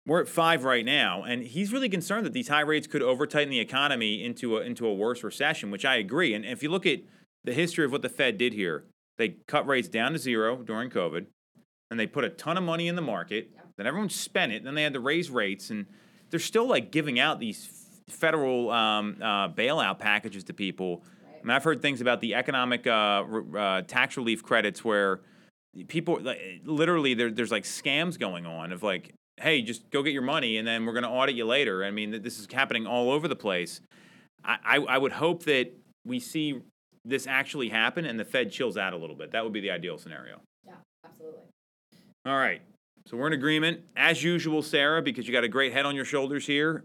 We're 0.05 0.21
at 0.21 0.29
five 0.29 0.63
right 0.63 0.85
now, 0.85 1.23
and 1.23 1.43
he's 1.43 1.73
really 1.73 1.89
concerned 1.89 2.25
that 2.25 2.31
these 2.31 2.47
high 2.47 2.61
rates 2.61 2.87
could 2.87 3.01
over 3.01 3.27
tighten 3.27 3.49
the 3.49 3.59
economy 3.59 4.23
into 4.23 4.57
a 4.57 4.61
into 4.61 4.87
a 4.87 4.93
worse 4.93 5.21
recession, 5.21 5.69
which 5.69 5.83
I 5.83 5.97
agree. 5.97 6.33
And 6.33 6.45
if 6.45 6.63
you 6.63 6.69
look 6.69 6.85
at 6.85 7.01
the 7.43 7.53
history 7.53 7.83
of 7.83 7.91
what 7.91 8.01
the 8.01 8.09
Fed 8.09 8.37
did 8.37 8.53
here, 8.53 8.85
they 9.17 9.35
cut 9.47 9.67
rates 9.67 9.89
down 9.89 10.13
to 10.13 10.17
zero 10.17 10.57
during 10.57 10.89
COVID, 10.89 11.25
and 11.91 11.99
they 11.99 12.07
put 12.07 12.23
a 12.23 12.29
ton 12.29 12.57
of 12.57 12.63
money 12.63 12.87
in 12.87 12.95
the 12.95 13.01
market. 13.01 13.49
Then 13.75 13.85
everyone 13.85 14.09
spent 14.09 14.53
it. 14.53 14.63
Then 14.63 14.75
they 14.75 14.83
had 14.83 14.93
to 14.93 15.01
raise 15.01 15.29
rates, 15.29 15.69
and 15.69 15.85
they're 16.29 16.39
still 16.39 16.67
like 16.67 16.89
giving 16.89 17.19
out 17.19 17.41
these 17.41 17.69
federal 18.09 18.71
um, 18.71 19.17
uh, 19.21 19.49
bailout 19.49 19.99
packages 19.99 20.45
to 20.45 20.53
people. 20.53 21.03
Mean, 21.47 21.55
I've 21.55 21.63
heard 21.63 21.81
things 21.81 22.01
about 22.01 22.19
the 22.19 22.35
economic 22.35 22.85
uh, 22.85 23.23
uh, 23.57 23.81
tax 23.83 24.17
relief 24.17 24.43
credits 24.43 24.83
where 24.83 25.21
people 25.87 26.19
like, 26.21 26.39
literally 26.65 27.13
there, 27.13 27.31
there's 27.31 27.51
like 27.51 27.63
scams 27.63 28.19
going 28.19 28.45
on 28.45 28.73
of 28.73 28.83
like 28.83 29.13
hey 29.37 29.61
just 29.61 29.89
go 29.89 30.03
get 30.03 30.11
your 30.11 30.23
money 30.23 30.57
and 30.57 30.67
then 30.67 30.85
we're 30.85 30.91
going 30.91 31.03
to 31.03 31.09
audit 31.09 31.35
you 31.35 31.45
later. 31.45 31.85
I 31.85 31.91
mean 31.91 32.21
this 32.21 32.37
is 32.37 32.47
happening 32.51 32.85
all 32.85 33.11
over 33.11 33.29
the 33.29 33.35
place. 33.35 33.79
I, 34.43 34.57
I, 34.65 34.75
I 34.79 34.97
would 34.97 35.13
hope 35.13 35.43
that 35.43 35.71
we 36.05 36.19
see 36.19 36.59
this 37.05 37.25
actually 37.27 37.69
happen 37.69 38.03
and 38.03 38.19
the 38.19 38.25
fed 38.25 38.51
chills 38.51 38.75
out 38.75 38.91
a 38.91 38.97
little 38.97 39.15
bit. 39.15 39.31
That 39.31 39.45
would 39.45 39.53
be 39.53 39.61
the 39.61 39.71
ideal 39.71 39.97
scenario. 39.97 40.41
Yeah, 40.65 40.73
absolutely. 41.05 41.43
all 42.25 42.37
right. 42.37 42.61
So 43.05 43.15
we're 43.15 43.27
in 43.27 43.33
agreement. 43.33 43.85
As 43.95 44.21
usual 44.21 44.61
sarah 44.61 45.01
because 45.01 45.27
you 45.27 45.33
got 45.33 45.45
a 45.45 45.47
great 45.47 45.71
head 45.71 45.85
on 45.85 45.95
your 45.95 46.03
shoulders 46.03 46.45
here 46.45 46.83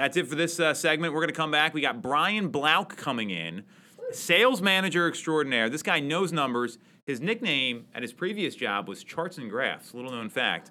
that's 0.00 0.16
it 0.16 0.26
for 0.26 0.34
this 0.34 0.58
uh, 0.58 0.72
segment. 0.72 1.12
We're 1.12 1.20
going 1.20 1.28
to 1.28 1.34
come 1.34 1.50
back. 1.50 1.74
We 1.74 1.82
got 1.82 2.00
brian 2.00 2.50
Blouch 2.50 2.96
coming 2.96 3.28
in 3.28 3.64
sales 4.12 4.62
manager 4.62 5.06
extraordinaire. 5.06 5.68
This 5.68 5.82
guy 5.82 6.00
knows 6.00 6.32
numbers. 6.32 6.78
His 7.04 7.20
nickname 7.20 7.86
at 7.94 8.00
his 8.00 8.14
previous 8.14 8.54
job 8.54 8.88
was 8.88 9.04
charts 9.04 9.36
and 9.36 9.50
graphs 9.50 9.92
little 9.92 10.10
known 10.10 10.30
fact. 10.30 10.70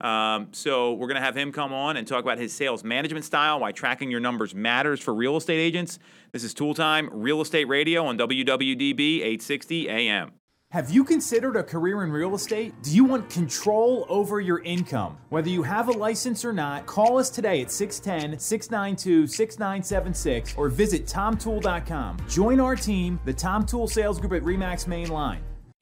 Um, 0.00 0.50
so 0.52 0.92
we're 0.92 1.08
going 1.08 1.16
to 1.16 1.22
have 1.22 1.36
him 1.36 1.50
come 1.50 1.72
on 1.72 1.96
and 1.96 2.06
talk 2.06 2.22
about 2.22 2.38
his 2.38 2.52
sales 2.52 2.84
management 2.84 3.24
style, 3.24 3.58
why 3.58 3.72
tracking 3.72 4.12
your 4.12 4.20
numbers 4.20 4.54
matters 4.54 5.00
for 5.00 5.12
real 5.12 5.36
estate 5.36 5.58
agents. 5.58 5.98
This 6.30 6.44
is 6.44 6.54
Toole 6.54 6.74
Time 6.74 7.10
Real 7.12 7.40
Estate 7.40 7.64
Radio 7.64 8.06
on 8.06 8.16
WWDB 8.16 9.16
860 9.16 9.88
AM. 9.88 10.30
Have 10.70 10.90
you 10.90 11.02
considered 11.02 11.56
a 11.56 11.62
career 11.62 12.04
in 12.04 12.12
real 12.12 12.34
estate? 12.34 12.74
Do 12.82 12.94
you 12.94 13.02
want 13.02 13.30
control 13.30 14.04
over 14.10 14.38
your 14.38 14.58
income? 14.64 15.16
Whether 15.30 15.48
you 15.48 15.62
have 15.62 15.88
a 15.88 15.92
license 15.92 16.44
or 16.44 16.52
not, 16.52 16.84
call 16.84 17.18
us 17.18 17.30
today 17.30 17.62
at 17.62 17.70
610 17.70 18.38
692 18.38 19.26
6976 19.28 20.54
or 20.58 20.68
visit 20.68 21.06
TomToole.com. 21.06 22.18
Join 22.28 22.60
our 22.60 22.76
team, 22.76 23.18
the 23.24 23.32
Tom 23.32 23.64
Toole 23.64 23.88
Sales 23.88 24.20
Group 24.20 24.34
at 24.34 24.42
REMAX 24.42 24.86
Main 24.86 25.08
Line. 25.08 25.40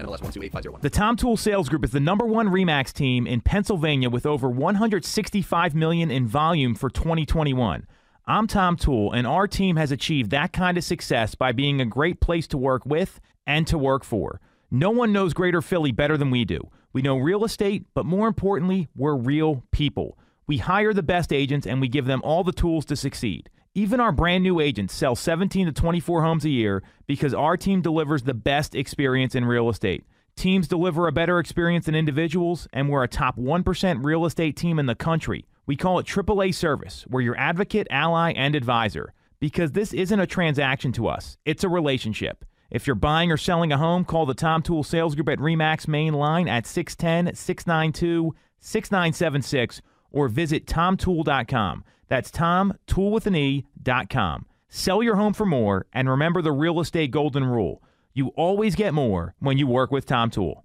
NMLS 0.00 0.22
128501. 0.22 0.80
The 0.82 0.90
Tom 0.90 1.16
Toole 1.16 1.36
Sales 1.36 1.68
Group 1.68 1.84
is 1.84 1.90
the 1.90 2.00
number 2.00 2.24
one 2.24 2.48
Remax 2.48 2.92
team 2.92 3.26
in 3.26 3.40
Pennsylvania 3.40 4.08
with 4.08 4.26
over 4.26 4.48
165 4.48 5.74
million 5.74 6.10
in 6.10 6.26
volume 6.26 6.74
for 6.74 6.88
2021. 6.88 7.86
I'm 8.26 8.46
Tom 8.46 8.76
Toole, 8.76 9.12
and 9.12 9.26
our 9.26 9.46
team 9.46 9.76
has 9.76 9.92
achieved 9.92 10.30
that 10.30 10.52
kind 10.52 10.78
of 10.78 10.84
success 10.84 11.34
by 11.34 11.52
being 11.52 11.80
a 11.80 11.86
great 11.86 12.20
place 12.20 12.46
to 12.48 12.58
work 12.58 12.86
with 12.86 13.20
and 13.46 13.66
to 13.66 13.76
work 13.76 14.04
for. 14.04 14.40
No 14.70 14.90
one 14.90 15.12
knows 15.12 15.34
Greater 15.34 15.60
Philly 15.60 15.92
better 15.92 16.16
than 16.16 16.30
we 16.30 16.44
do. 16.44 16.60
We 16.92 17.02
know 17.02 17.16
real 17.16 17.44
estate, 17.44 17.86
but 17.94 18.06
more 18.06 18.28
importantly, 18.28 18.88
we're 18.94 19.16
real 19.16 19.64
people. 19.72 20.16
We 20.46 20.58
hire 20.58 20.94
the 20.94 21.02
best 21.02 21.32
agents 21.32 21.66
and 21.66 21.80
we 21.80 21.88
give 21.88 22.06
them 22.06 22.20
all 22.24 22.44
the 22.44 22.52
tools 22.52 22.84
to 22.86 22.96
succeed. 22.96 23.50
Even 23.80 23.98
our 23.98 24.12
brand 24.12 24.42
new 24.42 24.60
agents 24.60 24.92
sell 24.92 25.16
17 25.16 25.64
to 25.64 25.72
24 25.72 26.22
homes 26.22 26.44
a 26.44 26.50
year 26.50 26.82
because 27.06 27.32
our 27.32 27.56
team 27.56 27.80
delivers 27.80 28.24
the 28.24 28.34
best 28.34 28.74
experience 28.74 29.34
in 29.34 29.46
real 29.46 29.70
estate. 29.70 30.04
Teams 30.36 30.68
deliver 30.68 31.06
a 31.06 31.12
better 31.12 31.38
experience 31.38 31.86
than 31.86 31.94
individuals, 31.94 32.68
and 32.74 32.90
we're 32.90 33.04
a 33.04 33.08
top 33.08 33.38
1% 33.38 34.04
real 34.04 34.26
estate 34.26 34.54
team 34.54 34.78
in 34.78 34.84
the 34.84 34.94
country. 34.94 35.46
We 35.64 35.76
call 35.76 35.98
it 35.98 36.04
AAA 36.04 36.54
service. 36.54 37.06
We're 37.08 37.22
your 37.22 37.38
advocate, 37.38 37.86
ally, 37.90 38.34
and 38.36 38.54
advisor 38.54 39.14
because 39.40 39.72
this 39.72 39.94
isn't 39.94 40.20
a 40.20 40.26
transaction 40.26 40.92
to 40.92 41.08
us, 41.08 41.38
it's 41.46 41.64
a 41.64 41.68
relationship. 41.70 42.44
If 42.70 42.86
you're 42.86 42.94
buying 42.96 43.32
or 43.32 43.38
selling 43.38 43.72
a 43.72 43.78
home, 43.78 44.04
call 44.04 44.26
the 44.26 44.34
Tom 44.34 44.60
Toole 44.60 44.84
Sales 44.84 45.14
Group 45.14 45.30
at 45.30 45.38
REMAX 45.38 45.88
main 45.88 46.12
line 46.12 46.48
at 46.48 46.66
610 46.66 47.34
692 47.34 48.34
6976 48.60 49.80
or 50.10 50.28
visit 50.28 50.66
tomtoole.com. 50.66 51.84
That's 52.08 52.30
Tom, 52.30 52.74
tool 52.86 53.10
with 53.12 53.26
an 53.26 53.36
E.com. 53.36 54.46
Sell 54.68 55.02
your 55.02 55.16
home 55.16 55.32
for 55.32 55.46
more 55.46 55.86
and 55.92 56.08
remember 56.08 56.42
the 56.42 56.52
real 56.52 56.80
estate 56.80 57.10
golden 57.10 57.44
rule. 57.44 57.82
You 58.14 58.28
always 58.36 58.74
get 58.74 58.94
more 58.94 59.34
when 59.38 59.58
you 59.58 59.66
work 59.66 59.90
with 59.90 60.06
Tom 60.06 60.30
Toole. 60.30 60.64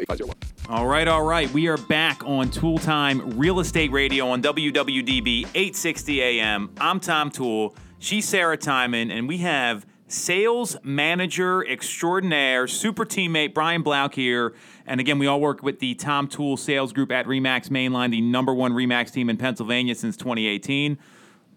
8501. 0.00 0.36
All 0.68 0.86
right, 0.86 1.06
all 1.08 1.24
right. 1.24 1.52
We 1.52 1.68
are 1.68 1.76
back 1.76 2.22
on 2.24 2.50
Toole 2.50 2.78
Time 2.78 3.38
Real 3.38 3.60
Estate 3.60 3.90
Radio 3.90 4.28
on 4.28 4.42
WWDB 4.42 5.42
860 5.54 6.22
AM. 6.22 6.70
I'm 6.80 7.00
Tom 7.00 7.30
Toole. 7.30 7.74
She's 7.98 8.26
Sarah 8.26 8.56
Tymon, 8.56 9.12
and 9.12 9.28
we 9.28 9.38
have 9.38 9.84
sales 10.08 10.76
manager 10.82 11.66
extraordinaire, 11.66 12.66
super 12.66 13.04
teammate 13.04 13.52
Brian 13.52 13.84
Blouch 13.84 14.14
here. 14.14 14.54
And 14.86 15.00
again, 15.00 15.18
we 15.18 15.26
all 15.26 15.40
work 15.40 15.62
with 15.62 15.80
the 15.80 15.94
Tom 15.94 16.28
Toole 16.28 16.56
sales 16.56 16.92
group 16.92 17.12
at 17.12 17.26
Remax 17.26 17.68
Mainline, 17.68 18.10
the 18.10 18.20
number 18.20 18.54
one 18.54 18.72
Remax 18.72 19.12
team 19.12 19.28
in 19.28 19.36
Pennsylvania 19.36 19.94
since 19.94 20.16
2018. 20.16 20.98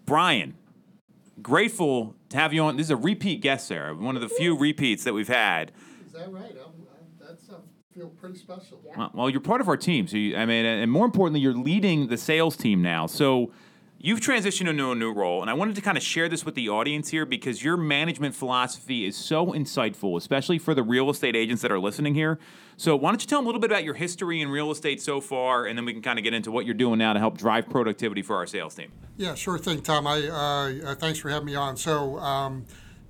Brian, 0.04 0.54
grateful 1.40 2.14
to 2.28 2.36
have 2.36 2.52
you 2.52 2.62
on. 2.62 2.76
This 2.76 2.86
is 2.86 2.90
a 2.90 2.96
repeat 2.96 3.40
guest, 3.40 3.68
Sarah, 3.68 3.94
one 3.94 4.16
of 4.16 4.22
the 4.22 4.28
few 4.28 4.56
repeats 4.56 5.04
that 5.04 5.14
we've 5.14 5.28
had. 5.28 5.72
Is 6.06 6.12
that 6.12 6.30
right? 6.30 6.54
Feel 7.94 8.08
pretty 8.08 8.36
special. 8.36 8.80
Well- 8.82 9.10
Well, 9.14 9.30
you're 9.30 9.40
part 9.40 9.60
of 9.60 9.68
our 9.68 9.76
team. 9.76 10.06
So, 10.08 10.16
you, 10.16 10.36
I 10.36 10.46
mean, 10.46 10.64
and 10.66 10.90
more 10.90 11.04
importantly, 11.06 11.40
you're 11.40 11.54
leading 11.54 12.08
the 12.08 12.16
sales 12.16 12.56
team 12.56 12.82
now. 12.82 13.06
So, 13.06 13.52
you've 13.98 14.20
transitioned 14.20 14.68
into 14.68 14.90
a 14.90 14.94
new 14.94 15.12
role, 15.12 15.40
and 15.40 15.48
I 15.48 15.54
wanted 15.54 15.76
to 15.76 15.80
kind 15.80 15.96
of 15.96 16.02
share 16.02 16.28
this 16.28 16.44
with 16.44 16.54
the 16.56 16.68
audience 16.68 17.08
here 17.10 17.24
because 17.24 17.62
your 17.62 17.76
management 17.76 18.34
philosophy 18.34 19.06
is 19.06 19.16
so 19.16 19.46
insightful, 19.52 20.16
especially 20.16 20.58
for 20.58 20.74
the 20.74 20.82
real 20.82 21.08
estate 21.08 21.36
agents 21.36 21.62
that 21.62 21.70
are 21.70 21.78
listening 21.78 22.14
here. 22.14 22.38
So, 22.76 22.96
why 22.96 23.10
don't 23.10 23.22
you 23.22 23.28
tell 23.28 23.38
them 23.38 23.46
a 23.46 23.48
little 23.48 23.60
bit 23.60 23.70
about 23.70 23.84
your 23.84 23.94
history 23.94 24.40
in 24.40 24.48
real 24.48 24.72
estate 24.72 25.00
so 25.00 25.20
far, 25.20 25.66
and 25.66 25.78
then 25.78 25.84
we 25.84 25.92
can 25.92 26.02
kind 26.02 26.18
of 26.18 26.24
get 26.24 26.34
into 26.34 26.50
what 26.50 26.66
you're 26.66 26.74
doing 26.74 26.98
now 26.98 27.12
to 27.12 27.20
help 27.20 27.38
drive 27.38 27.68
productivity 27.70 28.22
for 28.22 28.34
our 28.36 28.46
sales 28.46 28.74
team. 28.74 28.90
Yeah, 29.16 29.36
sure 29.36 29.56
thing, 29.58 29.80
Tom. 29.82 30.06
I 30.08 30.28
uh, 30.28 30.90
uh, 30.90 30.94
thanks 30.96 31.20
for 31.20 31.28
having 31.30 31.46
me 31.46 31.54
on. 31.54 31.76
So, 31.76 32.18
um, 32.18 32.64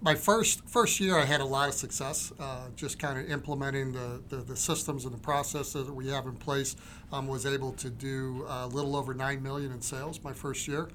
my 0.05 0.14
first 0.14 0.68
first 0.68 1.00
year, 1.00 1.18
I 1.18 1.24
had 1.24 1.40
a 1.40 1.46
lot 1.46 1.68
of 1.68 1.74
success, 1.74 2.30
uh, 2.38 2.68
just 2.76 2.98
kind 2.98 3.18
of 3.18 3.30
implementing 3.30 3.92
the, 3.92 4.22
the, 4.28 4.36
the 4.36 4.57
systems 4.57 5.07
and 5.07 5.14
the 5.14 5.18
processes 5.18 5.86
that 5.86 5.94
we 5.94 6.09
have 6.09 6.26
in 6.26 6.36
place. 6.36 6.76
Um, 7.11 7.26
was 7.26 7.46
able 7.46 7.72
to 7.72 7.90
do 7.90 8.44
a 8.48 8.66
little 8.66 8.96
over 8.96 9.14
nine 9.14 9.42
million 9.42 9.72
in 9.72 9.80
sales 9.80 10.20
my 10.22 10.32
first 10.32 10.68
year. 10.68 10.88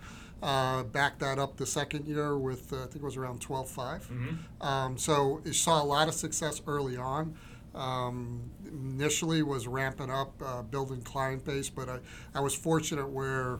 Uh, 0.43 0.83
backed 0.83 1.19
that 1.19 1.39
up 1.39 1.57
the 1.57 1.65
second 1.65 2.05
year 2.07 2.37
with 2.37 2.71
uh, 2.71 2.77
I 2.77 2.79
think 2.83 2.97
it 2.97 3.03
was 3.03 3.17
around 3.17 3.41
12.5. 3.41 4.01
Um, 4.61 4.97
so 4.97 5.41
it 5.43 5.55
saw 5.55 5.81
a 5.81 5.83
lot 5.83 6.07
of 6.07 6.13
success 6.13 6.61
early 6.67 6.95
on. 6.95 7.35
Um, 7.75 8.49
initially 8.67 9.43
was 9.43 9.67
ramping 9.67 10.09
up, 10.09 10.33
uh, 10.43 10.61
building 10.63 11.01
client 11.01 11.45
base, 11.45 11.69
but 11.69 11.87
I, 11.89 11.99
I 12.35 12.39
was 12.41 12.53
fortunate 12.55 13.07
where 13.09 13.59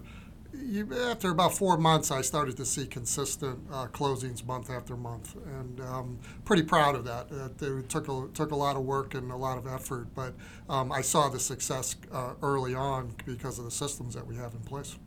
you, 0.54 0.88
after 1.10 1.30
about 1.30 1.56
four 1.56 1.78
months, 1.78 2.12
I 2.12 2.22
started 2.22 2.58
to 2.58 2.66
see 2.66 2.86
consistent 2.86 3.60
uh, 3.72 3.88
closings 3.88 4.46
month 4.46 4.70
after 4.70 4.96
month, 4.96 5.36
and 5.36 5.80
um, 5.82 6.20
pretty 6.46 6.64
proud 6.64 6.96
of 6.96 7.06
that. 7.06 7.28
Uh, 7.32 7.80
it 7.80 7.90
took 7.90 8.08
a, 8.08 8.28
took 8.34 8.52
a 8.52 8.56
lot 8.56 8.76
of 8.76 8.84
work 8.84 9.14
and 9.14 9.32
a 9.32 9.36
lot 9.36 9.58
of 9.58 9.68
effort, 9.68 10.08
but 10.16 10.34
um, 10.70 10.92
I 10.92 11.02
saw 11.02 11.30
the 11.30 11.40
success 11.40 11.96
uh, 12.12 12.34
early 12.42 12.74
on 12.74 13.14
because 13.26 13.60
of 13.60 13.66
the 13.66 13.72
systems 13.72 14.14
that 14.16 14.26
we 14.26 14.36
have 14.36 14.54
in 14.54 14.62
place. 14.62 14.98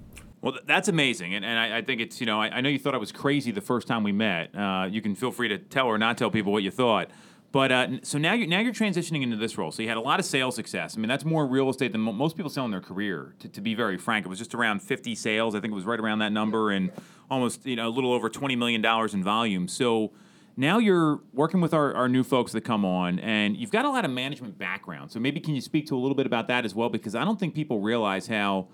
Well, 0.41 0.59
that's 0.67 0.89
amazing, 0.89 1.35
and, 1.35 1.45
and 1.45 1.57
I, 1.57 1.79
I 1.79 1.83
think 1.83 2.01
it's 2.01 2.21
you 2.21 2.27
know 2.27 2.41
I, 2.41 2.49
I 2.49 2.61
know 2.61 2.69
you 2.69 2.79
thought 2.79 2.95
I 2.95 2.99
was 2.99 3.13
crazy 3.13 3.53
the 3.53 3.61
first 3.61 3.87
time 3.87 4.03
we 4.03 4.13
met. 4.13 4.55
Uh, 4.55 4.89
you 4.91 5.01
can 5.01 5.15
feel 5.15 5.31
free 5.31 5.49
to 5.49 5.59
tell 5.59 5.87
or 5.87 5.99
not 5.99 6.19
tell 6.19 6.31
people 6.31 6.53
what 6.53 6.65
you 6.65 6.73
thought. 6.73 7.11
But 7.53 7.71
uh, 7.71 7.89
so 8.03 8.17
now 8.17 8.33
you're 8.33 8.49
now 8.49 8.61
you're 8.61 8.73
transitioning 8.73 9.23
into 9.23 9.37
this 9.37 9.59
role. 9.59 9.71
So 9.71 9.83
you 9.83 9.89
had 9.89 9.99
a 9.99 10.01
lot 10.01 10.19
of 10.19 10.25
sales 10.25 10.57
success. 10.57 10.97
I 10.97 11.01
mean, 11.01 11.09
that's 11.09 11.25
more 11.25 11.47
real 11.47 11.69
estate 11.69 11.93
than 11.93 12.01
mo- 12.01 12.13
most 12.13 12.35
people 12.35 12.51
sell 12.51 12.65
in 12.65 12.71
their 12.71 12.81
career. 12.81 13.35
To, 13.41 13.49
to 13.49 13.61
be 13.61 13.75
very 13.75 13.99
frank, 13.99 14.25
it 14.25 14.29
was 14.31 14.39
just 14.39 14.55
around 14.55 14.81
50 14.81 15.15
sales. 15.15 15.55
I 15.55 15.61
think 15.61 15.73
it 15.73 15.75
was 15.75 15.85
right 15.85 16.01
around 16.01 16.21
that 16.21 16.33
number, 16.33 16.71
and 16.71 16.91
almost 17.31 17.67
you 17.67 17.77
know 17.77 17.89
a 17.89 17.91
little 17.91 18.13
over 18.13 18.31
20 18.31 18.57
million 18.57 18.81
dollars 18.81 19.13
in 19.13 19.23
volume. 19.23 19.69
So 19.69 20.13
now 20.57 20.79
you're 20.79 21.21
working 21.35 21.61
with 21.61 21.75
our, 21.75 21.93
our 21.95 22.09
new 22.09 22.25
folks 22.25 22.53
that 22.53 22.63
come 22.63 22.87
on, 22.87 23.19
and 23.19 23.55
you've 23.55 23.71
got 23.71 23.85
a 23.85 23.91
lot 23.91 24.07
of 24.07 24.11
management 24.11 24.57
background. 24.57 25.13
So 25.13 25.21
maybe 25.21 25.39
can 25.39 25.55
you 25.55 25.61
speak 25.61 25.87
to 25.89 25.95
a 25.95 26.01
little 26.01 26.17
bit 26.17 26.27
about 26.27 26.49
that 26.49 26.65
as 26.65 26.75
well? 26.75 26.89
Because 26.89 27.15
I 27.15 27.23
don't 27.25 27.39
think 27.39 27.55
people 27.55 27.81
realize 27.81 28.29
how 28.29 28.69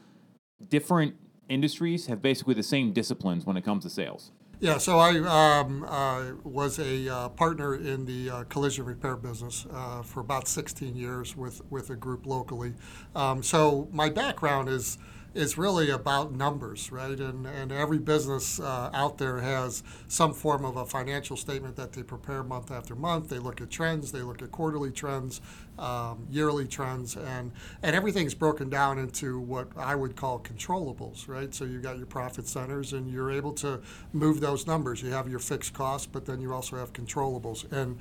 different 0.68 1.14
industries 1.49 2.07
have 2.07 2.22
basically 2.22 2.55
the 2.55 2.62
same 2.62 2.93
disciplines 2.93 3.45
when 3.45 3.57
it 3.57 3.64
comes 3.64 3.83
to 3.85 3.91
sales. 3.91 4.31
Yeah, 4.61 4.78
so 4.78 4.98
I 4.98 5.18
um, 5.61 5.84
uh, 5.84 6.32
was 6.42 6.80
a 6.80 7.09
uh, 7.09 7.28
partner 7.28 7.76
in 7.76 8.06
the 8.06 8.28
uh, 8.30 8.44
collision 8.44 8.86
repair 8.86 9.16
business 9.16 9.66
uh, 9.72 10.02
for 10.02 10.18
about 10.18 10.48
16 10.48 10.96
years 10.96 11.36
with, 11.36 11.62
with 11.70 11.90
a 11.90 11.96
group 11.96 12.26
locally. 12.26 12.74
Um, 13.14 13.40
so 13.44 13.88
my 13.92 14.11
background 14.11 14.68
is 14.68 14.98
is 15.39 15.57
really 15.57 15.89
about 15.89 16.32
numbers, 16.32 16.91
right? 16.91 17.18
And, 17.20 17.47
and 17.47 17.70
every 17.70 17.99
business 17.99 18.59
uh, 18.59 18.91
out 18.93 19.18
there 19.18 19.39
has 19.39 19.84
some 20.09 20.34
form 20.34 20.64
of 20.64 20.76
a 20.76 20.84
financial 20.84 21.36
statement 21.36 21.76
that 21.76 21.93
they 21.93 22.03
prepare 22.03 22.43
month 22.43 22.72
after 22.72 22.97
month. 22.97 23.28
They 23.28 23.39
look 23.39 23.61
at 23.61 23.70
trends, 23.70 24.11
they 24.11 24.22
look 24.22 24.43
at 24.43 24.51
quarterly 24.51 24.91
trends, 24.91 25.41
um, 25.78 26.26
yearly 26.28 26.66
trends, 26.66 27.16
and, 27.16 27.53
and 27.84 27.95
everything's 27.95 28.34
broken 28.34 28.68
down 28.68 28.99
into 28.99 29.39
what 29.39 29.68
I 29.76 29.95
would 29.95 30.16
call 30.16 30.41
controllables, 30.41 31.28
right? 31.28 31.55
So 31.55 31.64
you've 31.64 31.84
got 31.84 31.99
your 31.99 32.07
profit 32.07 32.49
centers 32.49 32.93
and 32.93 33.09
you're 33.09 33.30
able 33.30 33.53
to 33.55 33.80
move 34.12 34.41
those 34.41 34.66
numbers. 34.66 35.03
You 35.03 35.12
have 35.12 35.28
your 35.28 35.39
fixed 35.39 35.72
costs, 35.72 36.09
but 36.09 36.26
then 36.26 36.41
you 36.41 36.53
also 36.53 36.76
have 36.76 36.93
controllables. 36.93 37.70
And 37.70 37.99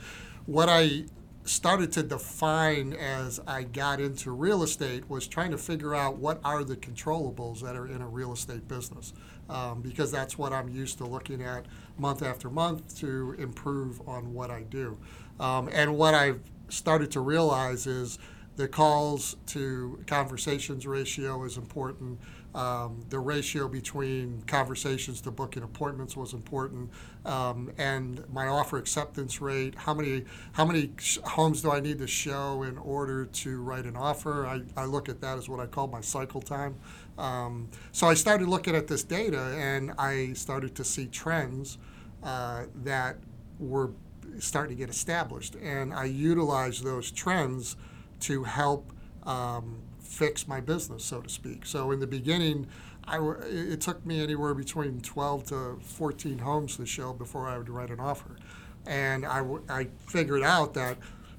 what 0.48 0.70
I 0.70 1.04
started 1.48 1.92
to 1.94 2.04
define 2.04 2.94
as 2.94 3.40
I 3.48 3.64
got 3.64 4.02
into 4.02 4.32
real 4.32 4.64
estate 4.64 5.10
was 5.10 5.28
trying 5.28 5.52
to 5.52 5.58
figure 5.58 5.96
out 5.96 6.18
what 6.18 6.40
are 6.44 6.64
the 6.64 6.76
controllables 6.76 7.62
that 7.62 7.76
are 7.76 7.88
in 7.88 8.02
a 8.02 8.08
real 8.08 8.34
estate 8.34 8.68
business. 8.68 9.14
Um, 9.50 9.82
because 9.82 10.12
that's 10.12 10.38
what 10.38 10.52
I'm 10.52 10.68
used 10.68 10.98
to 10.98 11.06
looking 11.06 11.42
at 11.42 11.66
month 11.98 12.22
after 12.22 12.50
month 12.50 12.98
to 13.00 13.34
improve 13.40 14.02
on 14.08 14.34
what 14.34 14.52
I 14.52 14.64
do. 14.64 14.98
Um, 15.40 15.70
and 15.72 15.98
what 15.98 16.14
I've 16.14 16.42
started 16.68 17.12
to 17.12 17.22
realize 17.22 17.88
is 17.88 18.20
the 18.58 18.68
calls 18.68 19.38
to 19.48 20.04
conversations 20.06 20.86
ratio 20.86 21.44
is 21.46 21.58
important. 21.58 22.20
Um, 22.56 23.04
the 23.10 23.20
ratio 23.20 23.68
between 23.68 24.42
conversations 24.48 25.22
to 25.22 25.32
booking 25.32 25.64
appointments 25.64 26.18
was 26.18 26.34
important, 26.34 26.90
um, 27.26 27.72
and 27.78 28.24
my 28.34 28.48
offer 28.48 28.78
acceptance 28.78 29.42
rate. 29.42 29.76
How 29.76 29.94
many 29.94 30.26
how 30.54 30.66
many 30.66 30.92
sh- 30.98 31.20
homes 31.24 31.62
do 31.62 31.72
I 31.72 31.82
need 31.82 32.00
to 32.00 32.08
show 32.08 32.64
in 32.64 32.78
order 32.78 33.26
to 33.26 33.62
write 33.62 33.86
an 33.86 33.96
offer? 33.96 34.48
I, 34.48 34.62
I 34.76 34.86
look 34.86 35.08
at 35.08 35.22
that 35.22 35.38
as 35.38 35.48
what 35.50 35.60
I 35.60 35.68
call 35.68 35.88
my 35.88 36.02
cycle 36.02 36.42
time. 36.42 36.76
Um, 37.18 37.70
so 37.92 38.08
I 38.08 38.16
started 38.16 38.48
looking 38.48 38.76
at 38.76 38.88
this 38.88 39.04
data, 39.04 39.56
and 39.58 39.92
I 40.00 40.34
started 40.34 40.74
to 40.76 40.84
see 40.84 41.08
trends 41.08 41.78
uh, 42.24 42.64
that 42.84 43.18
were 43.60 43.92
starting 44.40 44.76
to 44.76 44.80
get 44.80 44.90
established, 44.90 45.56
and 45.56 45.94
I 45.94 46.06
utilized 46.06 46.84
those 46.84 47.12
trends 47.12 47.76
to 48.22 48.44
help 48.44 48.92
um, 49.24 49.82
fix 50.08 50.48
my 50.48 50.60
business, 50.62 51.04
so 51.04 51.22
to 51.22 51.30
speak. 51.30 51.66
So 51.66 51.92
in 51.92 52.00
the 52.00 52.08
beginning, 52.08 52.68
I 53.06 53.18
w- 53.18 53.40
it 53.42 53.82
took 53.82 54.06
me 54.06 54.22
anywhere 54.22 54.54
between 54.54 55.02
12 55.02 55.46
to 55.46 55.80
14 55.82 56.40
homes 56.40 56.78
to 56.78 56.86
show 56.86 57.14
before 57.14 57.48
I 57.48 57.58
would 57.58 57.70
write 57.70 57.90
an 57.90 58.00
offer. 58.00 58.38
And 58.86 59.26
I, 59.26 59.40
w- 59.40 59.64
I 59.70 59.88
figured 60.08 60.44
out 60.44 60.74
that 60.76 60.98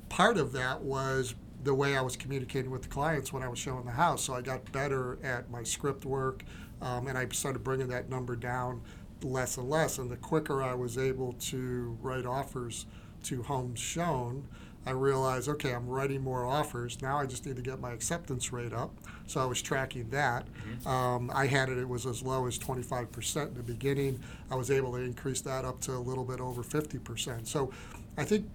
part 0.09 0.39
of 0.39 0.53
that 0.53 0.83
was 0.83 1.35
the 1.65 1.75
way 1.75 1.97
I 1.97 2.03
was 2.03 2.17
communicating 2.17 2.71
with 2.71 2.83
the 2.83 2.89
clients 2.89 3.33
when 3.33 3.43
I 3.43 3.49
was 3.49 3.59
showing 3.59 3.85
the 3.85 3.93
house. 3.93 4.23
So 4.23 4.35
I 4.35 4.43
got 4.43 4.71
better 4.73 5.19
at 5.23 5.51
my 5.51 5.63
script 5.63 6.05
work, 6.05 6.45
um, 6.81 7.09
and 7.09 7.19
I 7.19 7.27
started 7.29 7.65
bringing 7.65 7.89
that 7.89 8.09
number 8.09 8.37
down 8.37 8.81
less 9.23 9.57
and 9.57 9.69
less. 9.69 9.99
And 9.99 10.11
the 10.11 10.17
quicker 10.17 10.63
I 10.63 10.75
was 10.75 10.97
able 10.97 11.33
to 11.33 11.99
write 12.01 12.27
offers 12.27 12.87
to 13.25 13.43
homes 13.43 13.81
shown, 13.81 14.47
I 14.87 14.93
realized, 14.93 15.49
okay, 15.49 15.75
I'm 15.75 15.87
writing 15.87 16.23
more 16.23 16.47
offers. 16.47 17.03
Now 17.03 17.19
I 17.19 17.27
just 17.27 17.45
need 17.45 17.57
to 17.57 17.63
get 17.63 17.81
my 17.81 17.93
acceptance 17.93 18.53
rate 18.53 18.73
up. 18.73 18.95
So 19.27 19.41
I 19.41 19.45
was 19.45 19.61
tracking 19.61 20.09
that. 20.11 20.47
Um, 20.87 21.31
I 21.35 21.47
had 21.47 21.69
it, 21.69 21.79
it 21.79 21.89
was 21.89 22.07
as 22.07 22.23
low 22.23 22.47
as 22.47 22.59
25% 22.59 23.49
in 23.49 23.55
the 23.55 23.63
beginning. 23.63 24.21
I 24.51 24.55
was 24.55 24.71
able 24.71 24.93
to 24.93 24.99
increase 24.99 25.43
that 25.43 25.65
up 25.65 25.81
to 25.83 25.93
a 25.93 25.99
little 25.99 26.25
bit 26.25 26.41
over 26.41 26.63
50%. 26.63 27.47
So 27.47 27.71
I 28.17 28.25
think 28.25 28.49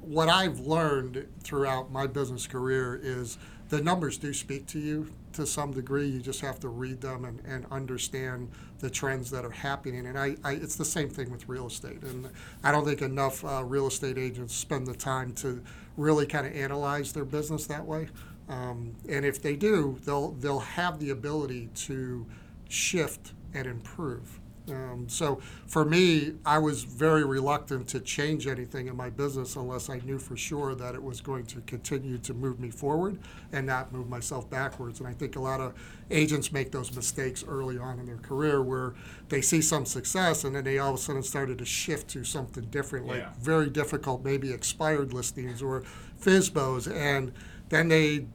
what 0.00 0.28
I've 0.28 0.60
learned 0.60 1.26
throughout 1.42 1.90
my 1.90 2.06
business 2.06 2.46
career 2.46 3.00
is 3.02 3.38
the 3.72 3.80
numbers 3.80 4.18
do 4.18 4.34
speak 4.34 4.66
to 4.66 4.78
you 4.78 5.10
to 5.32 5.46
some 5.46 5.72
degree. 5.72 6.06
You 6.06 6.20
just 6.20 6.42
have 6.42 6.60
to 6.60 6.68
read 6.68 7.00
them 7.00 7.24
and, 7.24 7.40
and 7.46 7.64
understand 7.70 8.50
the 8.80 8.90
trends 8.90 9.30
that 9.30 9.46
are 9.46 9.50
happening. 9.50 10.06
And 10.06 10.18
I, 10.18 10.36
I, 10.44 10.52
it's 10.52 10.76
the 10.76 10.84
same 10.84 11.08
thing 11.08 11.30
with 11.30 11.48
real 11.48 11.68
estate. 11.68 12.02
And 12.02 12.28
I 12.62 12.70
don't 12.70 12.84
think 12.84 13.00
enough 13.00 13.42
uh, 13.42 13.64
real 13.64 13.86
estate 13.86 14.18
agents 14.18 14.54
spend 14.54 14.86
the 14.86 14.92
time 14.92 15.32
to 15.36 15.62
really 15.96 16.26
kind 16.26 16.46
of 16.46 16.54
analyze 16.54 17.14
their 17.14 17.24
business 17.24 17.64
that 17.68 17.86
way. 17.86 18.08
Um, 18.50 18.94
and 19.08 19.24
if 19.24 19.40
they 19.40 19.56
do, 19.56 19.98
they'll 20.04 20.32
they'll 20.32 20.58
have 20.58 20.98
the 21.00 21.08
ability 21.08 21.70
to 21.86 22.26
shift 22.68 23.32
and 23.54 23.66
improve. 23.66 24.38
Um, 24.70 25.08
so 25.08 25.40
for 25.66 25.84
me, 25.84 26.34
I 26.46 26.58
was 26.58 26.84
very 26.84 27.24
reluctant 27.24 27.88
to 27.88 28.00
change 28.00 28.46
anything 28.46 28.86
in 28.86 28.96
my 28.96 29.10
business 29.10 29.56
unless 29.56 29.90
I 29.90 29.98
knew 30.04 30.18
for 30.18 30.36
sure 30.36 30.74
that 30.76 30.94
it 30.94 31.02
was 31.02 31.20
going 31.20 31.46
to 31.46 31.60
continue 31.62 32.16
to 32.18 32.32
move 32.34 32.60
me 32.60 32.70
forward 32.70 33.18
and 33.52 33.66
not 33.66 33.92
move 33.92 34.08
myself 34.08 34.48
backwards. 34.48 35.00
And 35.00 35.08
I 35.08 35.14
think 35.14 35.34
a 35.34 35.40
lot 35.40 35.60
of 35.60 35.74
agents 36.10 36.52
make 36.52 36.70
those 36.70 36.94
mistakes 36.94 37.44
early 37.46 37.76
on 37.76 37.98
in 37.98 38.06
their 38.06 38.18
career 38.18 38.62
where 38.62 38.94
they 39.28 39.40
see 39.40 39.60
some 39.60 39.84
success 39.84 40.44
and 40.44 40.54
then 40.54 40.62
they 40.64 40.78
all 40.78 40.90
of 40.90 40.94
a 40.94 40.98
sudden 40.98 41.22
started 41.24 41.58
to 41.58 41.64
shift 41.64 42.08
to 42.10 42.22
something 42.22 42.64
different, 42.66 43.06
like 43.06 43.18
Yeah. 43.18 43.32
very 43.40 43.68
difficult, 43.68 44.24
maybe 44.24 44.52
expired 44.52 45.12
listings 45.12 45.60
or 45.60 45.82
FISBOs, 46.20 46.88
and 46.94 47.32
then 47.68 47.88
they 47.88 48.26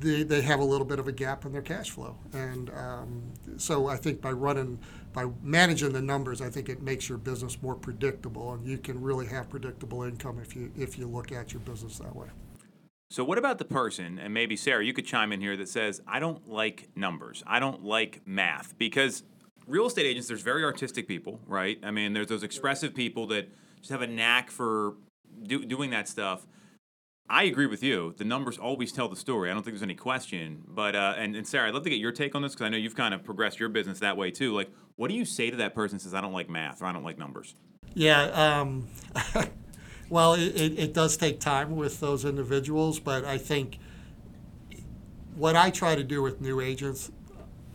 they, 0.00 0.22
they 0.22 0.42
have 0.42 0.60
a 0.60 0.64
little 0.64 0.84
bit 0.86 0.98
of 0.98 1.08
a 1.08 1.12
gap 1.12 1.46
in 1.46 1.52
their 1.52 1.62
cash 1.62 1.90
flow. 1.90 2.14
And 2.34 2.68
um, 2.70 3.22
so 3.56 3.86
I 3.86 3.96
think 3.96 4.20
by 4.20 4.32
running, 4.32 4.78
by 5.18 5.28
managing 5.42 5.92
the 5.92 6.00
numbers, 6.00 6.40
I 6.40 6.48
think 6.48 6.68
it 6.68 6.80
makes 6.80 7.08
your 7.08 7.18
business 7.18 7.60
more 7.60 7.74
predictable, 7.74 8.52
and 8.52 8.64
you 8.64 8.78
can 8.78 9.02
really 9.02 9.26
have 9.26 9.50
predictable 9.50 10.04
income 10.04 10.38
if 10.38 10.54
you 10.54 10.70
if 10.78 10.96
you 10.96 11.08
look 11.08 11.32
at 11.32 11.52
your 11.52 11.58
business 11.60 11.98
that 11.98 12.14
way. 12.14 12.28
So, 13.10 13.24
what 13.24 13.36
about 13.36 13.58
the 13.58 13.64
person, 13.64 14.20
and 14.20 14.32
maybe 14.32 14.54
Sarah, 14.54 14.84
you 14.84 14.92
could 14.92 15.06
chime 15.06 15.32
in 15.32 15.40
here 15.40 15.56
that 15.56 15.68
says, 15.68 16.00
I 16.06 16.20
don't 16.20 16.48
like 16.48 16.90
numbers. 16.94 17.42
I 17.48 17.58
don't 17.58 17.82
like 17.82 18.20
math. 18.26 18.78
Because 18.78 19.24
real 19.66 19.86
estate 19.86 20.06
agents, 20.06 20.28
there's 20.28 20.42
very 20.42 20.62
artistic 20.62 21.08
people, 21.08 21.40
right? 21.48 21.80
I 21.82 21.90
mean, 21.90 22.12
there's 22.12 22.28
those 22.28 22.44
expressive 22.44 22.94
people 22.94 23.26
that 23.28 23.48
just 23.78 23.90
have 23.90 24.02
a 24.02 24.06
knack 24.06 24.52
for 24.52 24.94
do, 25.42 25.64
doing 25.64 25.90
that 25.90 26.06
stuff. 26.06 26.46
I 27.30 27.44
agree 27.44 27.66
with 27.66 27.82
you. 27.82 28.14
The 28.16 28.24
numbers 28.24 28.56
always 28.56 28.92
tell 28.92 29.08
the 29.08 29.16
story. 29.16 29.50
I 29.50 29.54
don't 29.54 29.62
think 29.62 29.74
there's 29.74 29.82
any 29.82 29.94
question. 29.94 30.62
But, 30.66 30.94
uh, 30.94 31.14
and, 31.18 31.36
and 31.36 31.46
Sarah, 31.46 31.68
I'd 31.68 31.74
love 31.74 31.82
to 31.84 31.90
get 31.90 31.98
your 31.98 32.12
take 32.12 32.34
on 32.34 32.42
this 32.42 32.52
because 32.52 32.66
I 32.66 32.68
know 32.68 32.78
you've 32.78 32.96
kind 32.96 33.12
of 33.12 33.22
progressed 33.24 33.60
your 33.60 33.68
business 33.68 33.98
that 33.98 34.16
way 34.16 34.30
too. 34.30 34.54
Like, 34.54 34.70
what 34.98 35.08
do 35.08 35.14
you 35.14 35.24
say 35.24 35.48
to 35.48 35.56
that 35.58 35.76
person 35.76 36.00
says, 36.00 36.12
I 36.12 36.20
don't 36.20 36.32
like 36.32 36.50
math 36.50 36.82
or 36.82 36.86
I 36.86 36.92
don't 36.92 37.04
like 37.04 37.18
numbers? 37.18 37.54
Yeah. 37.94 38.24
Um, 38.24 38.88
well, 40.10 40.34
it, 40.34 40.60
it, 40.60 40.78
it 40.78 40.92
does 40.92 41.16
take 41.16 41.38
time 41.38 41.76
with 41.76 42.00
those 42.00 42.24
individuals, 42.24 42.98
but 42.98 43.24
I 43.24 43.38
think 43.38 43.78
what 45.36 45.54
I 45.54 45.70
try 45.70 45.94
to 45.94 46.02
do 46.02 46.20
with 46.20 46.40
new 46.40 46.60
agents, 46.60 47.12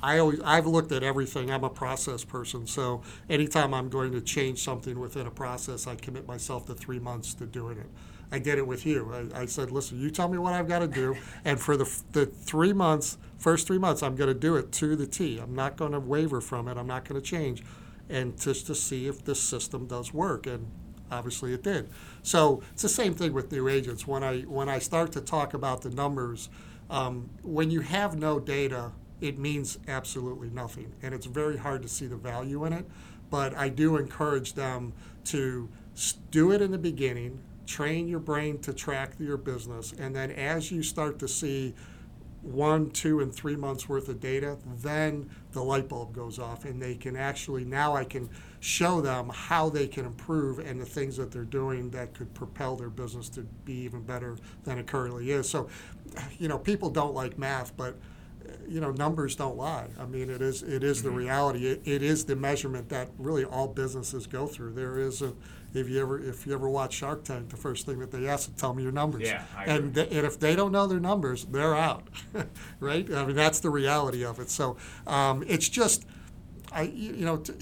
I 0.01 0.17
always 0.17 0.41
I've 0.41 0.67
looked 0.67 0.91
at 0.91 1.01
everything. 1.01 1.49
I'm 1.49 1.63
a 1.63 1.69
process 1.69 2.25
person, 2.25 2.67
so 2.67 3.03
anytime 3.29 3.73
I'm 3.73 3.87
going 3.87 4.11
to 4.11 4.19
change 4.19 4.61
something 4.61 4.99
within 4.99 5.25
a 5.25 5.31
process, 5.31 5.87
I 5.87 5.95
commit 5.95 6.27
myself 6.27 6.65
to 6.65 6.73
three 6.73 6.99
months 6.99 7.33
to 7.35 7.45
doing 7.45 7.77
it. 7.77 7.89
I 8.33 8.39
did 8.39 8.57
it 8.57 8.65
with 8.65 8.85
you. 8.85 9.29
I, 9.35 9.41
I 9.41 9.45
said, 9.45 9.71
listen, 9.71 9.99
you 9.99 10.09
tell 10.09 10.27
me 10.27 10.39
what 10.39 10.53
I've 10.53 10.67
got 10.67 10.79
to 10.79 10.87
do, 10.87 11.15
and 11.45 11.59
for 11.59 11.77
the 11.77 11.89
the 12.13 12.25
three 12.25 12.73
months, 12.73 13.17
first 13.37 13.67
three 13.67 13.77
months, 13.77 14.01
I'm 14.01 14.15
going 14.15 14.27
to 14.27 14.33
do 14.33 14.55
it 14.55 14.71
to 14.73 14.95
the 14.95 15.05
T. 15.05 15.37
I'm 15.37 15.53
not 15.53 15.77
going 15.77 15.91
to 15.91 15.99
waver 15.99 16.41
from 16.41 16.67
it. 16.67 16.75
I'm 16.75 16.87
not 16.87 17.07
going 17.07 17.21
to 17.21 17.25
change, 17.25 17.63
and 18.09 18.39
just 18.39 18.65
to 18.67 18.75
see 18.75 19.07
if 19.07 19.23
this 19.23 19.39
system 19.39 19.85
does 19.85 20.13
work. 20.13 20.47
And 20.47 20.65
obviously 21.11 21.53
it 21.53 21.63
did. 21.63 21.89
So 22.23 22.63
it's 22.73 22.81
the 22.81 22.89
same 22.89 23.13
thing 23.13 23.33
with 23.33 23.51
new 23.51 23.67
agents. 23.67 24.07
When 24.07 24.23
I 24.23 24.41
when 24.41 24.67
I 24.67 24.79
start 24.79 25.11
to 25.13 25.21
talk 25.21 25.53
about 25.53 25.81
the 25.83 25.91
numbers, 25.91 26.49
um, 26.89 27.29
when 27.43 27.69
you 27.69 27.81
have 27.81 28.17
no 28.17 28.39
data, 28.39 28.91
it 29.21 29.37
means 29.37 29.77
absolutely 29.87 30.49
nothing, 30.49 30.93
and 31.01 31.13
it's 31.13 31.27
very 31.27 31.57
hard 31.57 31.81
to 31.83 31.87
see 31.87 32.07
the 32.07 32.17
value 32.17 32.65
in 32.65 32.73
it. 32.73 32.85
But 33.29 33.55
I 33.55 33.69
do 33.69 33.97
encourage 33.97 34.53
them 34.53 34.93
to 35.25 35.69
do 36.31 36.51
it 36.51 36.61
in 36.61 36.71
the 36.71 36.77
beginning, 36.77 37.39
train 37.65 38.07
your 38.07 38.19
brain 38.19 38.59
to 38.59 38.73
track 38.73 39.13
your 39.19 39.37
business, 39.37 39.93
and 39.93 40.15
then 40.15 40.31
as 40.31 40.71
you 40.71 40.83
start 40.83 41.19
to 41.19 41.27
see 41.27 41.73
one, 42.43 42.91
two, 42.91 43.21
and 43.21 43.33
three 43.33 43.55
months 43.55 43.87
worth 43.87 44.09
of 44.09 44.19
data, 44.19 44.57
then 44.81 45.29
the 45.53 45.63
light 45.63 45.87
bulb 45.87 46.13
goes 46.13 46.39
off, 46.39 46.65
and 46.65 46.81
they 46.81 46.95
can 46.95 47.15
actually 47.15 47.63
now 47.63 47.95
I 47.95 48.03
can 48.03 48.29
show 48.59 49.01
them 49.01 49.31
how 49.33 49.69
they 49.69 49.87
can 49.87 50.05
improve 50.05 50.59
and 50.59 50.79
the 50.79 50.85
things 50.85 51.15
that 51.17 51.31
they're 51.31 51.43
doing 51.45 51.89
that 51.91 52.13
could 52.13 52.33
propel 52.33 52.75
their 52.75 52.89
business 52.89 53.29
to 53.29 53.41
be 53.65 53.73
even 53.73 54.01
better 54.01 54.37
than 54.65 54.77
it 54.77 54.87
currently 54.87 55.31
is. 55.31 55.49
So, 55.49 55.69
you 56.37 56.47
know, 56.47 56.57
people 56.57 56.89
don't 56.89 57.13
like 57.13 57.37
math, 57.37 57.75
but 57.77 57.95
you 58.67 58.81
know, 58.81 58.91
numbers 58.91 59.35
don't 59.35 59.57
lie. 59.57 59.87
I 59.99 60.05
mean, 60.05 60.29
it 60.29 60.41
is 60.41 60.63
it 60.63 60.83
is 60.83 61.01
the 61.01 61.09
mm-hmm. 61.09 61.17
reality. 61.17 61.67
It, 61.67 61.81
it 61.85 62.03
is 62.03 62.25
the 62.25 62.35
measurement 62.35 62.89
that 62.89 63.09
really 63.17 63.45
all 63.45 63.67
businesses 63.67 64.27
go 64.27 64.47
through. 64.47 64.73
There 64.73 64.99
is 64.99 65.21
a 65.21 65.33
if 65.73 65.89
you 65.89 66.01
ever 66.01 66.19
if 66.19 66.45
you 66.45 66.53
ever 66.53 66.69
watch 66.69 66.93
Shark 66.93 67.23
Tank, 67.23 67.49
the 67.49 67.57
first 67.57 67.85
thing 67.85 67.99
that 67.99 68.11
they 68.11 68.27
ask 68.27 68.49
is, 68.49 68.55
"Tell 68.55 68.73
me 68.73 68.83
your 68.83 68.91
numbers." 68.91 69.23
Yeah, 69.23 69.43
I 69.57 69.65
and 69.65 69.93
th- 69.93 70.09
and 70.11 70.25
if 70.25 70.39
they 70.39 70.55
don't 70.55 70.71
know 70.71 70.87
their 70.87 70.99
numbers, 70.99 71.45
they're 71.45 71.75
out, 71.75 72.07
right? 72.79 73.11
I 73.11 73.25
mean, 73.25 73.35
that's 73.35 73.59
the 73.59 73.69
reality 73.69 74.23
of 74.23 74.39
it. 74.39 74.49
So 74.49 74.77
um, 75.07 75.43
it's 75.47 75.67
just, 75.69 76.05
I 76.71 76.83
you 76.83 77.25
know, 77.25 77.37
t- 77.37 77.53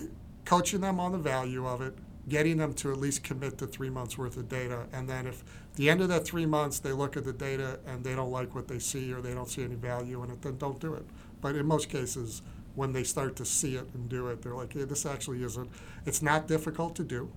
coaching 0.46 0.82
them 0.82 1.00
on 1.00 1.12
the 1.14 1.18
value 1.18 1.66
of 1.66 1.82
it, 1.82 1.94
getting 2.28 2.58
them 2.58 2.74
to 2.76 2.92
at 2.92 2.98
least 3.00 3.24
commit 3.24 3.58
to 3.60 3.68
three 3.68 3.90
months 3.90 4.18
worth 4.18 4.38
of 4.38 4.50
data, 4.50 4.88
and 4.92 5.08
then 5.10 5.26
if 5.28 5.44
at 5.72 5.78
the 5.78 5.90
end 5.90 6.02
of 6.02 6.10
that 6.10 6.26
three 6.26 6.46
months 6.46 6.80
they 6.80 6.92
look 6.92 7.16
at 7.16 7.24
the 7.24 7.34
data 7.34 7.80
and 7.88 8.04
they 8.04 8.14
don't 8.14 8.32
like 8.32 8.54
what 8.54 8.68
they 8.68 8.80
see 8.80 9.14
or 9.14 9.22
they 9.22 9.34
don't 9.34 9.50
see 9.50 9.64
any 9.64 9.76
value 9.76 10.22
in 10.24 10.30
it, 10.32 10.42
then 10.42 10.58
don't 10.58 10.80
do 10.82 10.94
it. 10.96 11.06
But 11.40 11.56
in 11.56 11.66
most 11.66 11.88
cases, 11.90 12.42
when 12.76 12.92
they 12.94 13.04
start 13.04 13.36
to 13.38 13.46
see 13.46 13.76
it 13.76 13.88
and 13.94 14.10
do 14.10 14.28
it, 14.28 14.42
they're 14.42 14.56
like, 14.56 14.76
"Yeah, 14.76 14.86
this 14.86 15.06
actually 15.06 15.44
isn't. 15.44 15.70
It's 16.06 16.22
not 16.22 16.48
difficult 16.48 16.96
to 16.98 17.04
do, 17.04 17.32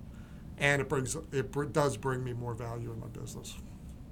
and 0.57 0.81
it 0.81 0.89
brings 0.89 1.15
it 1.31 1.51
br- 1.51 1.65
does 1.65 1.97
bring 1.97 2.23
me 2.23 2.33
more 2.33 2.53
value 2.53 2.91
in 2.91 2.99
my 2.99 3.07
business." 3.07 3.55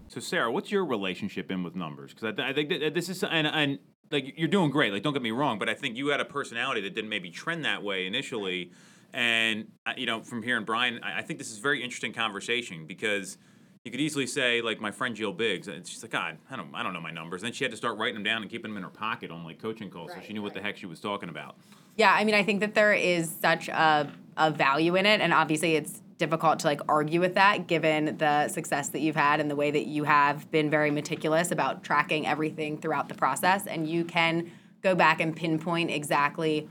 So 0.08 0.20
Sarah, 0.20 0.52
what's 0.52 0.72
your 0.72 0.86
relationship 0.86 1.50
in 1.52 1.64
with 1.64 1.76
numbers? 1.76 2.14
Because 2.14 2.30
I, 2.30 2.32
th- 2.32 2.48
I 2.48 2.54
think 2.54 2.70
that 2.70 2.94
this 2.94 3.10
is 3.10 3.24
and, 3.24 3.48
and 3.48 3.80
like 4.12 4.38
you're 4.38 4.48
doing 4.48 4.70
great. 4.70 4.94
Like 4.94 5.04
don't 5.04 5.14
get 5.14 5.24
me 5.24 5.32
wrong, 5.32 5.58
but 5.58 5.70
I 5.70 5.74
think 5.74 5.98
you 5.98 6.08
had 6.08 6.20
a 6.20 6.26
personality 6.26 6.82
that 6.82 6.94
didn't 6.94 7.10
maybe 7.10 7.32
trend 7.32 7.66
that 7.66 7.84
way 7.84 8.06
initially. 8.06 8.72
And 9.14 9.68
uh, 9.86 9.94
you 9.98 10.06
know, 10.06 10.22
from 10.22 10.44
hearing 10.44 10.66
Brian, 10.66 11.00
I, 11.04 11.20
I 11.20 11.22
think 11.22 11.40
this 11.40 11.52
is 11.52 11.60
a 11.60 11.62
very 11.62 11.84
interesting 11.84 12.14
conversation 12.14 12.86
because 12.86 13.38
you 13.84 13.92
could 13.92 14.00
easily 14.00 14.28
say 14.28 14.62
like 14.62 14.80
my 14.80 14.92
friend 14.92 15.16
Jill 15.16 15.34
Biggs, 15.34 15.68
and 15.68 15.86
she's 15.86 16.02
like, 16.02 16.12
God, 16.12 16.38
I 16.50 16.56
don't, 16.56 16.74
I 16.74 16.84
don't 16.84 16.94
know 16.94 17.02
my 17.02 17.12
numbers. 17.12 17.42
And 17.42 17.48
then 17.48 17.54
she 17.54 17.64
had 17.64 17.72
to 17.72 17.78
start 17.78 17.98
writing 17.98 18.16
them 18.16 18.24
down 18.24 18.42
and 18.42 18.50
keeping 18.50 18.72
them 18.72 18.78
in 18.78 18.84
her 18.84 18.90
pocket 18.90 19.30
on 19.30 19.44
like 19.44 19.62
coaching 19.62 19.90
calls, 19.90 20.12
so 20.12 20.20
she 20.26 20.34
knew 20.34 20.42
what 20.42 20.54
the 20.54 20.62
heck 20.62 20.78
she 20.78 20.86
was 20.86 21.00
talking 21.00 21.30
about. 21.30 21.58
Yeah, 21.96 22.14
I 22.14 22.24
mean, 22.24 22.34
I 22.34 22.44
think 22.44 22.62
that 22.62 22.76
there 22.76 22.94
is 22.94 23.32
such 23.42 23.68
a, 23.68 24.12
a 24.38 24.52
value 24.52 24.96
in 24.96 25.06
it, 25.06 25.22
and 25.22 25.34
obviously 25.34 25.76
it's 25.76 26.02
difficult 26.24 26.60
to 26.60 26.68
like 26.68 26.80
argue 26.88 27.20
with 27.20 27.36
that 27.36 27.68
given 27.68 28.16
the 28.18 28.48
success 28.48 28.88
that 28.90 29.02
you've 29.02 29.18
had 29.18 29.42
and 29.42 29.52
the 29.52 29.58
way 29.58 29.70
that 29.70 29.88
you 29.88 30.06
have 30.06 30.50
been 30.52 30.70
very 30.70 30.90
meticulous 30.90 31.52
about 31.52 31.84
tracking 31.84 32.26
everything 32.26 32.78
throughout 32.78 33.10
the 33.10 33.14
process. 33.14 33.68
And 33.68 33.86
you 33.86 34.06
can 34.06 34.50
go 34.82 34.96
back 34.96 35.20
and 35.20 35.36
pinpoint 35.36 35.92
exactly 35.92 36.70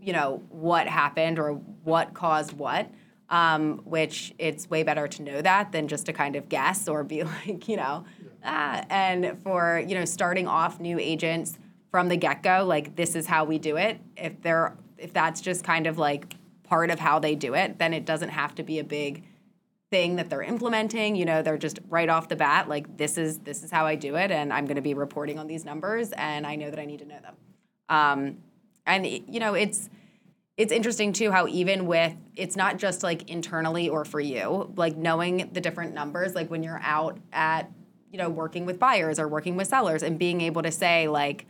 you 0.00 0.12
know 0.12 0.42
what 0.48 0.86
happened 0.86 1.38
or 1.38 1.52
what 1.84 2.14
caused 2.14 2.52
what 2.52 2.90
um, 3.30 3.82
which 3.84 4.34
it's 4.38 4.70
way 4.70 4.82
better 4.82 5.06
to 5.06 5.22
know 5.22 5.42
that 5.42 5.70
than 5.70 5.86
just 5.86 6.06
to 6.06 6.12
kind 6.12 6.34
of 6.34 6.48
guess 6.48 6.88
or 6.88 7.04
be 7.04 7.22
like 7.46 7.68
you 7.68 7.76
know 7.76 8.04
ah. 8.44 8.84
and 8.90 9.40
for 9.42 9.82
you 9.86 9.94
know 9.94 10.04
starting 10.04 10.48
off 10.48 10.80
new 10.80 10.98
agents 10.98 11.58
from 11.90 12.08
the 12.08 12.16
get-go 12.16 12.64
like 12.64 12.96
this 12.96 13.14
is 13.14 13.26
how 13.26 13.44
we 13.44 13.58
do 13.58 13.76
it. 13.76 14.00
If 14.16 14.40
they're 14.42 14.76
if 14.96 15.12
that's 15.12 15.40
just 15.40 15.62
kind 15.62 15.86
of 15.86 15.98
like 15.98 16.34
part 16.68 16.90
of 16.90 16.98
how 16.98 17.18
they 17.18 17.34
do 17.34 17.54
it 17.54 17.78
then 17.78 17.92
it 17.92 18.04
doesn't 18.04 18.30
have 18.30 18.54
to 18.54 18.62
be 18.62 18.78
a 18.78 18.84
big 18.84 19.24
thing 19.90 20.16
that 20.16 20.28
they're 20.28 20.42
implementing. 20.42 21.16
You 21.16 21.24
know 21.24 21.42
they're 21.42 21.58
just 21.58 21.78
right 21.88 22.08
off 22.08 22.28
the 22.28 22.36
bat 22.36 22.68
like 22.68 22.96
this 22.96 23.16
is 23.16 23.38
this 23.38 23.62
is 23.62 23.70
how 23.70 23.86
i 23.86 23.94
do 23.94 24.16
it 24.16 24.30
and 24.30 24.52
i'm 24.52 24.66
going 24.66 24.76
to 24.76 24.82
be 24.82 24.94
reporting 24.94 25.38
on 25.38 25.46
these 25.46 25.64
numbers 25.64 26.12
and 26.12 26.46
i 26.46 26.56
know 26.56 26.70
that 26.70 26.78
i 26.78 26.84
need 26.84 26.98
to 26.98 27.06
know 27.06 27.20
them. 27.20 27.34
Um, 27.88 28.36
and 28.86 29.06
you 29.06 29.40
know 29.40 29.54
it's 29.54 29.88
it's 30.56 30.72
interesting 30.72 31.12
too 31.12 31.30
how 31.30 31.46
even 31.46 31.86
with 31.86 32.14
it's 32.36 32.56
not 32.56 32.78
just 32.78 33.02
like 33.02 33.30
internally 33.30 33.88
or 33.88 34.04
for 34.04 34.20
you 34.20 34.72
like 34.76 34.96
knowing 34.96 35.48
the 35.52 35.60
different 35.60 35.94
numbers 35.94 36.34
like 36.34 36.50
when 36.50 36.62
you're 36.62 36.80
out 36.82 37.18
at 37.32 37.70
you 38.10 38.18
know 38.18 38.28
working 38.28 38.66
with 38.66 38.78
buyers 38.78 39.18
or 39.18 39.28
working 39.28 39.56
with 39.56 39.68
sellers 39.68 40.02
and 40.02 40.18
being 40.18 40.40
able 40.40 40.62
to 40.62 40.72
say 40.72 41.08
like 41.08 41.46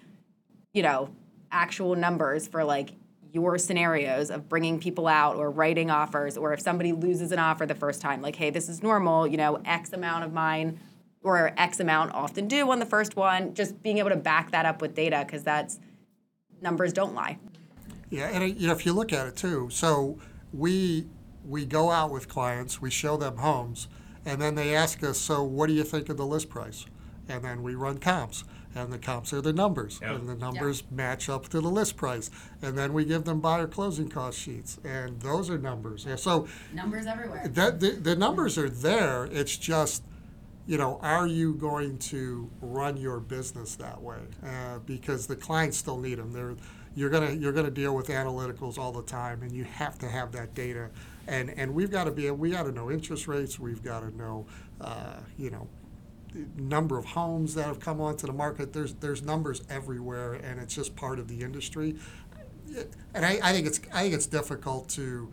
you 0.74 0.82
know 0.82 1.08
actual 1.50 1.96
numbers 1.96 2.46
for 2.46 2.62
like 2.62 2.90
your 3.32 3.58
scenarios 3.58 4.30
of 4.30 4.48
bringing 4.48 4.78
people 4.78 5.06
out 5.06 5.36
or 5.36 5.50
writing 5.50 5.90
offers 5.90 6.36
or 6.36 6.52
if 6.52 6.60
somebody 6.60 6.92
loses 6.92 7.32
an 7.32 7.38
offer 7.38 7.66
the 7.66 7.74
first 7.74 8.00
time 8.00 8.22
like 8.22 8.36
hey 8.36 8.50
this 8.50 8.68
is 8.68 8.82
normal 8.82 9.26
you 9.26 9.36
know 9.36 9.60
x 9.64 9.92
amount 9.92 10.24
of 10.24 10.32
mine 10.32 10.78
or 11.22 11.52
x 11.56 11.80
amount 11.80 12.12
often 12.14 12.48
do 12.48 12.70
on 12.70 12.78
the 12.78 12.86
first 12.86 13.16
one 13.16 13.52
just 13.54 13.82
being 13.82 13.98
able 13.98 14.10
to 14.10 14.16
back 14.16 14.50
that 14.50 14.64
up 14.64 14.80
with 14.80 14.94
data 14.94 15.24
because 15.26 15.42
that's 15.42 15.78
numbers 16.60 16.92
don't 16.92 17.14
lie. 17.14 17.38
Yeah 18.10 18.28
and 18.28 18.58
you 18.58 18.66
know 18.66 18.72
if 18.72 18.86
you 18.86 18.92
look 18.92 19.12
at 19.12 19.26
it 19.26 19.36
too 19.36 19.68
so 19.70 20.18
we 20.52 21.06
we 21.44 21.66
go 21.66 21.90
out 21.90 22.10
with 22.10 22.28
clients 22.28 22.80
we 22.80 22.90
show 22.90 23.16
them 23.16 23.36
homes 23.36 23.88
and 24.24 24.40
then 24.40 24.54
they 24.54 24.74
ask 24.74 25.02
us 25.04 25.18
so 25.18 25.42
what 25.42 25.66
do 25.68 25.72
you 25.72 25.84
think 25.84 26.08
of 26.08 26.16
the 26.16 26.26
list 26.26 26.48
price? 26.48 26.86
And 27.28 27.44
then 27.44 27.62
we 27.62 27.74
run 27.74 27.98
comps 27.98 28.44
and 28.74 28.92
the 28.92 28.98
comps 28.98 29.32
are 29.32 29.40
the 29.40 29.52
numbers, 29.52 29.98
yep. 30.00 30.16
and 30.16 30.28
the 30.28 30.34
numbers 30.34 30.82
yep. 30.82 30.92
match 30.92 31.28
up 31.28 31.48
to 31.48 31.60
the 31.60 31.68
list 31.68 31.96
price. 31.96 32.30
And 32.62 32.76
then 32.76 32.92
we 32.92 33.04
give 33.04 33.24
them 33.24 33.40
buyer 33.40 33.66
closing 33.66 34.08
cost 34.08 34.38
sheets, 34.38 34.78
and 34.84 35.20
those 35.20 35.50
are 35.50 35.58
numbers. 35.58 36.06
And 36.06 36.18
so 36.18 36.46
numbers 36.72 37.06
everywhere. 37.06 37.48
That 37.48 37.80
the, 37.80 37.90
the 37.90 38.16
numbers 38.16 38.58
are 38.58 38.68
there. 38.68 39.26
It's 39.26 39.56
just, 39.56 40.02
you 40.66 40.78
know, 40.78 40.98
are 41.02 41.26
you 41.26 41.54
going 41.54 41.98
to 41.98 42.50
run 42.60 42.96
your 42.96 43.20
business 43.20 43.76
that 43.76 44.00
way? 44.00 44.20
Uh, 44.44 44.78
because 44.80 45.26
the 45.26 45.36
clients 45.36 45.76
still 45.78 45.98
need 45.98 46.18
them. 46.18 46.32
They're 46.32 46.56
you're 46.98 47.10
gonna 47.10 47.30
you're 47.30 47.52
gonna 47.52 47.70
deal 47.70 47.94
with 47.94 48.08
analyticals 48.08 48.76
all 48.76 48.90
the 48.90 49.04
time, 49.04 49.42
and 49.42 49.52
you 49.52 49.62
have 49.62 49.98
to 50.00 50.08
have 50.08 50.32
that 50.32 50.54
data. 50.54 50.90
And 51.28 51.50
and 51.50 51.72
we've 51.72 51.92
got 51.92 52.04
to 52.04 52.10
be 52.10 52.28
we 52.32 52.50
got 52.50 52.64
to 52.64 52.72
know 52.72 52.90
interest 52.90 53.28
rates. 53.28 53.56
We've 53.58 53.84
got 53.84 54.00
to 54.00 54.16
know, 54.16 54.46
uh, 54.80 55.18
you 55.36 55.50
know, 55.50 55.68
number 56.56 56.98
of 56.98 57.04
homes 57.04 57.54
that 57.54 57.64
have 57.64 57.80
come 57.80 58.00
onto 58.00 58.26
the 58.26 58.32
market. 58.32 58.72
There's 58.72 58.94
there's 58.94 59.22
numbers 59.22 59.62
everywhere, 59.68 60.34
and 60.34 60.60
it's 60.60 60.74
just 60.74 60.96
part 60.96 61.18
of 61.18 61.28
the 61.28 61.42
industry. 61.42 61.96
And 63.14 63.24
I, 63.24 63.38
I 63.42 63.52
think 63.52 63.66
it's 63.66 63.80
I 63.92 64.02
think 64.02 64.14
it's 64.14 64.26
difficult 64.26 64.88
to 64.90 65.32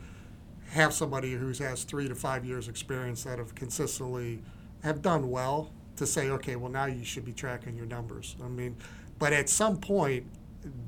have 0.70 0.94
somebody 0.94 1.34
who 1.34 1.52
has 1.52 1.84
three 1.84 2.08
to 2.08 2.16
five 2.16 2.46
years 2.46 2.68
experience 2.68 3.24
that 3.24 3.40
have 3.40 3.56
consistently 3.56 4.42
have 4.84 5.02
done 5.02 5.30
well 5.30 5.72
to 5.96 6.06
say, 6.06 6.30
okay, 6.30 6.56
well 6.56 6.72
now 6.72 6.86
you 6.86 7.04
should 7.04 7.26
be 7.26 7.34
tracking 7.34 7.76
your 7.76 7.86
numbers. 7.86 8.36
I 8.44 8.48
mean, 8.48 8.76
but 9.20 9.34
at 9.34 9.50
some 9.50 9.78
point 9.78 10.26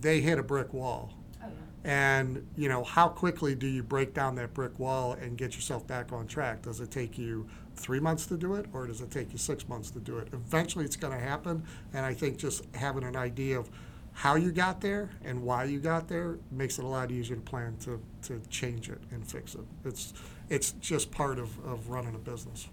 they 0.02 0.22
hit 0.22 0.40
a 0.40 0.44
brick 0.44 0.74
wall. 0.74 1.14
Oh, 1.44 1.48
and 1.84 2.48
you 2.56 2.70
know 2.70 2.84
how 2.84 3.08
quickly 3.08 3.56
do 3.56 3.68
you 3.68 3.84
break 3.84 4.14
down 4.14 4.36
that 4.36 4.54
brick 4.54 4.78
wall 4.80 5.14
and 5.14 5.38
get 5.38 5.56
yourself 5.56 5.86
back 5.86 6.12
on 6.12 6.28
track? 6.28 6.64
Does 6.64 6.80
it 6.80 6.92
take 6.92 7.18
you 7.18 7.48
three 7.78 8.00
months 8.00 8.26
to 8.28 8.38
do 8.38 8.56
it, 8.56 8.66
or 8.74 8.88
does 8.88 9.02
it 9.02 9.12
take 9.12 9.32
you 9.32 9.38
six 9.38 9.68
months 9.70 9.92
to 9.92 10.00
do 10.00 10.18
it? 10.18 10.30
Eventually, 10.34 10.84
it's 10.84 10.96
going 10.96 11.14
to 11.14 11.24
happen, 11.24 11.64
and 11.94 12.06
I 12.06 12.14
think 12.14 12.38
just 12.38 12.66
having 12.76 13.04
an 13.04 13.16
idea 13.16 13.60
of 13.60 13.70
how 14.18 14.34
you 14.34 14.52
got 14.52 14.82
there 14.82 15.12
and 15.24 15.44
why 15.44 15.64
you 15.64 15.80
got 15.80 16.08
there 16.08 16.40
makes 16.50 16.80
it 16.80 16.84
a 16.84 16.88
lot 16.88 17.12
easier 17.12 17.36
to 17.36 17.42
plan 17.42 17.78
to, 17.78 18.02
to 18.24 18.42
change 18.50 18.90
it 18.90 19.00
and 19.12 19.30
fix 19.30 19.54
it. 19.54 19.62
It's 19.86 20.14
it's 20.50 20.72
just 20.74 21.12
part 21.12 21.38
of, 21.38 21.50
of 21.66 21.90
running 21.90 22.16
a 22.16 22.18
business. 22.18 22.68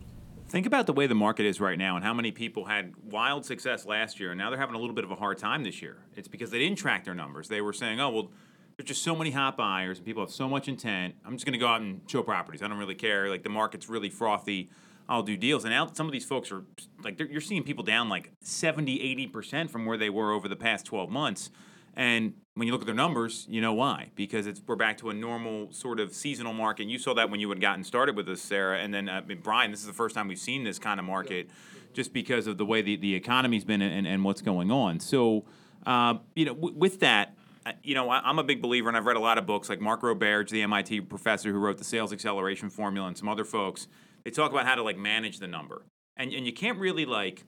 Think 0.48 0.64
about 0.64 0.86
the 0.86 0.92
way 0.92 1.06
the 1.06 1.14
market 1.14 1.44
is 1.44 1.60
right 1.60 1.76
now 1.76 1.96
and 1.96 2.04
how 2.04 2.14
many 2.14 2.30
people 2.30 2.64
had 2.64 2.94
wild 3.10 3.44
success 3.44 3.84
last 3.84 4.20
year 4.20 4.30
and 4.30 4.38
now 4.38 4.48
they're 4.48 4.58
having 4.58 4.76
a 4.76 4.78
little 4.78 4.94
bit 4.94 5.04
of 5.04 5.10
a 5.10 5.16
hard 5.16 5.36
time 5.36 5.64
this 5.64 5.82
year. 5.82 5.98
It's 6.14 6.28
because 6.28 6.50
they 6.50 6.58
didn't 6.58 6.78
track 6.78 7.04
their 7.04 7.14
numbers. 7.14 7.48
They 7.48 7.60
were 7.60 7.72
saying, 7.72 8.00
oh, 8.00 8.10
well, 8.10 8.30
there's 8.76 8.88
just 8.88 9.02
so 9.02 9.14
many 9.14 9.32
hot 9.32 9.56
buyers 9.56 9.98
and 9.98 10.06
people 10.06 10.22
have 10.22 10.30
so 10.30 10.48
much 10.48 10.68
intent. 10.68 11.14
I'm 11.24 11.32
just 11.32 11.44
going 11.44 11.54
to 11.54 11.58
go 11.58 11.66
out 11.66 11.80
and 11.80 12.00
show 12.06 12.22
properties. 12.22 12.62
I 12.62 12.68
don't 12.68 12.78
really 12.78 12.94
care. 12.94 13.28
Like 13.28 13.42
the 13.42 13.50
market's 13.50 13.88
really 13.88 14.10
frothy. 14.10 14.70
I'll 15.08 15.22
do 15.22 15.36
deals. 15.36 15.64
And 15.64 15.72
now 15.72 15.90
some 15.92 16.06
of 16.06 16.12
these 16.12 16.24
folks 16.24 16.50
are 16.50 16.64
like, 17.02 17.20
you're 17.20 17.40
seeing 17.40 17.62
people 17.62 17.84
down 17.84 18.08
like 18.08 18.30
70, 18.42 18.98
80% 19.32 19.70
from 19.70 19.86
where 19.86 19.98
they 19.98 20.10
were 20.10 20.32
over 20.32 20.48
the 20.48 20.56
past 20.56 20.86
12 20.86 21.10
months. 21.10 21.50
And 21.96 22.34
when 22.54 22.66
you 22.66 22.72
look 22.72 22.82
at 22.82 22.86
their 22.86 22.94
numbers, 22.94 23.46
you 23.48 23.60
know 23.60 23.72
why? 23.72 24.10
Because 24.16 24.46
it's 24.46 24.60
we're 24.66 24.76
back 24.76 24.98
to 24.98 25.10
a 25.10 25.14
normal 25.14 25.72
sort 25.72 26.00
of 26.00 26.12
seasonal 26.12 26.52
market. 26.52 26.86
You 26.86 26.98
saw 26.98 27.14
that 27.14 27.30
when 27.30 27.40
you 27.40 27.48
had 27.50 27.60
gotten 27.60 27.84
started 27.84 28.16
with 28.16 28.28
us, 28.28 28.40
Sarah, 28.40 28.78
and 28.78 28.92
then 28.92 29.08
uh, 29.08 29.22
Brian. 29.42 29.70
This 29.70 29.80
is 29.80 29.86
the 29.86 29.92
first 29.92 30.14
time 30.14 30.26
we've 30.26 30.38
seen 30.38 30.64
this 30.64 30.78
kind 30.78 30.98
of 30.98 31.06
market, 31.06 31.50
just 31.92 32.12
because 32.12 32.46
of 32.46 32.58
the 32.58 32.66
way 32.66 32.82
the, 32.82 32.96
the 32.96 33.14
economy's 33.14 33.64
been 33.64 33.80
and, 33.80 34.06
and 34.06 34.24
what's 34.24 34.42
going 34.42 34.72
on. 34.72 34.98
So, 34.98 35.44
uh, 35.86 36.14
you 36.34 36.44
know, 36.46 36.54
w- 36.54 36.76
with 36.76 36.98
that, 37.00 37.34
uh, 37.64 37.72
you 37.82 37.94
know, 37.94 38.10
I, 38.10 38.28
am 38.28 38.38
a 38.38 38.44
big 38.44 38.60
believer, 38.60 38.88
and 38.88 38.96
I've 38.96 39.06
read 39.06 39.16
a 39.16 39.20
lot 39.20 39.38
of 39.38 39.46
books 39.46 39.68
like 39.68 39.80
Mark 39.80 40.02
Roberge, 40.02 40.50
the 40.50 40.62
MIT 40.62 41.02
professor 41.02 41.52
who 41.52 41.58
wrote 41.58 41.78
the 41.78 41.84
Sales 41.84 42.12
Acceleration 42.12 42.70
Formula, 42.70 43.06
and 43.06 43.16
some 43.16 43.28
other 43.28 43.44
folks 43.44 43.86
they 44.24 44.30
talk 44.30 44.50
about 44.50 44.66
how 44.66 44.74
to 44.74 44.82
like 44.82 44.98
manage 44.98 45.38
the 45.38 45.48
number. 45.48 45.82
And 46.16 46.32
and 46.32 46.46
you 46.46 46.52
can't 46.52 46.78
really 46.78 47.06
like 47.06 47.44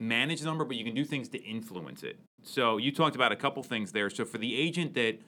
manage 0.00 0.40
the 0.40 0.46
number, 0.46 0.64
but 0.64 0.76
you 0.76 0.84
can 0.84 0.94
do 0.94 1.04
things 1.04 1.28
to 1.30 1.42
influence 1.42 2.02
it. 2.02 2.18
So 2.42 2.76
you 2.76 2.92
talked 2.92 3.16
about 3.16 3.32
a 3.32 3.36
couple 3.36 3.62
things 3.62 3.92
there. 3.92 4.10
So 4.10 4.24
for 4.24 4.38
the 4.38 4.56
agent 4.56 4.94
that 4.94 5.18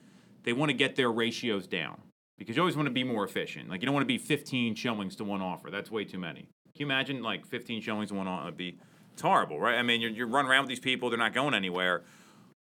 they 0.43 0.53
want 0.53 0.69
to 0.69 0.77
get 0.77 0.95
their 0.95 1.11
ratios 1.11 1.67
down 1.67 2.01
because 2.37 2.55
you 2.55 2.61
always 2.61 2.75
want 2.75 2.87
to 2.87 2.93
be 2.93 3.03
more 3.03 3.23
efficient. 3.23 3.69
Like 3.69 3.81
you 3.81 3.85
don't 3.85 3.95
want 3.95 4.03
to 4.03 4.07
be 4.07 4.17
15 4.17 4.75
showings 4.75 5.15
to 5.17 5.23
one 5.23 5.41
offer. 5.41 5.69
That's 5.69 5.89
way 5.91 6.05
too 6.05 6.19
many. 6.19 6.41
Can 6.75 6.81
you 6.81 6.85
imagine 6.85 7.23
like 7.23 7.45
15 7.45 7.81
showings 7.81 8.09
to 8.09 8.15
one 8.15 8.27
offer? 8.27 8.47
It'd 8.47 8.57
be 8.57 8.77
it's 9.13 9.23
horrible, 9.23 9.59
right? 9.59 9.79
I 9.79 9.81
mean, 9.81 9.99
you're, 9.99 10.11
you're 10.11 10.27
running 10.27 10.51
around 10.51 10.61
with 10.61 10.69
these 10.69 10.79
people. 10.79 11.09
They're 11.09 11.17
not 11.17 11.33
going 11.33 11.55
anywhere. 11.55 12.03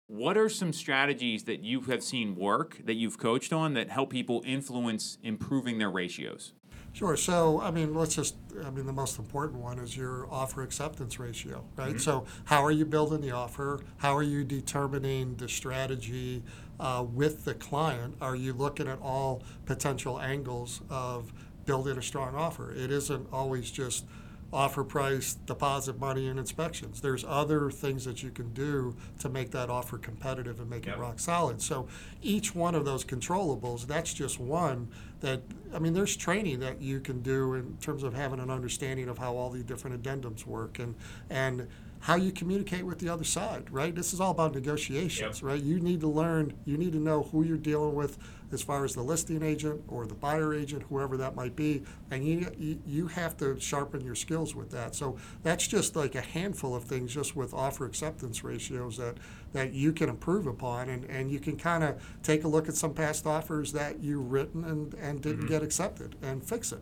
What 0.07 0.37
are 0.37 0.49
some 0.49 0.73
strategies 0.73 1.45
that 1.45 1.63
you 1.63 1.81
have 1.81 2.03
seen 2.03 2.35
work 2.35 2.81
that 2.83 2.95
you've 2.95 3.17
coached 3.17 3.53
on 3.53 3.73
that 3.75 3.89
help 3.89 4.09
people 4.09 4.43
influence 4.45 5.17
improving 5.23 5.77
their 5.77 5.89
ratios? 5.89 6.51
Sure. 6.93 7.15
So, 7.15 7.61
I 7.61 7.71
mean, 7.71 7.93
let's 7.93 8.15
just, 8.15 8.35
I 8.65 8.69
mean, 8.69 8.85
the 8.85 8.93
most 8.93 9.17
important 9.17 9.61
one 9.61 9.79
is 9.79 9.95
your 9.95 10.27
offer 10.29 10.61
acceptance 10.61 11.19
ratio, 11.19 11.63
right? 11.77 11.91
Mm-hmm. 11.91 11.99
So, 11.99 12.25
how 12.45 12.63
are 12.65 12.71
you 12.71 12.85
building 12.85 13.21
the 13.21 13.31
offer? 13.31 13.79
How 13.97 14.15
are 14.15 14.23
you 14.23 14.43
determining 14.43 15.35
the 15.35 15.47
strategy 15.47 16.43
uh, 16.79 17.05
with 17.09 17.45
the 17.45 17.53
client? 17.53 18.15
Are 18.19 18.35
you 18.35 18.51
looking 18.53 18.87
at 18.87 18.99
all 19.01 19.41
potential 19.65 20.19
angles 20.19 20.81
of 20.89 21.31
building 21.65 21.97
a 21.97 22.01
strong 22.01 22.35
offer? 22.35 22.71
It 22.73 22.91
isn't 22.91 23.27
always 23.31 23.71
just, 23.71 24.05
offer 24.53 24.83
price, 24.83 25.33
deposit 25.33 25.99
money, 25.99 26.27
and 26.27 26.37
inspections. 26.37 27.01
There's 27.01 27.23
other 27.25 27.71
things 27.71 28.05
that 28.05 28.21
you 28.21 28.31
can 28.31 28.53
do 28.53 28.95
to 29.19 29.29
make 29.29 29.51
that 29.51 29.69
offer 29.69 29.97
competitive 29.97 30.59
and 30.59 30.69
make 30.69 30.85
yep. 30.85 30.97
it 30.97 30.99
rock 30.99 31.19
solid. 31.19 31.61
So 31.61 31.87
each 32.21 32.53
one 32.53 32.75
of 32.75 32.85
those 32.85 33.05
controllables, 33.05 33.87
that's 33.87 34.13
just 34.13 34.39
one 34.39 34.89
that, 35.21 35.41
I 35.73 35.79
mean, 35.79 35.93
there's 35.93 36.15
training 36.15 36.59
that 36.59 36.81
you 36.81 36.99
can 36.99 37.21
do 37.21 37.53
in 37.55 37.77
terms 37.77 38.03
of 38.03 38.13
having 38.13 38.39
an 38.39 38.49
understanding 38.49 39.07
of 39.07 39.17
how 39.17 39.35
all 39.35 39.49
the 39.49 39.63
different 39.63 40.01
addendums 40.01 40.45
work 40.45 40.79
and, 40.79 40.95
and 41.29 41.67
how 42.01 42.15
you 42.15 42.31
communicate 42.31 42.85
with 42.85 42.99
the 42.99 43.09
other 43.09 43.23
side, 43.23 43.69
right? 43.71 43.95
This 43.95 44.13
is 44.13 44.19
all 44.19 44.31
about 44.31 44.53
negotiations, 44.53 45.41
yep. 45.41 45.49
right? 45.49 45.61
You 45.61 45.79
need 45.79 46.01
to 46.01 46.07
learn, 46.07 46.53
you 46.65 46.77
need 46.77 46.93
to 46.93 46.99
know 46.99 47.23
who 47.23 47.43
you're 47.43 47.57
dealing 47.57 47.95
with 47.95 48.17
as 48.51 48.61
far 48.61 48.83
as 48.83 48.93
the 48.93 49.01
listing 49.01 49.43
agent 49.43 49.81
or 49.87 50.05
the 50.05 50.13
buyer 50.13 50.53
agent, 50.53 50.83
whoever 50.89 51.15
that 51.17 51.35
might 51.35 51.55
be, 51.55 51.83
and 52.09 52.25
you 52.25 52.81
you 52.85 53.07
have 53.07 53.37
to 53.37 53.57
sharpen 53.59 54.01
your 54.01 54.15
skills 54.15 54.53
with 54.53 54.71
that. 54.71 54.93
So 54.93 55.17
that's 55.41 55.65
just 55.65 55.95
like 55.95 56.15
a 56.15 56.21
handful 56.21 56.75
of 56.75 56.83
things 56.83 57.13
just 57.13 57.35
with 57.35 57.53
offer 57.53 57.85
acceptance 57.85 58.43
ratios 58.43 58.97
that 58.97 59.17
that 59.53 59.71
you 59.71 59.93
can 59.93 60.09
improve 60.09 60.47
upon, 60.47 60.89
and, 60.89 61.05
and 61.05 61.31
you 61.31 61.39
can 61.39 61.55
kind 61.55 61.83
of 61.83 62.03
take 62.23 62.43
a 62.43 62.47
look 62.47 62.67
at 62.67 62.75
some 62.75 62.93
past 62.93 63.25
offers 63.25 63.71
that 63.71 63.99
you've 63.99 64.31
written 64.31 64.65
and, 64.65 64.93
and 64.95 65.21
didn't 65.21 65.41
mm-hmm. 65.41 65.47
get 65.47 65.63
accepted 65.63 66.15
and 66.21 66.43
fix 66.43 66.73
it 66.73 66.81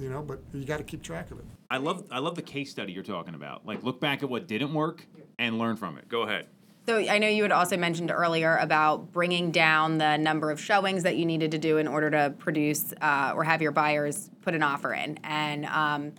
you 0.00 0.08
know, 0.08 0.22
but 0.22 0.40
you 0.52 0.64
got 0.64 0.78
to 0.78 0.84
keep 0.84 1.02
track 1.02 1.30
of 1.30 1.38
it. 1.38 1.44
I 1.70 1.76
love 1.76 2.04
I 2.10 2.18
love 2.18 2.34
the 2.34 2.42
case 2.42 2.70
study 2.70 2.92
you're 2.92 3.04
talking 3.04 3.34
about. 3.34 3.64
Like 3.64 3.82
look 3.84 4.00
back 4.00 4.22
at 4.22 4.28
what 4.28 4.48
didn't 4.48 4.74
work 4.74 5.06
and 5.38 5.58
learn 5.58 5.76
from 5.76 5.98
it. 5.98 6.08
Go 6.08 6.22
ahead. 6.22 6.46
So 6.86 6.98
I 6.98 7.18
know 7.18 7.28
you 7.28 7.42
had 7.44 7.52
also 7.52 7.76
mentioned 7.76 8.10
earlier 8.10 8.56
about 8.56 9.12
bringing 9.12 9.52
down 9.52 9.98
the 9.98 10.16
number 10.16 10.50
of 10.50 10.60
showings 10.60 11.04
that 11.04 11.16
you 11.16 11.24
needed 11.26 11.52
to 11.52 11.58
do 11.58 11.78
in 11.78 11.86
order 11.86 12.10
to 12.10 12.34
produce 12.38 12.92
uh, 13.00 13.32
or 13.36 13.44
have 13.44 13.62
your 13.62 13.70
buyers 13.70 14.30
put 14.40 14.54
an 14.54 14.62
offer 14.62 14.92
in, 14.94 15.18
and 15.22 15.66
um, 15.66 16.12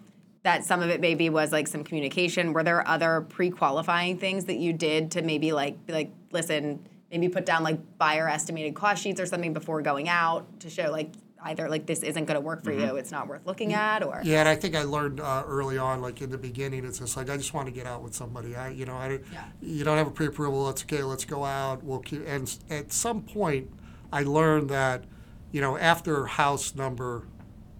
that 0.43 0.63
some 0.63 0.81
of 0.81 0.89
it 0.89 1.01
maybe 1.01 1.29
was 1.29 1.51
like 1.51 1.67
some 1.67 1.83
communication. 1.83 2.53
Were 2.53 2.63
there 2.63 2.87
other 2.87 3.21
pre-qualifying 3.21 4.17
things 4.17 4.45
that 4.45 4.57
you 4.57 4.71
did 4.71 5.11
to 5.11 5.21
maybe 5.21 5.51
like 5.51 5.77
like, 5.89 6.11
listen, 6.31 6.87
maybe 7.11 7.27
put 7.27 7.45
down 7.45 7.63
like 7.63 7.97
buyer 7.97 8.29
estimated 8.29 8.73
cost 8.75 9.03
sheets 9.03 9.19
or 9.19 9.25
something 9.25 9.53
before 9.53 9.81
going 9.81 10.07
out 10.07 10.61
to 10.61 10.69
show 10.69 10.89
like 10.91 11.11
either 11.43 11.69
like 11.69 11.85
this 11.85 12.03
isn't 12.03 12.25
going 12.25 12.35
to 12.35 12.41
work 12.41 12.63
for 12.63 12.71
you, 12.71 12.95
it's 12.97 13.11
not 13.11 13.27
worth 13.27 13.45
looking 13.45 13.73
at, 13.73 14.03
or 14.03 14.21
Yeah, 14.23 14.39
and 14.41 14.49
I 14.49 14.55
think 14.55 14.75
I 14.75 14.83
learned 14.83 15.19
uh, 15.19 15.43
early 15.47 15.77
on, 15.77 16.01
like 16.01 16.21
in 16.21 16.29
the 16.29 16.37
beginning, 16.37 16.85
it's 16.85 16.99
just 16.99 17.17
like 17.17 17.29
I 17.29 17.37
just 17.37 17.53
want 17.53 17.67
to 17.67 17.71
get 17.71 17.85
out 17.85 18.03
with 18.03 18.13
somebody. 18.13 18.55
I, 18.55 18.69
you 18.69 18.85
know, 18.85 18.95
I, 18.95 19.19
Yeah. 19.31 19.43
you 19.61 19.83
don't 19.83 19.97
have 19.97 20.07
a 20.07 20.11
pre-approval. 20.11 20.69
It's 20.69 20.83
okay. 20.83 21.03
Let's 21.03 21.25
go 21.25 21.43
out. 21.45 21.83
We'll 21.83 21.99
keep. 21.99 22.27
And 22.27 22.53
at 22.69 22.91
some 22.93 23.21
point, 23.23 23.71
I 24.13 24.23
learned 24.23 24.69
that, 24.69 25.05
you 25.51 25.61
know, 25.61 25.77
after 25.77 26.25
house 26.27 26.75
number 26.75 27.27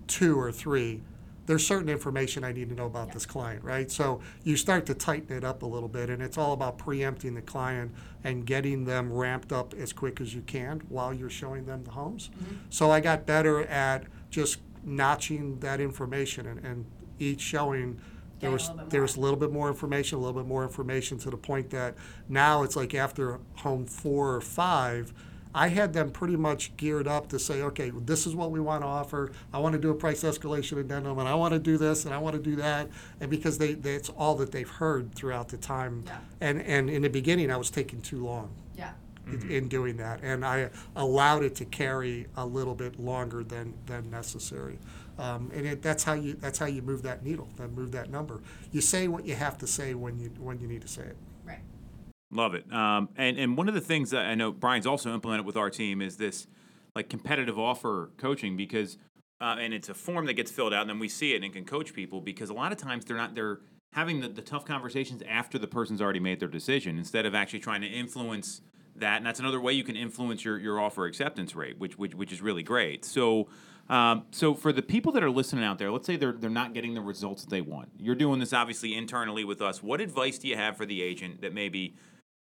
two 0.08 0.40
or 0.40 0.52
three, 0.52 1.02
there's 1.46 1.66
certain 1.66 1.90
information 1.90 2.44
I 2.44 2.52
need 2.52 2.70
to 2.70 2.76
know 2.76 2.86
about 2.86 3.12
this 3.12 3.26
client, 3.26 3.64
right? 3.64 3.90
So 3.92 4.22
you 4.44 4.56
start 4.56 4.86
to 4.88 4.94
tighten 4.94 5.36
it 5.36 5.44
up 5.44 5.64
a 5.64 5.66
little 5.66 5.90
bit, 5.90 6.10
and 6.10 6.22
it's 6.22 6.38
all 6.38 6.54
about 6.54 6.78
preempting 6.78 7.34
the 7.34 7.42
client 7.42 7.92
and 8.24 8.46
getting 8.46 8.86
them 8.86 9.12
ramped 9.12 9.52
up 9.52 9.74
as 9.74 9.92
quick 9.92 10.22
as 10.22 10.36
you 10.36 10.42
can 10.42 10.82
while 10.90 11.14
you're 11.14 11.30
showing 11.30 11.66
them 11.66 11.84
the 11.84 11.92
homes. 11.92 12.30
Mm-hmm. 12.30 12.56
So 12.70 12.92
I 12.92 13.00
got 13.00 13.26
better 13.26 13.64
at 13.64 14.06
just 14.30 14.60
notching 14.84 15.60
that 15.60 15.80
information, 15.80 16.46
and, 16.48 16.64
and 16.64 16.86
each 17.20 17.42
showing 17.42 18.00
there 18.40 18.50
a 18.50 18.54
was 18.54 18.70
little 18.70 18.86
there 18.88 19.02
was 19.02 19.16
a 19.16 19.20
little 19.20 19.38
bit 19.38 19.52
more 19.52 19.68
information, 19.68 20.18
a 20.18 20.22
little 20.22 20.42
bit 20.42 20.48
more 20.48 20.64
information 20.64 21.18
to 21.20 21.30
the 21.30 21.38
point 21.38 21.70
that 21.72 21.96
now 22.28 22.64
it's 22.64 22.76
like 22.76 22.94
after 22.94 23.40
home 23.56 23.86
four 23.86 24.36
or 24.36 24.42
five, 24.42 25.14
I 25.54 25.68
had 25.68 25.94
them 25.94 26.12
pretty 26.12 26.36
much 26.36 26.76
geared 26.78 27.08
up 27.08 27.28
to 27.30 27.40
say, 27.40 27.62
okay, 27.62 27.92
this 27.92 28.26
is 28.26 28.36
what 28.36 28.52
we 28.52 28.60
want 28.60 28.84
to 28.84 28.88
offer. 28.88 29.32
I 29.54 29.60
want 29.60 29.74
to 29.74 29.80
do 29.80 29.90
a 29.90 29.96
price 29.96 30.24
escalation 30.24 30.80
addendum, 30.80 31.20
and 31.20 31.28
I 31.28 31.36
want 31.36 31.54
to 31.54 31.60
do 31.60 31.78
this, 31.78 32.06
and 32.06 32.14
I 32.14 32.18
want 32.18 32.36
to 32.36 32.42
do 32.42 32.56
that, 32.58 32.90
and 33.20 33.30
because 33.30 33.58
they 33.58 33.74
that's 33.74 34.10
all 34.10 34.36
that 34.36 34.52
they've 34.52 34.70
heard 34.70 35.14
throughout 35.14 35.50
the 35.50 35.58
time. 35.58 36.04
Yeah. 36.06 36.18
And 36.40 36.62
and 36.62 36.90
in 36.90 37.02
the 37.02 37.10
beginning, 37.10 37.52
I 37.52 37.58
was 37.58 37.70
taking 37.70 38.02
too 38.02 38.24
long 38.24 38.50
yeah. 38.76 38.92
in- 39.28 39.50
in 39.52 39.68
doing 39.68 39.98
that, 39.98 40.22
and 40.24 40.46
I 40.46 40.70
allowed 40.96 41.44
it 41.44 41.56
to 41.56 41.66
carry 41.66 42.28
a 42.36 42.46
little 42.46 42.76
bit 42.76 43.00
longer 43.00 43.44
than 43.44 43.74
than 43.86 44.10
necessary. 44.10 44.80
Um, 45.20 45.52
and 45.54 45.68
it, 45.68 45.82
that's 45.82 46.04
how 46.04 46.14
you 46.14 46.34
that's 46.34 46.58
how 46.58 46.66
you 46.66 46.82
move 46.82 47.04
that 47.04 47.24
needle, 47.24 47.50
then 47.58 47.76
move 47.76 47.92
that 47.92 48.10
number. 48.10 48.42
You 48.72 48.82
say 48.82 49.08
what 49.08 49.26
you 49.26 49.36
have 49.36 49.58
to 49.60 49.68
say 49.68 49.94
when 49.94 50.20
you 50.20 50.30
when 50.40 50.60
you 50.60 50.68
need 50.68 50.82
to 50.82 50.88
say 50.88 51.04
it. 51.04 51.18
Love 52.32 52.54
it. 52.54 52.72
Um, 52.72 53.10
and 53.18 53.38
and 53.38 53.58
one 53.58 53.68
of 53.68 53.74
the 53.74 53.82
things 53.82 54.12
that 54.12 54.26
I 54.26 54.36
know 54.36 54.52
Brian's 54.52 54.88
also 54.88 55.14
implemented 55.14 55.46
with 55.46 55.58
our 55.58 55.70
team 55.70 56.02
is 56.02 56.18
this 56.18 56.48
like 56.96 57.10
competitive 57.10 57.60
offer 57.60 58.12
coaching 58.18 58.56
because 58.56 58.98
uh, 59.42 59.56
and 59.60 59.74
it's 59.74 59.90
a 59.90 59.94
form 59.94 60.26
that 60.28 60.34
gets 60.34 60.52
filled 60.52 60.74
out 60.74 60.82
and 60.82 60.90
then 60.90 61.00
we 61.00 61.10
see 61.10 61.34
it 61.34 61.44
and 61.44 61.52
can 61.52 61.66
coach 61.66 61.94
people 61.94 62.22
because 62.22 62.50
a 62.50 62.54
lot 62.54 62.72
of 62.72 62.78
times 62.78 63.04
they're 63.06 63.18
not 63.18 63.36
they're 63.36 63.60
having 63.94 64.22
the, 64.22 64.30
the 64.30 64.42
tough 64.42 64.64
conversations 64.66 65.22
after 65.28 65.60
the 65.60 65.68
person's 65.68 66.02
already 66.02 66.20
made 66.20 66.40
their 66.40 66.48
decision 66.48 66.98
instead 66.98 67.26
of 67.26 67.36
actually 67.36 67.60
trying 67.60 67.82
to 67.82 67.88
influence 67.88 68.62
that. 68.96 69.18
And 69.18 69.26
that's 69.26 69.40
another 69.40 69.60
way 69.60 69.74
you 69.74 69.84
can 69.84 69.98
influence 69.98 70.46
your, 70.46 70.58
your 70.58 70.80
offer 70.80 71.06
acceptance 71.06 71.56
rate 71.56 71.78
which, 71.80 71.98
which 71.98 72.16
which 72.16 72.32
is 72.32 72.42
really 72.42 72.64
great. 72.64 73.04
So 73.04 73.50
um, 73.90 74.26
so 74.32 74.54
for 74.54 74.72
the 74.72 74.82
people 74.82 75.12
that 75.14 75.24
are 75.24 75.32
listening 75.32 75.66
out 75.66 75.80
there 75.80 75.92
let's 75.92 76.08
say 76.08 76.16
they're 76.16 76.32
they're 76.32 76.50
not 76.50 76.74
getting 76.74 76.94
the 76.94 77.02
results 77.02 77.44
that 77.44 77.50
they 77.50 77.62
want. 77.62 77.90
You're 77.98 78.16
doing 78.16 78.40
this 78.40 78.54
obviously 78.54 78.96
internally 78.96 79.44
with 79.44 79.62
us. 79.62 79.84
What 79.84 80.00
advice 80.00 80.38
do 80.38 80.48
you 80.48 80.56
have 80.56 80.78
for 80.78 80.86
the 80.86 81.02
agent 81.02 81.42
that 81.42 81.54
maybe 81.54 81.96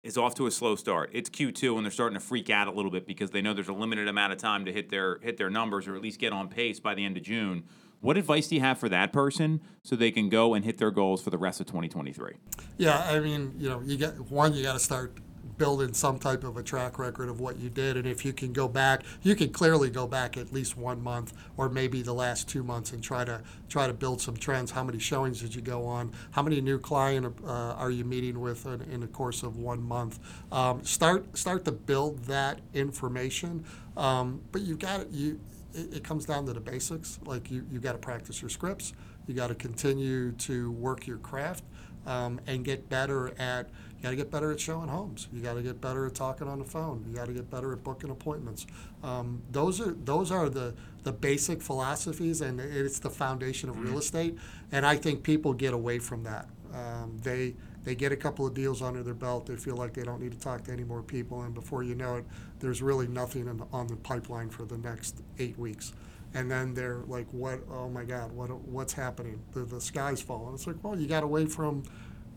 is 0.08 0.18
off 0.18 0.34
to 0.36 0.48
a 0.48 0.52
slow 0.52 0.78
start. 0.78 1.10
It's 1.12 1.30
Q2 1.30 1.76
and 1.76 1.86
they're 1.86 1.92
starting 1.92 2.18
to 2.18 2.26
freak 2.26 2.50
out 2.50 2.70
a 2.70 2.72
little 2.72 2.90
bit 2.90 3.06
because 3.06 3.32
they 3.32 3.42
know 3.42 3.54
there's 3.54 3.68
a 3.68 3.74
limited 3.74 4.08
amount 4.08 4.32
of 4.32 4.40
time 4.40 4.64
to 4.64 4.72
hit 4.72 4.90
their 4.90 5.20
hit 5.22 5.38
their 5.38 5.50
numbers 5.50 5.86
or 5.86 5.96
at 5.96 6.02
least 6.02 6.18
get 6.18 6.32
on 6.32 6.48
pace 6.48 6.80
by 6.80 6.96
the 6.96 7.04
end 7.04 7.18
of 7.18 7.24
June. 7.24 7.66
What 8.00 8.18
advice 8.18 8.48
do 8.48 8.56
you 8.56 8.62
have 8.62 8.80
for 8.80 8.88
that 8.90 9.12
person 9.12 9.60
so 9.84 9.96
they 9.96 10.12
can 10.12 10.30
go 10.30 10.54
and 10.54 10.64
hit 10.64 10.78
their 10.78 10.92
goals 10.92 11.22
for 11.22 11.30
the 11.30 11.38
rest 11.38 11.60
of 11.60 11.66
2023? 11.66 12.36
Yeah, 12.78 12.98
I 13.00 13.20
mean, 13.20 13.56
you 13.58 13.70
know, 13.70 13.82
you 13.82 13.98
get 13.98 14.18
one, 14.32 14.54
you 14.54 14.64
got 14.64 14.74
to 14.74 14.80
start 14.80 15.18
building 15.58 15.94
some 15.94 16.20
type 16.20 16.44
of 16.44 16.58
a 16.58 16.64
track 16.64 17.00
record 17.00 17.30
of 17.30 17.40
what 17.40 17.58
you 17.58 17.70
did, 17.70 17.98
and 17.98 18.06
if 18.06 18.24
you 18.24 18.34
can 18.34 18.54
go 18.54 18.68
back, 18.68 19.04
you 19.24 19.36
can 19.36 19.50
clearly 19.50 19.90
go 19.90 20.08
back 20.08 20.38
at 20.38 20.54
least 20.54 20.78
one 20.78 21.02
month 21.02 21.34
or 21.58 21.70
maybe 21.70 22.02
the 22.02 22.14
last 22.14 22.48
two 22.48 22.64
months 22.64 22.92
and 22.92 23.04
try 23.04 23.24
to 23.26 23.42
try 23.70 23.88
to 23.88 23.94
build 23.94 24.22
some 24.22 24.38
trends. 24.38 24.72
How 24.72 24.84
many 24.84 25.00
showings 25.00 25.42
did 25.42 25.56
you 25.56 25.62
go 25.62 25.86
on? 25.86 26.12
How 26.32 26.42
many 26.42 26.62
new 26.62 26.80
client 26.80 27.36
uh, 27.46 27.74
are 27.74 27.92
you 27.92 28.06
meeting 28.06 28.40
with 28.40 28.66
in, 28.66 28.82
in 28.84 29.02
the 29.02 29.08
course 29.08 29.44
of 29.44 29.58
one 29.58 29.82
month? 29.82 30.20
Um, 30.52 30.84
start 30.84 31.38
start 31.38 31.66
to 31.66 31.72
build 31.72 32.24
that 32.26 32.60
information, 32.74 33.66
um, 33.96 34.42
but 34.52 34.62
you've 34.62 34.80
got 34.80 35.02
it 35.02 35.08
you. 35.12 35.40
It, 35.74 35.98
it 35.98 36.04
comes 36.04 36.26
down 36.26 36.46
to 36.46 36.54
the 36.54 36.60
basics. 36.60 37.20
Like 37.26 37.52
you, 37.52 37.66
you 37.72 37.80
got 37.80 37.92
to 37.92 37.98
practice 37.98 38.42
your 38.42 38.50
scripts. 38.50 38.94
You 39.28 39.34
got 39.34 39.48
to 39.48 39.56
continue 39.56 40.32
to 40.32 40.72
work 40.72 41.06
your 41.06 41.18
craft 41.18 41.64
um, 42.06 42.40
and 42.48 42.64
get 42.64 42.90
better 42.90 43.34
at 43.38 43.70
you 43.98 44.04
got 44.04 44.12
to 44.12 44.16
get 44.16 44.30
better 44.32 44.52
at 44.52 44.60
showing 44.60 44.88
homes 44.88 45.28
you 45.34 45.42
got 45.42 45.56
to 45.56 45.62
get 45.62 45.82
better 45.82 46.06
at 46.06 46.14
talking 46.16 46.48
on 46.48 46.60
the 46.60 46.66
phone 46.66 47.04
you 47.08 47.16
got 47.16 47.28
to 47.28 47.34
get 47.34 47.50
better 47.50 47.74
at 47.74 47.84
booking 47.84 48.10
appointments 48.10 48.68
um, 49.04 49.42
those 49.52 49.82
are 49.82 49.92
those 50.04 50.32
are 50.32 50.50
the 50.50 50.74
the 51.04 51.12
basic 51.12 51.62
philosophies 51.62 52.42
and 52.42 52.60
it's 52.60 53.00
the 53.00 53.10
foundation 53.10 53.70
of 53.70 53.80
real 53.80 53.98
estate 53.98 54.38
and 54.72 54.86
i 54.86 54.96
think 54.96 55.24
people 55.24 55.54
get 55.54 55.74
away 55.74 56.00
from 56.00 56.24
that 56.24 56.48
um, 56.74 57.18
they 57.24 57.56
they 57.84 57.96
get 57.96 58.12
a 58.12 58.18
couple 58.18 58.46
of 58.46 58.54
deals 58.54 58.82
under 58.82 59.02
their 59.02 59.14
belt 59.14 59.46
they 59.46 59.56
feel 59.56 59.76
like 59.76 59.94
they 59.94 60.04
don't 60.04 60.22
need 60.22 60.32
to 60.32 60.40
talk 60.40 60.64
to 60.64 60.72
any 60.72 60.84
more 60.84 61.02
people 61.02 61.42
and 61.42 61.54
before 61.54 61.84
you 61.84 61.96
know 61.96 62.18
it 62.18 62.26
there's 62.60 62.82
really 62.82 63.08
nothing 63.08 63.48
in, 63.48 63.64
on 63.72 63.88
the 63.88 63.96
pipeline 63.96 64.50
for 64.50 64.66
the 64.66 64.78
next 64.78 65.22
eight 65.40 65.58
weeks 65.58 65.94
and 66.34 66.52
then 66.52 66.74
they're 66.74 67.04
like, 67.08 67.28
"What? 67.32 67.62
Oh 67.72 67.90
my 67.90 68.04
God! 68.04 68.32
What? 68.32 68.50
What's 68.68 68.94
happening? 68.94 69.42
The 69.54 69.62
the 69.62 69.80
sky's 69.80 70.22
falling." 70.22 70.56
It's 70.56 70.68
like, 70.68 70.76
well, 70.84 71.00
you 71.00 71.08
got 71.08 71.24
away 71.24 71.46
from 71.46 71.84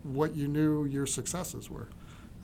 what 0.03 0.35
you 0.35 0.47
knew 0.47 0.85
your 0.85 1.05
successes 1.05 1.69
were, 1.69 1.87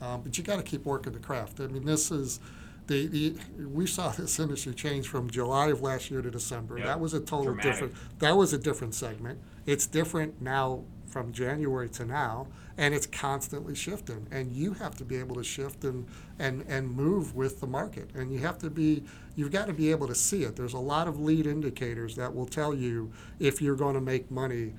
um, 0.00 0.22
but 0.22 0.38
you 0.38 0.44
got 0.44 0.56
to 0.56 0.62
keep 0.62 0.84
working 0.84 1.12
the 1.12 1.18
craft. 1.18 1.60
I 1.60 1.66
mean, 1.66 1.84
this 1.84 2.10
is. 2.10 2.40
The, 2.86 3.06
the, 3.06 3.36
we 3.66 3.86
saw 3.86 4.08
this 4.08 4.38
industry 4.38 4.72
change 4.72 5.08
from 5.08 5.28
July 5.28 5.66
of 5.66 5.82
last 5.82 6.10
year 6.10 6.22
to 6.22 6.30
December. 6.30 6.78
Yep. 6.78 6.86
That 6.86 7.00
was 7.00 7.12
a 7.12 7.20
total 7.20 7.52
Dramatic. 7.52 7.72
different. 7.72 7.94
That 8.20 8.34
was 8.34 8.54
a 8.54 8.58
different 8.58 8.94
segment. 8.94 9.38
It's 9.66 9.86
different 9.86 10.40
now 10.40 10.84
from 11.08 11.32
January 11.32 11.88
to 11.88 12.04
now, 12.04 12.46
and 12.76 12.94
it's 12.94 13.06
constantly 13.06 13.74
shifting. 13.74 14.26
And 14.30 14.52
you 14.52 14.72
have 14.74 14.96
to 14.96 15.04
be 15.04 15.16
able 15.16 15.36
to 15.36 15.44
shift 15.44 15.84
and 15.84 16.06
and 16.38 16.64
and 16.68 16.90
move 16.90 17.34
with 17.34 17.60
the 17.60 17.66
market. 17.66 18.10
And 18.14 18.32
you 18.32 18.38
have 18.40 18.58
to 18.58 18.70
be 18.70 19.04
you've 19.36 19.52
got 19.52 19.66
to 19.66 19.72
be 19.72 19.90
able 19.90 20.06
to 20.06 20.14
see 20.14 20.44
it. 20.44 20.56
There's 20.56 20.74
a 20.74 20.78
lot 20.78 21.08
of 21.08 21.20
lead 21.20 21.46
indicators 21.46 22.16
that 22.16 22.34
will 22.34 22.46
tell 22.46 22.74
you 22.74 23.12
if 23.38 23.60
you're 23.60 23.76
going 23.76 23.94
to 23.94 24.00
make 24.00 24.30
money 24.30 24.74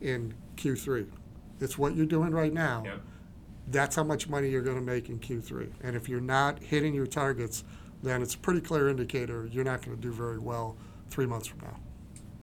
in 0.00 0.34
Q3. 0.56 1.06
It's 1.60 1.78
what 1.78 1.94
you're 1.94 2.06
doing 2.06 2.32
right 2.32 2.52
now. 2.52 2.84
That's 3.68 3.96
how 3.96 4.04
much 4.04 4.28
money 4.28 4.50
you're 4.50 4.62
going 4.62 4.76
to 4.76 4.82
make 4.82 5.08
in 5.08 5.18
Q3. 5.18 5.72
And 5.82 5.96
if 5.96 6.08
you're 6.08 6.20
not 6.20 6.62
hitting 6.62 6.94
your 6.94 7.06
targets, 7.06 7.64
then 8.02 8.20
it's 8.20 8.34
a 8.34 8.38
pretty 8.38 8.60
clear 8.60 8.88
indicator 8.88 9.48
you're 9.50 9.64
not 9.64 9.82
going 9.82 9.96
to 9.96 10.02
do 10.02 10.12
very 10.12 10.38
well 10.38 10.76
three 11.08 11.26
months 11.26 11.46
from 11.46 11.60
now. 11.60 11.78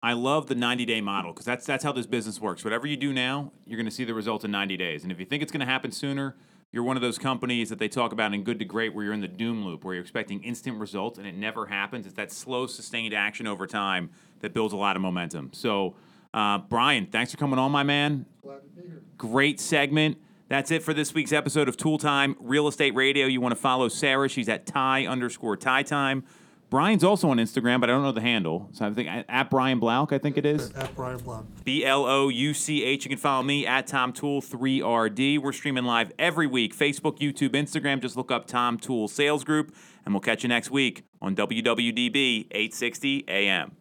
I 0.03 0.13
love 0.13 0.47
the 0.47 0.55
90 0.55 0.85
day 0.85 1.01
model 1.01 1.33
because 1.33 1.45
that's 1.45 1.65
that's 1.65 1.83
how 1.83 1.91
this 1.91 2.05
business 2.05 2.39
works. 2.39 2.63
Whatever 2.63 2.85
you 2.87 2.97
do 2.97 3.13
now, 3.13 3.51
you're 3.65 3.77
going 3.77 3.89
to 3.89 3.91
see 3.91 4.03
the 4.03 4.13
results 4.13 4.45
in 4.45 4.51
90 4.51 4.77
days. 4.77 5.03
And 5.03 5.11
if 5.11 5.19
you 5.19 5.25
think 5.25 5.41
it's 5.41 5.51
going 5.51 5.61
to 5.61 5.65
happen 5.65 5.91
sooner, 5.91 6.35
you're 6.71 6.83
one 6.83 6.97
of 6.97 7.01
those 7.01 7.17
companies 7.17 7.69
that 7.69 7.79
they 7.79 7.87
talk 7.87 8.11
about 8.11 8.33
in 8.33 8.43
Good 8.43 8.59
to 8.59 8.65
Great 8.65 8.93
where 8.93 9.05
you're 9.05 9.13
in 9.13 9.21
the 9.21 9.27
doom 9.27 9.65
loop 9.65 9.83
where 9.83 9.95
you're 9.95 10.03
expecting 10.03 10.43
instant 10.43 10.79
results 10.79 11.17
and 11.17 11.25
it 11.25 11.35
never 11.35 11.65
happens. 11.65 12.05
It's 12.05 12.15
that 12.15 12.31
slow, 12.31 12.67
sustained 12.67 13.13
action 13.13 13.47
over 13.47 13.65
time 13.65 14.11
that 14.41 14.53
builds 14.53 14.73
a 14.73 14.77
lot 14.77 14.95
of 14.95 15.01
momentum. 15.01 15.51
So, 15.53 15.95
uh, 16.37 16.59
Brian, 16.59 17.07
thanks 17.07 17.31
for 17.31 17.37
coming 17.37 17.57
on, 17.57 17.71
my 17.71 17.81
man. 17.81 18.27
Glad 18.43 18.61
to 18.61 18.69
be 18.79 18.87
here. 18.87 19.01
Great 19.17 19.59
segment. 19.59 20.17
That's 20.49 20.69
it 20.69 20.83
for 20.83 20.93
this 20.93 21.11
week's 21.13 21.33
episode 21.33 21.67
of 21.67 21.77
Toole 21.77 21.97
Time 21.97 22.35
Real 22.39 22.67
Estate 22.67 22.93
Radio. 22.93 23.25
You 23.25 23.41
want 23.41 23.53
to 23.55 23.59
follow 23.59 23.87
Sarah? 23.87 24.29
She's 24.29 24.47
at 24.47 24.67
Ty 24.67 25.07
underscore 25.07 25.57
Ty 25.57 25.81
Time. 25.83 26.23
Brian's 26.69 27.03
also 27.03 27.29
on 27.29 27.37
Instagram, 27.37 27.81
but 27.81 27.89
I 27.89 27.93
don't 27.93 28.03
know 28.03 28.11
the 28.11 28.21
handle. 28.21 28.69
So 28.73 28.85
I 28.85 28.93
think 28.93 29.09
at 29.09 29.49
Brian 29.49 29.79
Blouch, 29.79 30.11
I 30.11 30.19
think 30.19 30.37
it 30.37 30.45
is. 30.45 30.71
At 30.73 30.93
Brian 30.95 31.19
Blouch. 31.19 31.45
B 31.63 31.83
L 31.83 32.05
O 32.05 32.29
U 32.29 32.53
C 32.53 32.83
H. 32.83 33.03
You 33.05 33.09
can 33.09 33.17
follow 33.17 33.41
me 33.41 33.65
at 33.65 33.87
Tom 33.87 34.13
Toole 34.13 34.41
3RD. 34.41 35.39
We're 35.39 35.53
streaming 35.53 35.85
live 35.85 36.11
every 36.19 36.45
week 36.45 36.77
Facebook, 36.77 37.17
YouTube, 37.17 37.53
Instagram. 37.53 37.99
Just 37.99 38.15
look 38.15 38.31
up 38.31 38.45
Tom 38.45 38.77
Toole 38.77 39.07
Sales 39.07 39.43
Group, 39.43 39.73
and 40.05 40.13
we'll 40.13 40.21
catch 40.21 40.43
you 40.43 40.49
next 40.49 40.69
week 40.69 41.03
on 41.19 41.35
WWDB 41.35 42.47
860 42.51 43.25
AM. 43.27 43.71